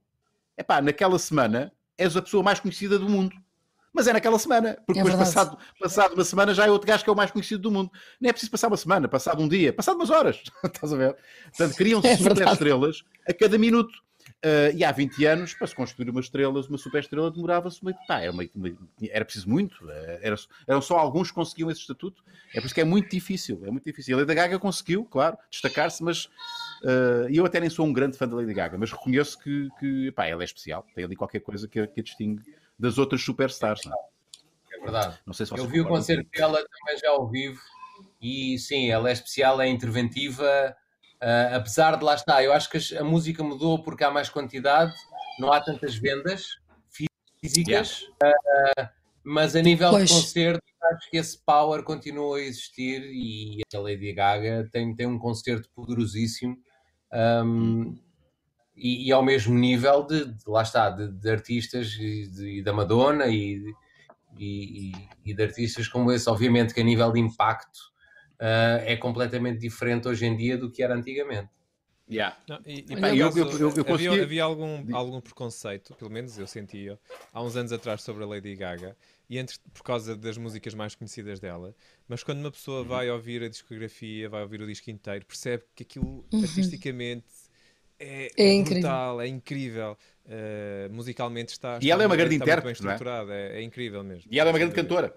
[0.57, 3.35] é pá, naquela semana és a pessoa mais conhecida do mundo
[3.97, 7.03] mas é naquela semana, porque é depois, passado, passado uma semana, já é outro gajo
[7.03, 7.91] que é o mais conhecido do mundo.
[8.21, 11.15] Nem é preciso passar uma semana, passado um dia, passado umas horas, estás a ver?
[11.45, 14.05] Portanto, criam-se é super estrelas a cada minuto.
[14.45, 17.97] Uh, e há 20 anos, para se construir uma estrela, uma super estrela, demorava-se muito.
[18.07, 18.43] Pá, era, uma,
[19.09, 19.83] era preciso muito.
[19.83, 20.35] Uh, era,
[20.67, 22.23] eram só alguns que conseguiam esse estatuto.
[22.53, 23.63] É por isso que é muito difícil.
[23.65, 24.15] É muito difícil.
[24.15, 26.29] A Lady Gaga conseguiu, claro, destacar-se, mas
[26.84, 30.11] uh, eu até nem sou um grande fã da Lady Gaga, mas reconheço que, que
[30.11, 30.86] pá, ela é especial.
[30.93, 32.43] Tem ali qualquer coisa que, que a distingue
[32.78, 33.84] das outras superstars.
[33.86, 34.75] Não é?
[34.75, 35.19] é verdade.
[35.25, 37.59] Não sei se Eu vi o concerto dela também já ao vivo
[38.21, 40.75] e sim, ela é especial, é interventiva,
[41.21, 44.93] uh, apesar de lá estar, eu acho que a música mudou porque há mais quantidade,
[45.39, 46.45] não há tantas vendas
[46.89, 48.38] físicas, yeah.
[48.80, 48.89] uh,
[49.23, 50.09] mas a nível pois.
[50.09, 50.63] de concerto,
[50.93, 55.69] acho que esse power continua a existir e a Lady Gaga tem, tem um concerto
[55.75, 56.57] poderosíssimo.
[57.13, 57.97] Um,
[58.75, 62.61] e, e, ao mesmo nível de, de lá está, de, de artistas e, de, e,
[62.61, 63.63] da Madonna e,
[64.37, 64.91] e,
[65.25, 67.79] e, de artistas como esse, obviamente que a nível de impacto
[68.39, 71.49] uh, é completamente diferente hoje em dia do que era antigamente.
[72.09, 72.37] Yeah.
[72.47, 76.37] Não, e, e pá, eu, eu, eu, eu havia, havia, algum, algum preconceito, pelo menos
[76.37, 76.97] eu sentia,
[77.33, 78.95] há uns anos atrás sobre a Lady Gaga,
[79.30, 81.75] e entre, por causa das músicas mais conhecidas dela,
[82.07, 82.88] mas quando uma pessoa uhum.
[82.88, 86.41] vai ouvir a discografia, vai ouvir o disco inteiro, percebe que aquilo uhum.
[86.41, 87.25] artisticamente
[87.99, 89.97] é, é brutal, é incrível.
[90.25, 91.80] Uh, musicalmente está.
[91.82, 92.97] E ela é uma grande intérprete, não é?
[93.30, 93.59] é?
[93.59, 93.61] é?
[93.61, 94.30] incrível mesmo.
[94.30, 95.15] E ela é uma grande cantora.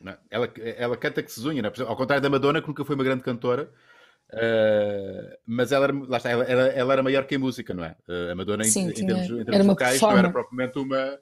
[0.00, 0.18] Não, é?
[0.30, 1.88] ela, ela canta que se zunha, não é?
[1.88, 3.72] ao contrário da Madonna, que nunca foi uma grande cantora.
[4.30, 7.82] Uh, mas ela, era, lá está, ela, ela, ela, era maior que em música, não
[7.82, 7.96] é?
[8.06, 11.18] Uh, a Madonna, Sim, em, em termos, em termos vocais, não era propriamente uma.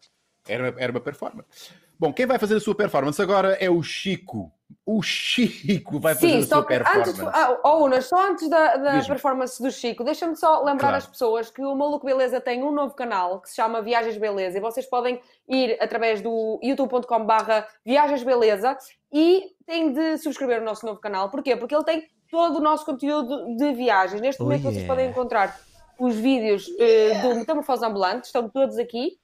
[0.49, 1.70] Era uma, era uma performance.
[1.99, 4.53] Bom, quem vai fazer a sua performance agora é o Chico.
[4.84, 7.11] O Chico vai fazer Sim, a sua performance.
[7.11, 10.97] Antes, ah, oh, só antes da, da performance do Chico, deixa-me só lembrar claro.
[10.97, 14.59] as pessoas que o Maluco Beleza tem um novo canal que se chama Viagens Beleza
[14.59, 18.76] e vocês podem ir através do youtube.com/barra Viagens Beleza
[19.12, 21.30] e têm de subscrever o nosso novo canal.
[21.30, 21.57] Porquê?
[21.57, 24.20] Porque ele tem todo o nosso conteúdo de viagens.
[24.20, 24.74] Neste oh, momento yeah.
[24.74, 25.59] vocês podem encontrar
[25.99, 29.18] os vídeos uh, do Metamorfose Ambulante, estão todos aqui.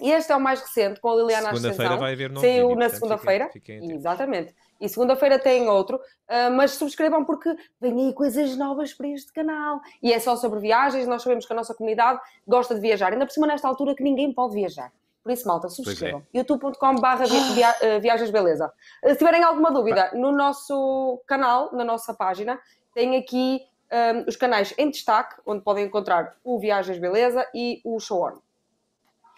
[0.00, 2.78] E este é o mais recente, com a Liliana Segunda-feira vai haver novo Saiu vídeo,
[2.78, 3.50] na segunda-feira.
[3.68, 4.54] Exatamente.
[4.80, 5.96] E segunda-feira tem outro.
[5.96, 9.80] Uh, mas subscrevam porque vêm aí coisas novas para este canal.
[10.02, 11.06] E é só sobre viagens.
[11.06, 13.12] Nós sabemos que a nossa comunidade gosta de viajar.
[13.12, 14.90] Ainda por cima, nesta altura, que ninguém pode viajar.
[15.22, 16.22] Por isso, malta, subscrevam.
[16.32, 16.38] É.
[16.38, 17.24] youtube.com.br
[17.54, 18.72] via, uh, Viagens Beleza.
[19.04, 22.58] Se tiverem alguma dúvida, no nosso canal, na nossa página,
[22.94, 23.60] tem aqui
[23.92, 28.38] um, os canais em destaque, onde podem encontrar o Viagens Beleza e o Show On.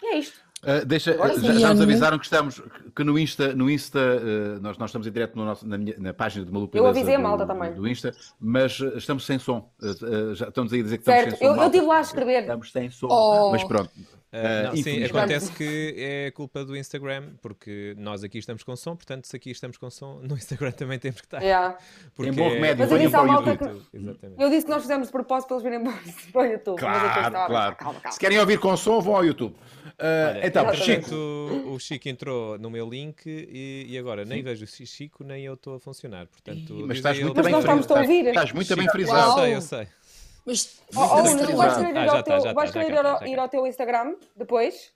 [0.01, 0.42] E é isto.
[0.63, 2.61] Uh, deixa, já, já, nos avisaram que estamos
[2.95, 5.93] que no Insta, no Insta uh, nós, nós estamos em direto no nosso, na, minha,
[5.97, 7.73] na página do Maluco Eu avisei a malta também.
[7.73, 9.69] Do Insta, mas estamos sem som.
[9.81, 11.33] Uh, já estamos aí a dizer que certo.
[11.33, 11.55] estamos sem som.
[11.55, 12.41] Eu, eu estive lá a escrever.
[12.41, 13.07] Estamos sem som.
[13.09, 13.51] Oh.
[13.51, 13.91] Mas pronto.
[14.33, 18.95] Uh, não, sim, acontece que é culpa do Instagram, porque nós aqui estamos com som,
[18.95, 21.39] portanto, se aqui estamos com som, no Instagram também temos que estar.
[21.39, 21.77] Yeah.
[22.15, 23.81] Porque Tem bom remédio, venham para o YouTube.
[23.91, 24.43] Que...
[24.43, 26.79] Eu disse que nós fizemos de propósito para eles virem para o YouTube.
[26.79, 27.75] Claro, claro.
[27.75, 28.11] Calma, calma.
[28.11, 29.55] Se querem ouvir com som, vão ao YouTube.
[30.03, 31.15] Uh, Olha, então, Chico.
[31.65, 34.29] O Chico entrou no meu link e, e agora Sim.
[34.31, 36.27] nem vejo o Chico, nem eu estou a funcionar.
[36.27, 38.01] Portanto, mas estás muito bem frisado.
[38.11, 39.39] Estás muito bem frisado.
[39.39, 39.87] Eu sei, eu sei.
[40.45, 43.25] Mas oh, oh, tu vais querer, ir, ah, ao teu, tá, vais querer ir, ao,
[43.25, 44.91] ir ao teu Instagram depois?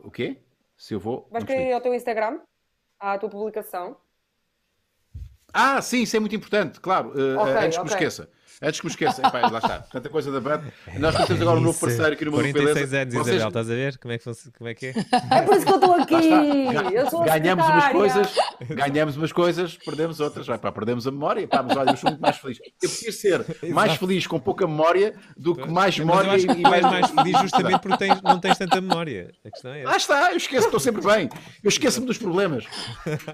[0.00, 0.38] O quê?
[0.76, 1.28] Se eu vou.
[1.30, 2.40] Vais querer ir ao teu Instagram?
[2.98, 3.96] À tua publicação?
[5.52, 7.10] Ah, sim, isso é muito importante, claro.
[7.10, 7.82] Uh, okay, antes que okay.
[7.82, 8.28] me esqueça.
[8.64, 10.64] Antes que me esqueça, Epá, lá está, tanta coisa da banda.
[10.98, 12.98] Nós temos agora um novo parceiro aqui no Mundo 46 Beleza.
[12.98, 13.36] anos, Vocês...
[13.36, 13.98] Isabel, estás a ver?
[13.98, 14.24] Como é que,
[14.56, 14.94] como é, que é?
[15.30, 16.94] É por isso que eu estou aqui!
[16.94, 18.34] Eu sou ganhamos umas coisas,
[18.68, 20.46] ganhamos umas coisas, perdemos outras.
[20.46, 21.46] Vai, pá, perdemos a memória.
[21.46, 22.58] Pá, mas olha, eu sou muito mais feliz.
[22.58, 26.82] Eu preciso ser mais feliz com pouca memória do que mais memória que e mais.
[26.82, 29.30] mais feliz justamente porque tens, não tens tanta memória.
[29.44, 29.92] A questão é essa.
[29.92, 31.28] Ah, está, eu esqueço, estou sempre bem.
[31.62, 32.64] Eu esqueço-me dos problemas.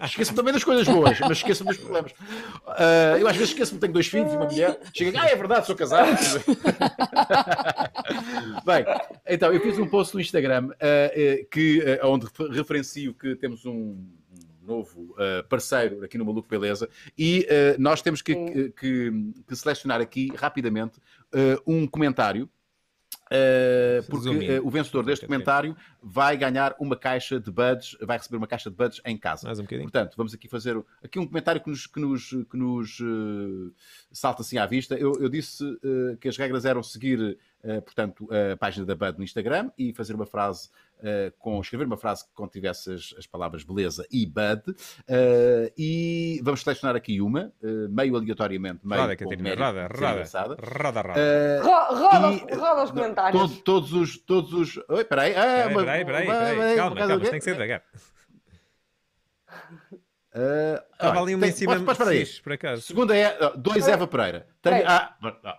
[0.04, 2.12] Esqueço-me também das coisas boas, mas esqueço-me dos problemas.
[2.12, 4.78] Uh, eu às vezes esqueço-me, tenho dois filhos e uma mulher.
[4.94, 6.16] Chega, ah, é verdade, sou casado.
[8.64, 8.84] Bem,
[9.26, 13.66] então eu fiz um post no Instagram uh, uh, que, uh, onde referencio que temos
[13.66, 14.02] um
[14.62, 18.34] novo uh, parceiro aqui no Maluco Beleza e uh, nós temos que,
[18.70, 19.12] que,
[19.46, 20.98] que, selecionar aqui rapidamente
[21.34, 22.48] uh, um comentário
[23.32, 28.36] Uh, porque uh, o vencedor deste comentário vai ganhar uma caixa de buds, vai receber
[28.36, 29.46] uma caixa de buds em casa.
[29.46, 29.88] Mais um bocadinho.
[29.88, 33.72] Portanto, vamos aqui fazer aqui um comentário que nos, que nos, que nos uh,
[34.10, 34.96] salta assim à vista.
[34.96, 35.64] Eu, eu disse
[36.20, 37.38] que as regras eram seguir,
[37.84, 40.68] portanto, a página da Bud no Instagram e fazer uma frase
[41.00, 44.70] uh, com escrever uma frase que contivesse as, as palavras beleza e bud.
[44.70, 50.24] Uh, e vamos selecionar aqui uma, uh, meio aleatoriamente, meio roda, Catarina, roda, roda,
[50.62, 51.92] roda, roda.
[51.92, 53.40] roda, roda os comentários.
[53.40, 54.18] Todos, todos os.
[54.18, 54.76] Todos os...
[54.88, 55.34] Oi, peraí.
[55.34, 57.82] Ah, peraí, peraí, peraí, calma, calma, tem que ser devagar.
[60.32, 62.82] Uh, Estava ali uma tem, em cima podes, podes, por acaso.
[62.82, 64.46] Segunda é 2 Eva Pereira.
[64.62, 65.58] Tenho, ah, ah,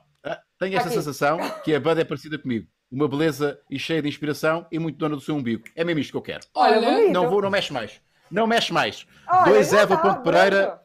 [0.62, 4.68] tenho esta sensação que a Bud é parecida comigo uma beleza e cheia de inspiração
[4.72, 5.64] e muito dona do seu umbigo.
[5.76, 6.46] É mesmo isto que eu quero.
[6.54, 8.00] Olha, não vou, não mexe mais.
[8.30, 9.08] Não mexe mais.
[9.28, 10.80] Olha, Dois Eva tá, Ponte Pereira.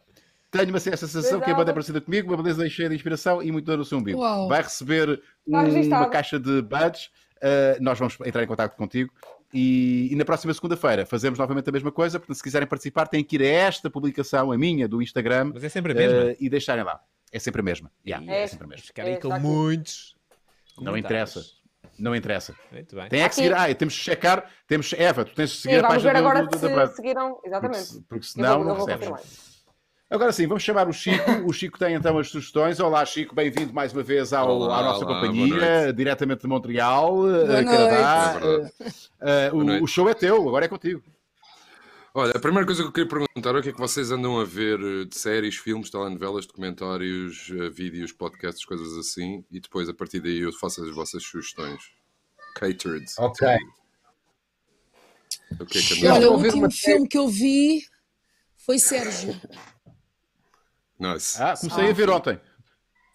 [0.51, 3.53] Tenho uma sensação que a banda é parecida comigo, uma beleza cheia de inspiração e
[3.53, 4.21] muito dona do seu umbigo.
[4.21, 4.49] Uau.
[4.49, 7.11] Vai receber um, uma caixa de badges.
[7.37, 9.13] Uh, nós vamos entrar em contato contigo.
[9.53, 12.19] E, e, na próxima segunda-feira fazemos novamente a mesma coisa.
[12.19, 15.53] Portanto, se quiserem participar, têm que ir a esta publicação, a minha, do Instagram.
[15.53, 16.33] Mas é sempre a mesma.
[16.33, 17.01] Uh, e deixarem lá.
[17.37, 17.93] É sempre a mesma.
[18.07, 18.87] Yeah, é, é, sempre a mesma.
[18.87, 20.17] Ficarem é, com muitos.
[20.81, 21.45] Não interessa.
[21.99, 22.55] Não interessa.
[22.73, 23.11] Muito bem.
[23.11, 23.53] Tem é que seguir.
[23.53, 24.51] Ah, temos que checar.
[24.67, 26.87] Temos, Eva, tu tens de seguir sim, a página ver agora do, do, se da
[26.87, 27.39] seguiram.
[27.45, 27.87] Exatamente.
[27.89, 29.67] Porque, porque senão não recebes.
[30.09, 31.31] Agora sim, vamos chamar o Chico.
[31.47, 32.81] O Chico tem então as sugestões.
[32.81, 37.29] Olá, Chico, bem-vindo mais uma vez ao, olá, à nossa olá, companhia, diretamente de Montreal,
[37.29, 38.37] eh, Canadá.
[38.41, 41.03] Uh, uh, o, o show é teu, agora é contigo.
[42.19, 44.41] Olha, a primeira coisa que eu queria perguntar é o que é que vocês andam
[44.41, 50.21] a ver de séries, filmes, telenovelas, documentários, vídeos, podcasts, coisas assim, e depois a partir
[50.21, 51.79] daí eu faço as vossas sugestões.
[52.55, 53.05] Catered.
[53.19, 53.47] Ok.
[55.61, 57.85] O que é que Olha, o último filme que eu vi
[58.57, 59.39] foi Sérgio.
[60.99, 61.37] Nice.
[61.39, 62.41] Ah, comecei ah, a ver ontem.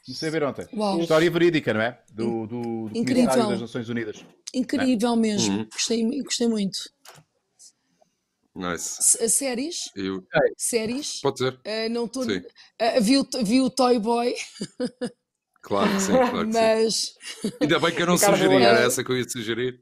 [0.05, 0.67] Comecei a ver ontem.
[0.75, 0.99] Uau.
[0.99, 1.99] História verídica, não é?
[2.13, 3.49] Do, do, do Incrível.
[3.49, 4.23] das Nações Unidas.
[4.53, 5.17] Incrível é?
[5.17, 5.57] mesmo.
[5.57, 5.67] Uhum.
[5.73, 6.77] Gostei, gostei muito.
[8.61, 9.27] Nice.
[9.29, 9.89] Séries?
[9.95, 10.23] Eu...
[10.55, 11.19] Séries?
[11.21, 11.53] Pode ser.
[11.53, 12.21] Uh, não tô...
[12.21, 14.35] Uh, vi, o, vi o Toy Boy.
[15.63, 16.95] Claro que sim, claro que Mas...
[16.95, 17.51] sim.
[17.61, 19.79] Ainda bem que eu não sugeri, era essa que eu ia sugerir.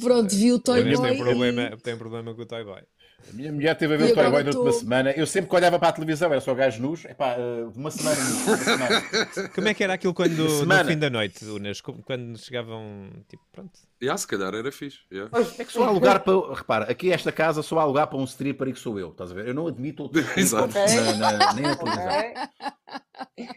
[0.00, 1.08] Pronto, vi o Toy Boy.
[1.08, 2.82] Tem problema, tem problema com o Toy Boy.
[3.28, 4.62] A minha mulher teve a ver e o Toy Boy durante tô...
[4.62, 5.10] uma semana.
[5.10, 7.04] Eu sempre que olhava para a televisão era só gajos nus.
[7.04, 8.16] Epá, eh, uma semana.
[8.46, 9.48] Uma semana.
[9.54, 11.80] Como é que era aquilo quando no fim da noite, Unas?
[11.80, 13.10] Quando chegavam.
[13.28, 13.78] Tipo, pronto.
[14.00, 15.00] Yeah, se calhar era fixe.
[15.12, 15.30] Yeah.
[15.58, 16.54] É que só há lugar para.
[16.54, 19.10] Repara, aqui esta casa só há lugar para um stripper e que sou eu.
[19.10, 19.48] Estás a ver?
[19.48, 20.72] Eu não admito outro Exato.
[21.18, 22.06] Na, na, nem a televisão.
[23.32, 23.48] Okay.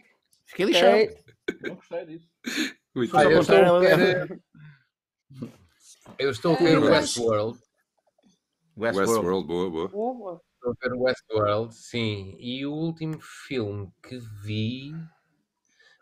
[0.46, 0.94] Fiquei lixado.
[0.94, 1.16] Okay.
[1.62, 2.28] Não gostei disso.
[2.94, 4.40] Eu, estou a ver,
[6.18, 7.58] eu estou a ver Westworld.
[8.80, 9.12] Westworld.
[9.12, 10.42] Westworld, boa, boa.
[10.54, 12.36] Estou a ver Westworld, sim.
[12.38, 14.92] E o último filme que vi,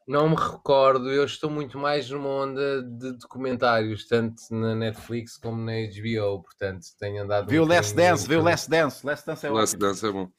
[0.07, 1.11] não me recordo.
[1.11, 6.43] Eu estou muito mais numa onda de documentários, tanto na Netflix como na HBO.
[6.43, 7.49] Portanto, tenho andado.
[7.49, 9.07] Viu um Last Dance, viu Last Dance.
[9.07, 10.31] Last Dance é Last Dance é bom.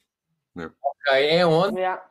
[0.58, 0.64] É.
[0.64, 1.78] Ok, é onde?
[1.78, 2.02] Yeah.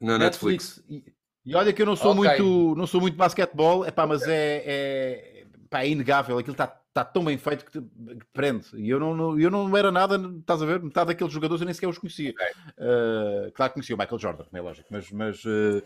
[0.00, 0.78] Na Netflix.
[0.78, 1.06] Netflix.
[1.44, 2.40] E, e, olha que eu não sou okay.
[2.40, 6.38] muito, não sou muito basquetebol, epá, mas é, é, pá, é inegável.
[6.38, 8.66] Aquilo está está tão bem feito que te, que te prende.
[8.74, 10.82] E eu não, eu não era nada, estás a ver?
[10.82, 12.30] Metade daqueles jogadores eu nem sequer os conhecia.
[12.30, 12.46] Okay.
[12.78, 15.82] Uh, claro que conhecia o Michael Jordan, como é lógico, mas, mas, uh,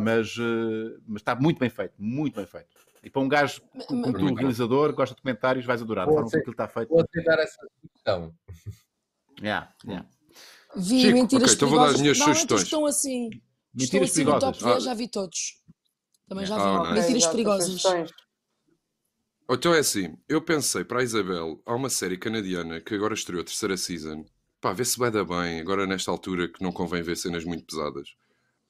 [0.00, 2.68] mas, uh, mas está muito bem feito, muito bem feito.
[3.02, 6.06] E para um gajo como tu, realizador, gosta de comentários, vais adorar.
[6.06, 6.88] Vou aquilo está feito.
[6.88, 7.58] Vou tentar essa
[7.92, 8.32] questão.
[9.40, 10.08] Yeah, yeah.
[10.76, 12.62] Vi Chico, mentiras okay, então vou dar as minhas sugestões.
[12.62, 13.28] Estão assim.
[13.74, 14.58] Mentiras estão assim perigosas.
[14.58, 14.80] top ah.
[14.80, 15.60] já vi todos.
[16.28, 16.62] Também já vi.
[16.62, 17.82] Ah, mentiras perigosas.
[19.50, 23.42] Então é assim, eu pensei para a Isabel, há uma série canadiana que agora estreou
[23.42, 24.24] a terceira season.
[24.60, 27.64] Pá, vê se vai dar bem, agora nesta altura que não convém ver cenas muito
[27.64, 28.10] pesadas.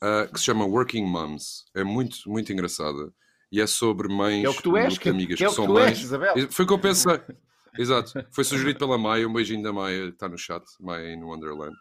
[0.03, 1.67] Uh, que se chama Working Moms.
[1.75, 3.13] É muito, muito engraçada.
[3.53, 5.67] E é sobre mães, é o que tu és, que, amigas que, é que são
[5.69, 5.91] mães.
[5.91, 6.51] És, Isabel.
[6.51, 7.21] Foi o que eu pensei.
[7.79, 8.13] Exato.
[8.31, 11.77] Foi sugerido pela Maia, um beijinho da Maia, está no chat, Maia in Wonderland.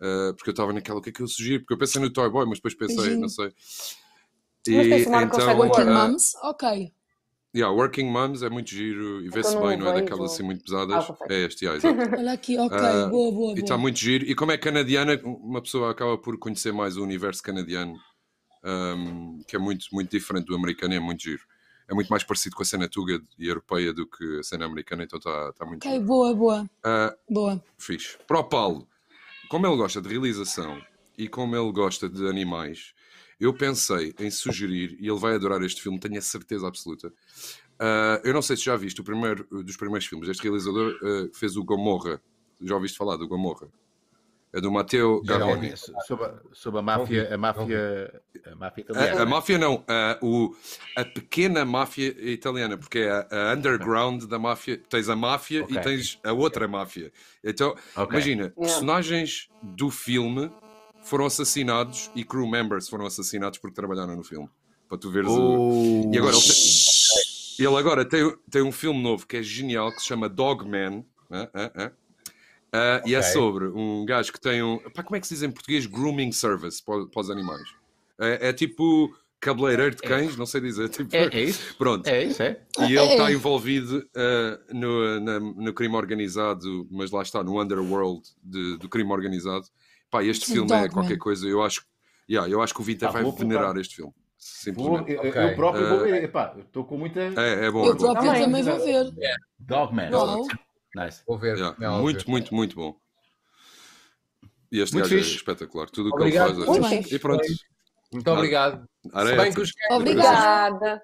[0.00, 1.60] Uh, porque eu estava naquela, o que é que eu sugiro?
[1.60, 3.20] Porque eu pensei no Toy Boy, mas depois pensei, beijinho.
[3.20, 3.52] não sei.
[4.66, 6.34] E, então, Working uh, Moms?
[6.42, 6.92] Ok.
[7.54, 10.62] Yeah, Working Moms é muito giro e então vê-se bem, não é daquelas assim muito
[10.62, 11.10] pesadas.
[11.10, 12.16] Ah, é este, yeah, exato.
[12.16, 13.58] Olha aqui, ok, uh, boa, boa.
[13.58, 14.24] E está muito giro.
[14.24, 17.98] E como é canadiana, uma pessoa acaba por conhecer mais o universo canadiano,
[18.64, 21.42] um, que é muito, muito diferente do americano, é muito giro.
[21.88, 25.02] É muito mais parecido com a cena tuga e europeia do que a cena americana,
[25.02, 26.04] então está tá muito Ok, giro.
[26.04, 26.62] boa, boa.
[26.62, 27.64] Uh, boa.
[27.76, 28.16] Fixe.
[28.28, 28.86] Para o Paulo,
[29.48, 30.80] como ele gosta de realização
[31.18, 32.94] e como ele gosta de animais,
[33.40, 37.08] eu pensei em sugerir, e ele vai adorar este filme, tenho a certeza absoluta.
[37.08, 40.28] Uh, eu não sei se já viste o primeiro dos primeiros filmes.
[40.28, 42.20] Este realizador uh, fez o Gomorra.
[42.60, 43.68] Já ouviste falar do Gomorra?
[44.52, 45.74] É do Matteo Garrone.
[46.06, 49.18] Sobre, sobre a máfia, a máfia, a máfia italiana.
[49.18, 50.54] A, a máfia não, a, o,
[50.96, 54.76] a pequena máfia italiana, porque é a, a underground da máfia.
[54.76, 55.76] Tens a máfia okay.
[55.76, 57.12] e tens a outra máfia.
[57.44, 58.04] Então, okay.
[58.10, 60.50] imagina, personagens do filme
[61.02, 64.48] foram assassinados e crew members foram assassinados porque trabalharam no filme.
[64.88, 66.08] Para tu veres oh.
[66.08, 66.10] o...
[66.12, 70.00] E agora ele, tem, ele agora tem, tem um filme novo que é genial que
[70.00, 71.04] se chama Dogman.
[71.30, 72.00] Uh, uh, uh.
[72.72, 73.12] Uh, okay.
[73.12, 74.78] E é sobre um gajo que tem um.
[74.94, 75.86] Pá, como é que se diz em português?
[75.86, 77.68] Grooming service para, para os animais.
[78.18, 80.36] É, é, tipo cabeleireiro de cães, é.
[80.36, 80.88] não sei dizer.
[80.90, 81.74] Tipo, é, é, isso?
[81.76, 82.06] Pronto.
[82.06, 82.60] É isso, é.
[82.80, 88.22] E ele está envolvido uh, no, na, no crime organizado, mas lá está, no underworld
[88.42, 89.66] de, do crime organizado.
[90.10, 91.46] Pá, este Sim, filme é qualquer coisa.
[91.46, 91.84] Eu acho,
[92.28, 94.12] yeah, eu acho que o Vita ah, vai venerar este filme.
[94.36, 95.14] Simplesmente.
[95.14, 95.44] Vou, okay.
[95.44, 96.24] Eu próprio uh, vou ver.
[96.24, 97.20] Epá, estou com muita.
[97.20, 97.84] É, é bom.
[97.84, 99.12] Eu é próprio também, também vou ver.
[99.58, 100.10] Dogman.
[100.94, 101.22] Nice.
[101.26, 101.56] Vou ver.
[101.56, 101.76] Yeah.
[101.78, 102.30] Não, muito, ver.
[102.30, 102.96] muito, muito bom.
[104.72, 105.34] E este muito gajo é fixe.
[105.34, 105.90] é espetacular.
[105.90, 107.12] Tudo o que ele faz.
[107.12, 107.14] É...
[107.14, 107.44] E pronto.
[108.12, 108.88] Muito obrigado.
[109.12, 109.72] Ah, Se bem que os...
[109.90, 111.02] Obrigada.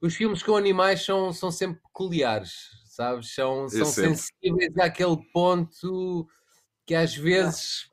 [0.00, 2.52] Os filmes com animais são, são sempre peculiares,
[2.86, 3.32] sabes?
[3.34, 6.26] São, são sensíveis àquele ponto
[6.84, 7.91] que às vezes.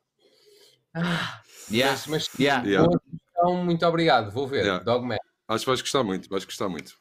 [0.94, 1.40] Ah,
[1.70, 1.92] yeah.
[1.92, 2.66] Mas, mas yeah.
[2.66, 2.88] Yeah.
[3.30, 4.30] Então, muito obrigado.
[4.30, 4.64] Vou ver.
[4.64, 4.84] Yeah.
[4.84, 5.18] Dogman.
[5.48, 6.28] Acho que vais gostar muito.
[6.28, 6.94] Vais gostar muito.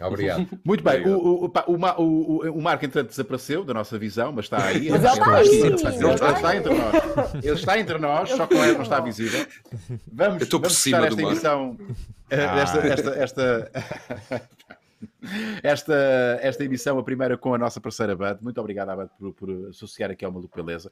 [0.00, 0.46] Obrigado.
[0.64, 4.64] Muito bem, o, o, o, o, o Marco, entretanto, desapareceu da nossa visão, mas está
[4.64, 4.88] aí.
[4.90, 5.48] Mas ele está aí.
[5.48, 7.34] Ele está entre nós.
[7.34, 9.44] Ele está entre nós, só que ele não está visível.
[10.12, 11.76] Vamos, Eu estou por vamos cima esta emissão.
[12.30, 12.60] Eh, ah.
[12.60, 14.48] Esta, esta, esta...
[15.62, 18.38] Esta, esta emissão, a primeira com a nossa parceira Bud.
[18.40, 20.90] Muito obrigado, Bud, por, por associar aqui ao Maluco Beleza.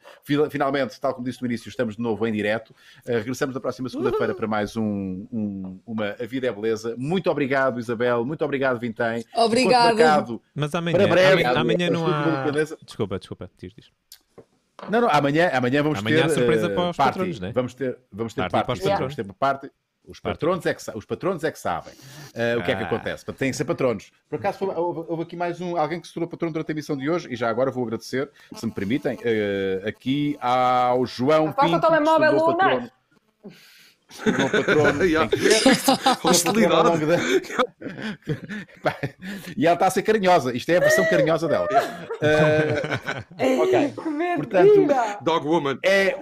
[0.51, 2.71] Finalmente, tal como disse no início, estamos de novo em direto.
[3.07, 6.95] Uh, regressamos na próxima segunda-feira para mais um, um, uma A Vida é Beleza.
[6.99, 8.25] Muito obrigado, Isabel.
[8.25, 9.25] Muito obrigado, Vintém.
[9.35, 10.41] Obrigado.
[10.55, 12.47] Mas amanhã, para breve, amanhã, amanhã não há...
[12.85, 13.51] Desculpa, desculpa.
[13.59, 13.91] Diz, diz.
[14.91, 16.31] Não, não, amanhã, amanhã vamos amanhã ter.
[16.31, 17.19] surpresa uh, para os party.
[17.19, 17.51] patrões, né?
[17.55, 18.67] Vamos ter, vamos ter party.
[18.67, 18.89] party.
[18.99, 19.71] Vamos ter parte.
[20.07, 22.87] Os patronos, é que, os patronos é que sabem uh, o que é que ah.
[22.87, 23.25] acontece.
[23.33, 24.13] Tem que ser patronos.
[24.29, 26.97] Por acaso, houve, houve, aqui mais um, alguém que se tornou patrono durante a emissão
[26.97, 31.57] de hoje, e já agora vou agradecer, se me permitem, uh, aqui ao João Pinto.
[31.57, 32.43] Passa o telemóvel, Luna!
[32.43, 32.91] O meu patrono.
[36.23, 37.03] Hostilidade.
[39.57, 40.55] e ela está a ser carinhosa.
[40.55, 41.69] Isto é a versão carinhosa dela.
[42.17, 43.95] Uh, ok.
[44.37, 44.87] Portanto,
[45.23, 45.79] Dog Woman.
[45.83, 46.17] É,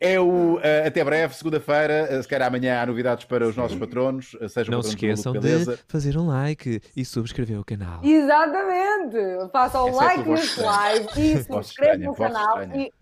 [0.00, 0.56] é o.
[0.56, 2.08] Uh, até breve, segunda-feira.
[2.10, 4.34] Uh, se calhar amanhã há novidades para os nossos patronos.
[4.34, 8.00] Uh, sejam Não se esqueçam de fazer um like e subscrever o canal.
[8.04, 9.16] Exatamente.
[9.52, 12.62] Façam um like neste live e subscrevam no canal.
[12.74, 12.92] E,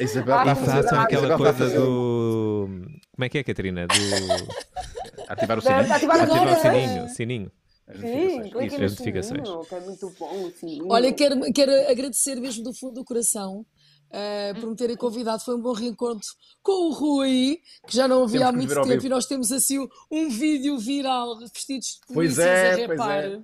[0.00, 3.86] e façam aquela coisa do como é que é, Catarina?
[3.86, 3.94] Do...
[5.28, 5.92] Ativar o sininho.
[5.92, 7.08] Ativar, Ativar o sininho.
[7.10, 7.52] sininho.
[8.00, 9.46] Sim, clique no notificações.
[9.46, 10.50] Sininho, que é muito bom
[10.88, 15.42] Olha, quero, quero agradecer mesmo do fundo do coração uh, por me terem convidado.
[15.42, 16.30] Foi um bom reencontro
[16.62, 20.30] com o Rui, que já não ouvi há muito tempo, e nós temos assim um
[20.30, 23.40] vídeo viral vestidos de pois é, pois é.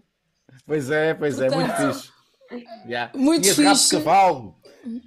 [0.64, 2.12] Pois é, pois é, muito fixe.
[2.86, 3.12] Yeah.
[3.18, 3.90] Muito Tinha fixe.
[3.90, 4.56] de cavalo.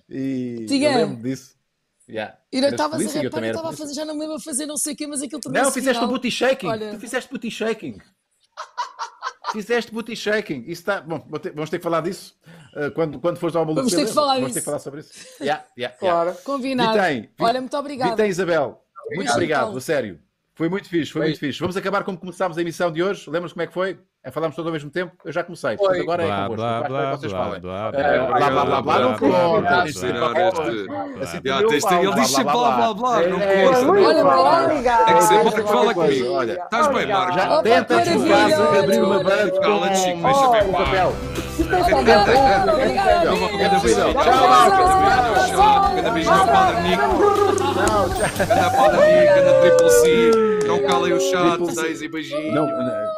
[0.08, 0.92] E Tinha.
[0.92, 1.59] eu lembro disso.
[2.10, 2.36] Yeah.
[2.52, 4.78] E não estava a eu estava a fazer, já não me lembro a fazer não
[4.78, 6.68] sei o quê, mas aquilo também Não, fizeste o booty shaking.
[6.68, 6.90] Olha...
[6.90, 8.02] Tu fizeste booty shaking.
[9.54, 10.62] fizeste booty shaking.
[10.62, 11.02] Isso está.
[11.02, 11.24] Bom,
[11.54, 12.36] vamos ter que falar disso
[12.76, 13.82] uh, quando, quando fores ao maluco.
[13.82, 15.14] Vamos ter que falar Vamos ter que falar sobre isso.
[15.40, 16.44] Yeah, yeah, claro, yeah.
[16.44, 16.94] combinado.
[16.94, 18.10] Vitém, Olha, muito obrigado.
[18.10, 18.84] Vitém, Isabel.
[19.12, 20.20] Muito obrigado, a sério.
[20.56, 21.60] Foi muito fixe, foi muito fixe.
[21.60, 23.30] Vamos acabar como começámos a emissão de hoje.
[23.30, 24.00] Lembras como é que foi?
[24.22, 25.16] É falarmos todos ao mesmo tempo?
[25.24, 25.78] Eu já comecei.
[25.78, 26.58] Portanto, agora blá, é convosco.
[26.58, 27.62] Blá, blá, vocês blá, falem.
[27.62, 29.74] Blá, blá, blá, blá, não conta.
[29.76, 30.20] Ele diz sempre
[32.52, 33.22] blá, blá, blá.
[33.22, 35.14] Não conta.
[35.14, 36.34] Que ser bom que fala comigo.
[36.34, 37.36] Olha, estás bem, Marcos?
[37.36, 39.72] Já tenta casa abrir uma banda com
[40.68, 41.16] um papel.
[44.22, 44.90] Tchau, Marcos.
[45.96, 47.08] Cada beijinho ao Padre Nico.
[48.38, 50.32] Cada Padre Nico, cada Triple C.
[50.68, 52.68] Não calem o chat, Daisy, beijinho.